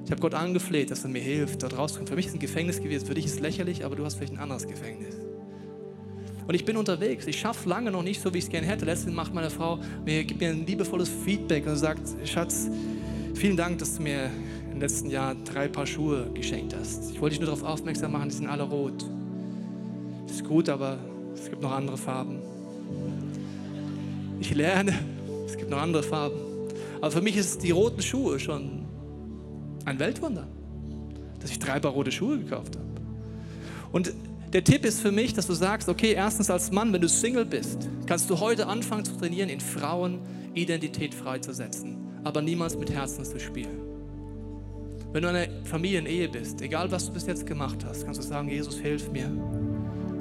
Ich 0.06 0.12
habe 0.12 0.22
Gott 0.22 0.36
angefleht, 0.36 0.92
dass 0.92 1.04
er 1.04 1.10
mir 1.10 1.22
hilft, 1.22 1.64
dort 1.64 1.78
rauszukommen. 1.78 2.08
Für 2.08 2.16
mich 2.16 2.28
ist 2.28 2.34
ein 2.34 2.40
Gefängnis 2.40 2.80
gewesen, 2.80 3.08
für 3.08 3.16
dich 3.16 3.26
ist 3.26 3.36
es 3.36 3.40
lächerlich, 3.40 3.84
aber 3.84 3.96
du 3.96 4.06
hast 4.06 4.16
vielleicht 4.16 4.34
ein 4.34 4.40
anderes 4.40 4.68
Gefängnis. 4.68 5.16
Und 6.48 6.54
ich 6.54 6.64
bin 6.64 6.78
unterwegs. 6.78 7.26
Ich 7.26 7.40
schaffe 7.40 7.68
lange 7.68 7.90
noch 7.90 8.04
nicht 8.04 8.22
so, 8.22 8.32
wie 8.34 8.38
ich 8.38 8.44
es 8.44 8.50
gerne 8.52 8.68
hätte. 8.68 8.86
Letztens 8.86 9.16
macht 9.16 9.34
meine 9.34 9.50
Frau 9.50 9.80
mir, 10.06 10.24
gibt 10.24 10.40
mir 10.40 10.50
ein 10.50 10.66
liebevolles 10.66 11.10
Feedback 11.10 11.66
und 11.66 11.76
sagt, 11.76 12.02
Schatz, 12.24 12.70
vielen 13.34 13.58
Dank, 13.58 13.80
dass 13.80 13.96
du 13.96 14.04
mir 14.04 14.30
im 14.76 14.82
letzten 14.82 15.10
Jahr 15.10 15.36
drei 15.36 15.70
Paar 15.70 15.88
Schuhe 15.88 16.30
geschenkt 16.34 16.76
hast. 16.78 17.10
Ich 17.10 17.22
wollte 17.22 17.38
dich 17.38 17.40
nur 17.40 17.56
darauf 17.56 17.64
aufmerksam 17.64 18.12
machen, 18.12 18.28
die 18.28 18.36
sind 18.36 18.48
alle 18.48 18.64
rot. 18.64 19.06
Das 20.28 20.36
ist 20.36 20.46
gut, 20.46 20.68
aber 20.68 20.98
es 21.34 21.50
gibt 21.50 21.62
noch 21.62 21.72
andere 21.72 21.98
Farben. 21.98 22.40
Ich 24.42 24.54
lerne, 24.54 24.94
es 25.46 25.56
gibt 25.56 25.70
noch 25.70 25.82
andere 25.82 26.04
Farben. 26.04 26.36
Aber 26.98 27.10
für 27.10 27.22
mich 27.22 27.38
ist 27.38 27.64
die 27.64 27.72
roten 27.72 28.02
Schuhe 28.02 28.38
schon 28.38 28.84
ein 29.86 29.98
Weltwunder, 29.98 30.46
dass 31.40 31.52
ich 31.52 31.60
drei 31.60 31.80
Paar 31.80 31.92
rote 31.92 32.12
Schuhe 32.12 32.38
gekauft 32.38 32.76
habe. 32.76 32.86
Und 33.94 34.12
der 34.52 34.66
Tipp 34.66 34.84
ist 34.84 35.00
für 35.00 35.14
mich, 35.14 35.34
dass 35.34 35.48
du 35.48 35.54
sagst, 35.54 35.88
okay, 35.88 36.12
erstens 36.12 36.50
als 36.50 36.70
Mann, 36.72 36.92
wenn 36.92 37.02
du 37.02 37.08
Single 37.08 37.46
bist, 37.46 37.88
kannst 38.08 38.30
du 38.30 38.42
heute 38.42 38.68
anfangen 38.68 39.06
zu 39.06 39.16
trainieren, 39.16 39.48
in 39.48 39.62
Frauen 39.62 40.20
Identität 40.54 41.14
freizusetzen, 41.14 41.96
aber 42.26 42.42
niemals 42.42 42.78
mit 42.78 42.92
Herzen 42.92 43.24
zu 43.24 43.40
spielen. 43.40 43.85
Wenn 45.16 45.22
du 45.22 45.30
eine 45.30 45.48
Familienehe 45.64 46.28
bist, 46.28 46.62
egal 46.62 46.92
was 46.92 47.06
du 47.06 47.14
bis 47.14 47.26
jetzt 47.26 47.46
gemacht 47.46 47.86
hast, 47.88 48.04
kannst 48.04 48.20
du 48.20 48.26
sagen, 48.28 48.50
Jesus, 48.50 48.78
hilf 48.78 49.10
mir, 49.14 49.32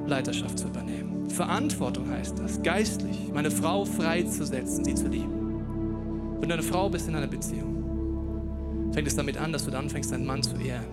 Leiterschaft 0.07 0.57
zu 0.57 0.69
übernehmen. 0.69 1.29
Verantwortung 1.31 2.09
heißt 2.09 2.39
das, 2.39 2.63
geistlich, 2.63 3.29
meine 3.35 3.51
Frau 3.51 3.85
freizusetzen, 3.85 4.85
sie 4.85 4.95
zu 4.95 5.09
lieben. 5.09 6.39
Wenn 6.39 6.49
du 6.49 6.55
eine 6.55 6.63
Frau 6.63 6.89
bist 6.89 7.09
in 7.09 7.17
einer 7.17 7.27
Beziehung, 7.27 8.93
fängt 8.93 9.09
es 9.09 9.17
damit 9.17 9.37
an, 9.37 9.53
dass 9.53 9.67
du 9.67 9.77
anfängst, 9.77 10.13
deinen 10.13 10.27
Mann 10.27 10.45
zu 10.45 10.55
ehren, 10.59 10.87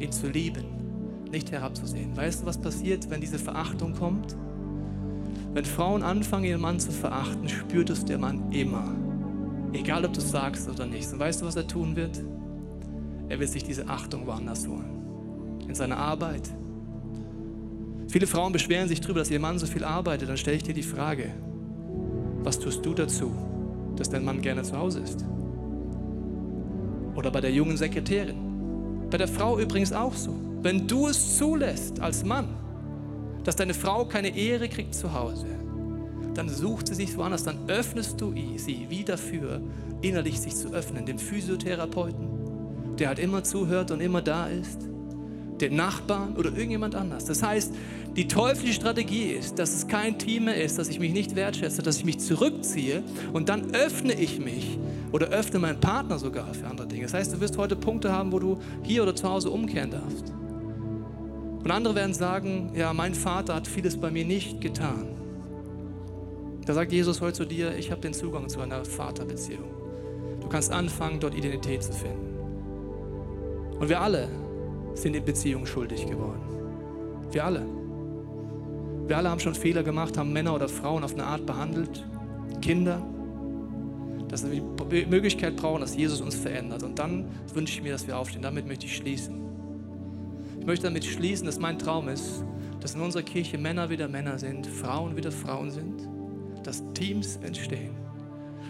ihn 0.00 0.10
zu 0.10 0.28
lieben, 0.28 0.64
nicht 1.30 1.52
herabzusehen. 1.52 2.16
Weißt 2.16 2.42
du, 2.42 2.46
was 2.46 2.60
passiert, 2.60 3.10
wenn 3.10 3.20
diese 3.20 3.38
Verachtung 3.38 3.94
kommt? 3.94 4.34
Wenn 5.54 5.64
Frauen 5.64 6.02
anfangen, 6.02 6.46
ihren 6.46 6.60
Mann 6.60 6.80
zu 6.80 6.90
verachten, 6.90 7.48
spürt 7.48 7.90
es 7.90 8.04
der 8.04 8.18
Mann 8.18 8.50
immer. 8.50 8.92
Egal, 9.72 10.04
ob 10.04 10.14
du 10.14 10.18
es 10.18 10.32
sagst 10.32 10.68
oder 10.68 10.84
nicht. 10.84 11.12
Und 11.12 11.20
weißt 11.20 11.42
du, 11.42 11.46
was 11.46 11.54
er 11.54 11.68
tun 11.68 11.94
wird? 11.94 12.20
Er 13.30 13.38
wird 13.38 13.48
sich 13.48 13.62
diese 13.62 13.88
Achtung 13.88 14.26
woanders 14.26 14.66
holen. 14.66 15.60
In 15.66 15.74
seiner 15.74 15.96
Arbeit. 15.96 16.50
Viele 18.08 18.26
Frauen 18.26 18.52
beschweren 18.52 18.88
sich 18.88 19.00
darüber, 19.00 19.20
dass 19.20 19.30
ihr 19.30 19.38
Mann 19.38 19.56
so 19.56 19.66
viel 19.66 19.84
arbeitet. 19.84 20.28
Dann 20.28 20.36
stelle 20.36 20.56
ich 20.56 20.64
dir 20.64 20.74
die 20.74 20.82
Frage, 20.82 21.32
was 22.42 22.58
tust 22.58 22.84
du 22.84 22.92
dazu, 22.92 23.30
dass 23.94 24.10
dein 24.10 24.24
Mann 24.24 24.42
gerne 24.42 24.64
zu 24.64 24.76
Hause 24.76 24.98
ist? 24.98 25.24
Oder 27.14 27.30
bei 27.30 27.40
der 27.40 27.52
jungen 27.52 27.76
Sekretärin. 27.76 28.36
Bei 29.10 29.16
der 29.16 29.28
Frau 29.28 29.60
übrigens 29.60 29.92
auch 29.92 30.14
so. 30.14 30.34
Wenn 30.62 30.88
du 30.88 31.06
es 31.06 31.38
zulässt 31.38 32.00
als 32.00 32.24
Mann, 32.24 32.48
dass 33.44 33.54
deine 33.54 33.74
Frau 33.74 34.06
keine 34.06 34.36
Ehre 34.36 34.68
kriegt 34.68 34.94
zu 34.94 35.14
Hause, 35.14 35.46
dann 36.34 36.48
sucht 36.48 36.88
sie 36.88 36.94
sich 36.94 37.16
woanders, 37.16 37.44
dann 37.44 37.68
öffnest 37.68 38.20
du 38.20 38.34
sie 38.56 38.86
wie 38.88 39.04
dafür, 39.04 39.60
innerlich 40.02 40.40
sich 40.40 40.56
zu 40.56 40.72
öffnen, 40.72 41.06
dem 41.06 41.18
Physiotherapeuten, 41.18 42.39
der 43.00 43.08
halt 43.08 43.18
immer 43.18 43.42
zuhört 43.42 43.90
und 43.90 44.00
immer 44.00 44.22
da 44.22 44.46
ist, 44.46 44.88
den 45.60 45.76
Nachbarn 45.76 46.36
oder 46.36 46.50
irgendjemand 46.50 46.94
anders. 46.94 47.24
Das 47.24 47.42
heißt, 47.42 47.74
die 48.16 48.28
teuflische 48.28 48.74
Strategie 48.74 49.30
ist, 49.30 49.58
dass 49.58 49.74
es 49.74 49.86
kein 49.86 50.18
Team 50.18 50.46
mehr 50.46 50.62
ist, 50.62 50.78
dass 50.78 50.88
ich 50.88 50.98
mich 50.98 51.12
nicht 51.12 51.36
wertschätze, 51.36 51.82
dass 51.82 51.98
ich 51.98 52.04
mich 52.04 52.18
zurückziehe 52.18 53.02
und 53.32 53.48
dann 53.48 53.74
öffne 53.74 54.12
ich 54.14 54.38
mich 54.38 54.78
oder 55.12 55.28
öffne 55.28 55.58
meinen 55.58 55.80
Partner 55.80 56.18
sogar 56.18 56.52
für 56.54 56.66
andere 56.66 56.88
Dinge. 56.88 57.02
Das 57.04 57.14
heißt, 57.14 57.32
du 57.32 57.40
wirst 57.40 57.56
heute 57.56 57.76
Punkte 57.76 58.12
haben, 58.12 58.32
wo 58.32 58.38
du 58.38 58.58
hier 58.82 59.02
oder 59.02 59.14
zu 59.14 59.28
Hause 59.28 59.50
umkehren 59.50 59.90
darfst. 59.90 60.32
Und 61.62 61.70
andere 61.70 61.94
werden 61.94 62.14
sagen, 62.14 62.72
ja, 62.74 62.92
mein 62.92 63.14
Vater 63.14 63.54
hat 63.54 63.66
vieles 63.66 63.96
bei 63.96 64.10
mir 64.10 64.24
nicht 64.24 64.60
getan. 64.60 65.08
Da 66.64 66.74
sagt 66.74 66.92
Jesus 66.92 67.20
heute 67.20 67.34
zu 67.34 67.44
dir, 67.44 67.76
ich 67.76 67.90
habe 67.90 68.00
den 68.00 68.14
Zugang 68.14 68.48
zu 68.48 68.60
einer 68.60 68.84
Vaterbeziehung. 68.84 69.70
Du 70.40 70.48
kannst 70.48 70.72
anfangen, 70.72 71.20
dort 71.20 71.34
Identität 71.34 71.82
zu 71.82 71.92
finden. 71.92 72.29
Und 73.80 73.88
wir 73.88 74.00
alle 74.00 74.28
sind 74.94 75.16
in 75.16 75.24
Beziehungen 75.24 75.66
schuldig 75.66 76.06
geworden. 76.06 76.42
Wir 77.32 77.44
alle. 77.44 77.66
Wir 79.06 79.16
alle 79.16 79.30
haben 79.30 79.40
schon 79.40 79.54
Fehler 79.54 79.82
gemacht, 79.82 80.16
haben 80.18 80.32
Männer 80.32 80.54
oder 80.54 80.68
Frauen 80.68 81.02
auf 81.02 81.14
eine 81.14 81.24
Art 81.24 81.46
behandelt, 81.46 82.06
Kinder, 82.60 83.02
dass 84.28 84.48
wir 84.48 84.60
die 84.60 85.06
Möglichkeit 85.06 85.56
brauchen, 85.56 85.80
dass 85.80 85.96
Jesus 85.96 86.20
uns 86.20 86.34
verändert. 86.34 86.82
Und 86.82 86.98
dann 86.98 87.24
wünsche 87.54 87.72
ich 87.72 87.82
mir, 87.82 87.92
dass 87.92 88.06
wir 88.06 88.18
aufstehen. 88.18 88.42
Damit 88.42 88.68
möchte 88.68 88.84
ich 88.84 88.94
schließen. 88.94 89.40
Ich 90.60 90.66
möchte 90.66 90.84
damit 90.84 91.06
schließen, 91.06 91.46
dass 91.46 91.58
mein 91.58 91.78
Traum 91.78 92.08
ist, 92.08 92.44
dass 92.80 92.94
in 92.94 93.00
unserer 93.00 93.22
Kirche 93.22 93.56
Männer 93.56 93.88
wieder 93.88 94.08
Männer 94.08 94.38
sind, 94.38 94.66
Frauen 94.66 95.16
wieder 95.16 95.32
Frauen 95.32 95.70
sind, 95.70 96.06
dass 96.64 96.84
Teams 96.92 97.36
entstehen. 97.42 97.94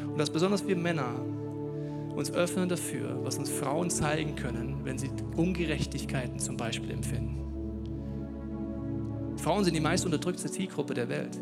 Und 0.06 0.18
dass 0.18 0.30
besonders 0.30 0.66
wir 0.66 0.76
Männer 0.76 1.16
uns 2.20 2.32
öffnen 2.32 2.68
dafür, 2.68 3.18
was 3.24 3.38
uns 3.38 3.50
Frauen 3.50 3.90
zeigen 3.90 4.36
können, 4.36 4.84
wenn 4.84 4.98
sie 4.98 5.10
Ungerechtigkeiten 5.36 6.38
zum 6.38 6.56
Beispiel 6.56 6.90
empfinden. 6.90 7.38
Frauen 9.38 9.64
sind 9.64 9.74
die 9.74 9.80
meist 9.80 10.04
unterdrückte 10.04 10.50
Zielgruppe 10.50 10.92
der 10.92 11.08
Welt. 11.08 11.38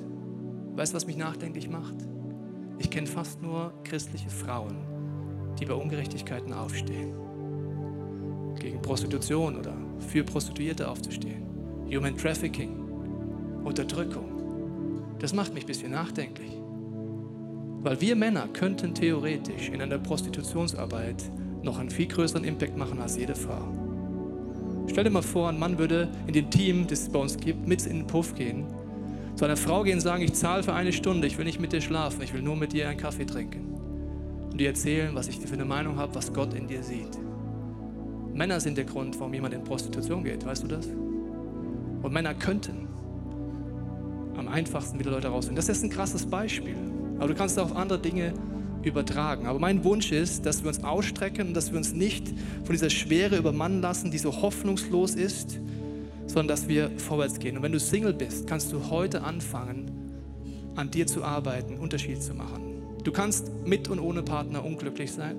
Weißt 0.77 0.93
du, 0.93 0.97
was 0.97 1.07
mich 1.07 1.17
nachdenklich 1.17 1.69
macht? 1.69 1.97
Ich 2.79 2.91
kenne 2.91 3.09
fast 3.09 3.43
nur 3.43 3.73
christliche 3.83 4.31
Frauen, 4.31 4.77
die 5.59 5.67
bei 5.67 5.75
Ungerechtigkeiten 5.75 6.53
aufstehen. 6.53 7.13
Gegen 8.61 8.81
Prostitution 8.81 9.57
oder 9.57 9.77
für 9.99 10.23
Prostituierte 10.23 10.89
aufzustehen. 10.89 11.45
Human 11.93 12.17
Trafficking, 12.17 13.65
Unterdrückung. 13.65 15.17
Das 15.19 15.35
macht 15.35 15.55
mich 15.55 15.65
ein 15.65 15.67
bisschen 15.67 15.91
nachdenklich. 15.91 16.58
Weil 17.81 18.01
wir 18.01 18.17
Männer 18.17 18.49
könnten 18.49 18.93
theoretisch 18.93 19.69
in 19.69 19.81
einer 19.81 19.99
Prostitutionsarbeit 19.99 21.31
noch 21.63 21.79
einen 21.79 21.91
viel 21.91 22.09
größeren 22.09 22.45
Impact 22.45 22.77
machen 22.77 23.01
als 23.01 23.17
jede 23.17 23.37
Frau. 23.37 23.69
Stell 24.91 25.05
dir 25.05 25.11
mal 25.11 25.23
vor, 25.23 25.49
ein 25.49 25.59
Mann 25.59 25.79
würde 25.79 26.09
in 26.27 26.33
dem 26.33 26.51
Team, 26.51 26.87
das 26.89 27.03
es 27.03 27.09
bei 27.09 27.19
uns 27.19 27.37
gibt, 27.37 27.69
mit 27.69 27.87
in 27.87 27.99
den 27.99 28.07
Puff 28.07 28.35
gehen, 28.35 28.67
zu 29.37 29.45
einer 29.45 29.57
Frau 29.57 29.85
gehen 29.85 29.95
und 29.95 30.01
sagen, 30.01 30.23
ich 30.25 30.33
zahle 30.33 30.65
für 30.65 30.73
eine 30.73 30.93
Stunde, 30.93 31.29
ich 31.29 31.39
will 31.39 31.45
nicht 31.45 31.61
mit 31.61 31.73
dir 31.73 31.81
schlafen, 31.81 32.23
ich 32.23 32.35
will 32.35 32.43
nur 32.43 32.57
mit 32.57 32.73
dir 32.73 32.89
einen 32.89 32.99
Kaffee 32.99 33.25
trinken. 33.25 33.75
Und 34.51 34.59
dir 34.59 34.69
erzählen, 34.69 35.15
was 35.15 35.29
ich 35.29 35.39
für 35.39 35.53
eine 35.53 35.65
Meinung 35.65 35.97
habe, 35.97 36.15
was 36.17 36.33
Gott 36.33 36.55
in 36.55 36.67
dir 36.67 36.83
sieht. 36.83 37.19
Männer 38.35 38.59
sind 38.59 38.77
der 38.77 38.87
Grund, 38.87 39.19
warum 39.21 39.35
jemand 39.35 39.55
in 39.55 39.63
Prostitution 39.63 40.25
geht, 40.25 40.45
weißt 40.45 40.65
du 40.65 40.67
das? 40.67 40.87
Und 40.87 42.13
Männer 42.13 42.35
könnten 42.35 42.89
am 44.37 44.49
einfachsten 44.49 44.99
wieder 44.99 45.11
Leute 45.11 45.29
rausholen. 45.29 45.57
Das 45.57 45.69
ist 45.69 45.85
ein 45.85 45.91
krasses 45.91 46.27
Beispiel. 46.27 46.77
Aber 47.19 47.29
du 47.29 47.35
kannst 47.35 47.59
auch 47.59 47.75
andere 47.75 47.99
Dinge 47.99 48.33
übertragen. 48.83 49.47
Aber 49.47 49.59
mein 49.59 49.85
Wunsch 49.85 50.13
ist, 50.13 50.47
dass 50.47 50.63
wir 50.63 50.69
uns 50.69 50.85
ausstrecken 50.85 51.49
und 51.49 51.55
dass 51.55 51.71
wir 51.71 51.79
uns 51.79 51.93
nicht 51.93 52.29
von 52.65 52.73
dieser 52.73 52.91
Schwere 52.91 53.37
übermannen 53.37 53.83
lassen, 53.83 54.11
die 54.11 54.19
so 54.19 54.41
hoffnungslos 54.41 55.15
ist, 55.15 55.59
sondern 56.27 56.49
dass 56.49 56.69
wir 56.69 56.91
vorwärts 56.99 57.39
gehen. 57.39 57.57
Und 57.57 57.63
wenn 57.63 57.73
du 57.73 57.81
Single 57.81 58.13
bist, 58.13 58.47
kannst 58.47 58.73
du 58.73 58.91
heute 58.91 59.23
anfangen, 59.23 59.91
an 60.77 60.91
dir 60.91 61.07
zu 61.07 61.25
arbeiten, 61.25 61.79
Unterschied 61.79 62.23
zu 62.23 62.35
machen. 62.35 62.83
Du 63.03 63.11
kannst 63.11 63.51
mit 63.65 63.89
und 63.89 63.99
ohne 63.99 64.23
Partner 64.23 64.65
unglücklich 64.65 65.13
sein 65.13 65.37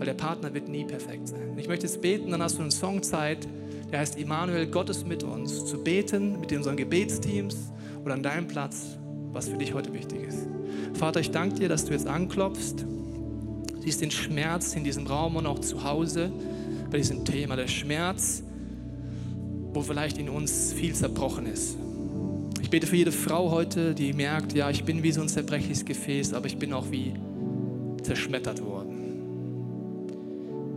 weil 0.00 0.06
der 0.06 0.14
Partner 0.14 0.54
wird 0.54 0.66
nie 0.66 0.86
perfekt 0.86 1.28
sein. 1.28 1.58
Ich 1.58 1.68
möchte 1.68 1.86
jetzt 1.86 2.00
beten, 2.00 2.30
dann 2.30 2.42
hast 2.42 2.56
du 2.56 2.62
einen 2.62 2.70
Song 2.70 3.02
Zeit, 3.02 3.46
der 3.92 3.98
heißt 3.98 4.18
Immanuel, 4.18 4.66
Gott 4.66 4.88
ist 4.88 5.06
mit 5.06 5.22
uns, 5.22 5.66
zu 5.66 5.84
beten 5.84 6.40
mit 6.40 6.50
unseren 6.54 6.78
Gebetsteams 6.78 7.70
oder 8.02 8.14
an 8.14 8.22
deinem 8.22 8.46
Platz, 8.46 8.98
was 9.30 9.50
für 9.50 9.58
dich 9.58 9.74
heute 9.74 9.92
wichtig 9.92 10.22
ist. 10.26 10.49
Vater, 10.94 11.20
ich 11.20 11.30
danke 11.30 11.56
dir, 11.56 11.68
dass 11.68 11.84
du 11.84 11.92
jetzt 11.92 12.06
anklopfst, 12.06 12.84
siehst 13.80 14.00
den 14.00 14.10
Schmerz 14.10 14.74
in 14.74 14.84
diesem 14.84 15.06
Raum 15.06 15.36
und 15.36 15.46
auch 15.46 15.58
zu 15.60 15.84
Hause 15.84 16.30
bei 16.90 16.98
diesem 16.98 17.24
Thema, 17.24 17.56
der 17.56 17.68
Schmerz, 17.68 18.42
wo 19.72 19.80
vielleicht 19.82 20.18
in 20.18 20.28
uns 20.28 20.72
viel 20.72 20.94
zerbrochen 20.94 21.46
ist. 21.46 21.76
Ich 22.60 22.70
bete 22.70 22.86
für 22.86 22.96
jede 22.96 23.12
Frau 23.12 23.50
heute, 23.50 23.94
die 23.94 24.12
merkt, 24.12 24.52
ja, 24.52 24.70
ich 24.70 24.84
bin 24.84 25.02
wie 25.02 25.12
so 25.12 25.22
ein 25.22 25.28
zerbrechliches 25.28 25.84
Gefäß, 25.84 26.34
aber 26.34 26.46
ich 26.46 26.58
bin 26.58 26.72
auch 26.72 26.90
wie 26.90 27.14
zerschmettert 28.02 28.62
worden 28.62 29.00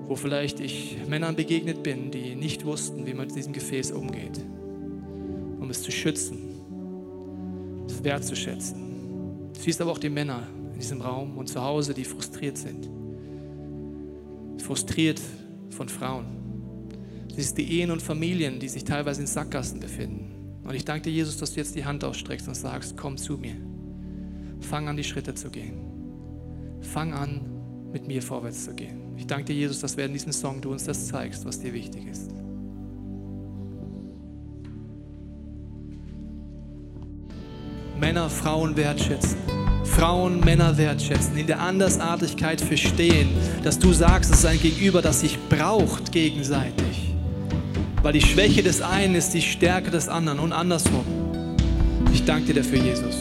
wo 0.07 0.15
vielleicht 0.15 0.59
ich 0.59 0.97
Männern 1.07 1.35
begegnet 1.35 1.81
bin, 1.81 2.11
die 2.11 2.35
nicht 2.35 2.65
wussten, 2.65 3.05
wie 3.05 3.15
man 3.15 3.25
mit 3.27 3.35
diesem 3.35 3.53
Gefäß 3.53 3.91
umgeht, 3.91 4.39
um 5.59 5.69
es 5.71 5.81
zu 5.81 5.91
schützen, 5.91 6.37
es 7.87 8.03
wertzuschätzen. 8.03 8.82
Siehst 9.63 9.79
aber 9.79 9.91
auch 9.91 9.97
die 9.97 10.09
Männer 10.09 10.45
in 10.73 10.79
diesem 10.79 10.99
Raum 10.99 11.37
und 11.37 11.47
zu 11.47 11.61
Hause, 11.61 11.93
die 11.93 12.03
frustriert 12.03 12.57
sind. 12.57 12.89
Frustriert 14.61 15.21
von 15.69 15.87
Frauen. 15.87 16.25
Siehst 17.33 17.57
die 17.57 17.79
Ehen 17.79 17.89
und 17.89 18.01
Familien, 18.01 18.59
die 18.59 18.67
sich 18.67 18.83
teilweise 18.83 19.21
in 19.21 19.27
Sackgassen 19.27 19.79
befinden. 19.79 20.59
Und 20.65 20.75
ich 20.75 20.83
danke 20.83 21.03
dir, 21.03 21.13
Jesus, 21.13 21.37
dass 21.37 21.53
du 21.53 21.61
jetzt 21.61 21.75
die 21.75 21.85
Hand 21.85 22.03
ausstreckst 22.03 22.49
und 22.49 22.55
sagst, 22.55 22.97
komm 22.97 23.15
zu 23.15 23.37
mir. 23.37 23.55
Fang 24.59 24.89
an, 24.89 24.97
die 24.97 25.03
Schritte 25.05 25.33
zu 25.33 25.49
gehen. 25.49 25.79
Fang 26.81 27.13
an, 27.13 27.39
mit 27.93 28.05
mir 28.05 28.21
vorwärts 28.21 28.65
zu 28.65 28.73
gehen. 28.73 29.15
Ich 29.15 29.27
danke 29.27 29.45
dir, 29.45 29.55
Jesus, 29.55 29.79
dass 29.79 29.95
wir 29.95 30.03
in 30.03 30.11
diesem 30.11 30.33
Song 30.33 30.59
du 30.59 30.73
uns 30.73 30.83
das 30.83 31.07
zeigst, 31.07 31.45
was 31.45 31.61
dir 31.61 31.71
wichtig 31.71 32.05
ist. 32.07 32.31
Männer 38.13 38.29
Frauen 38.29 38.77
wertschätzen. 38.77 39.37
Frauen 39.85 40.39
Männer 40.41 40.77
wertschätzen, 40.77 41.35
in 41.35 41.47
der 41.47 41.59
Andersartigkeit 41.59 42.61
verstehen, 42.61 43.29
dass 43.63 43.79
du 43.79 43.91
sagst, 43.91 44.31
es 44.31 44.37
ist 44.37 44.45
ein 44.45 44.61
Gegenüber, 44.61 45.01
das 45.01 45.21
sich 45.21 45.39
braucht 45.49 46.11
gegenseitig. 46.11 47.15
Weil 48.03 48.13
die 48.13 48.21
Schwäche 48.21 48.61
des 48.61 48.83
einen 48.83 49.15
ist 49.15 49.33
die 49.33 49.41
Stärke 49.41 49.89
des 49.89 50.09
anderen 50.09 50.37
und 50.37 50.53
andersrum. 50.53 51.03
Ich 52.13 52.23
danke 52.23 52.53
dir 52.53 52.61
dafür, 52.61 52.77
Jesus. 52.83 53.15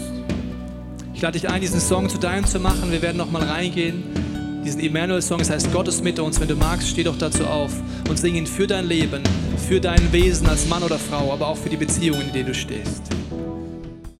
Ich 1.14 1.22
lade 1.22 1.40
dich 1.40 1.48
ein, 1.48 1.62
diesen 1.62 1.80
Song 1.80 2.10
zu 2.10 2.18
deinem 2.18 2.44
zu 2.44 2.60
machen. 2.60 2.92
Wir 2.92 3.00
werden 3.00 3.16
noch 3.16 3.30
mal 3.30 3.44
reingehen. 3.44 4.02
Diesen 4.62 4.82
Emmanuel-Song, 4.82 5.38
das 5.38 5.48
heißt, 5.48 5.72
Gott 5.72 5.88
ist 5.88 6.04
mit 6.04 6.18
uns. 6.18 6.38
Wenn 6.38 6.48
du 6.48 6.56
magst, 6.56 6.88
steh 6.88 7.04
doch 7.04 7.16
dazu 7.16 7.46
auf 7.46 7.72
und 8.10 8.18
sing 8.18 8.34
ihn 8.34 8.46
für 8.46 8.66
dein 8.66 8.86
Leben, 8.86 9.22
für 9.56 9.80
dein 9.80 10.12
Wesen 10.12 10.46
als 10.50 10.68
Mann 10.68 10.82
oder 10.82 10.98
Frau, 10.98 11.32
aber 11.32 11.46
auch 11.46 11.56
für 11.56 11.70
die 11.70 11.78
Beziehungen, 11.78 12.26
in 12.26 12.32
denen 12.34 12.48
du 12.48 12.54
stehst. 12.54 13.11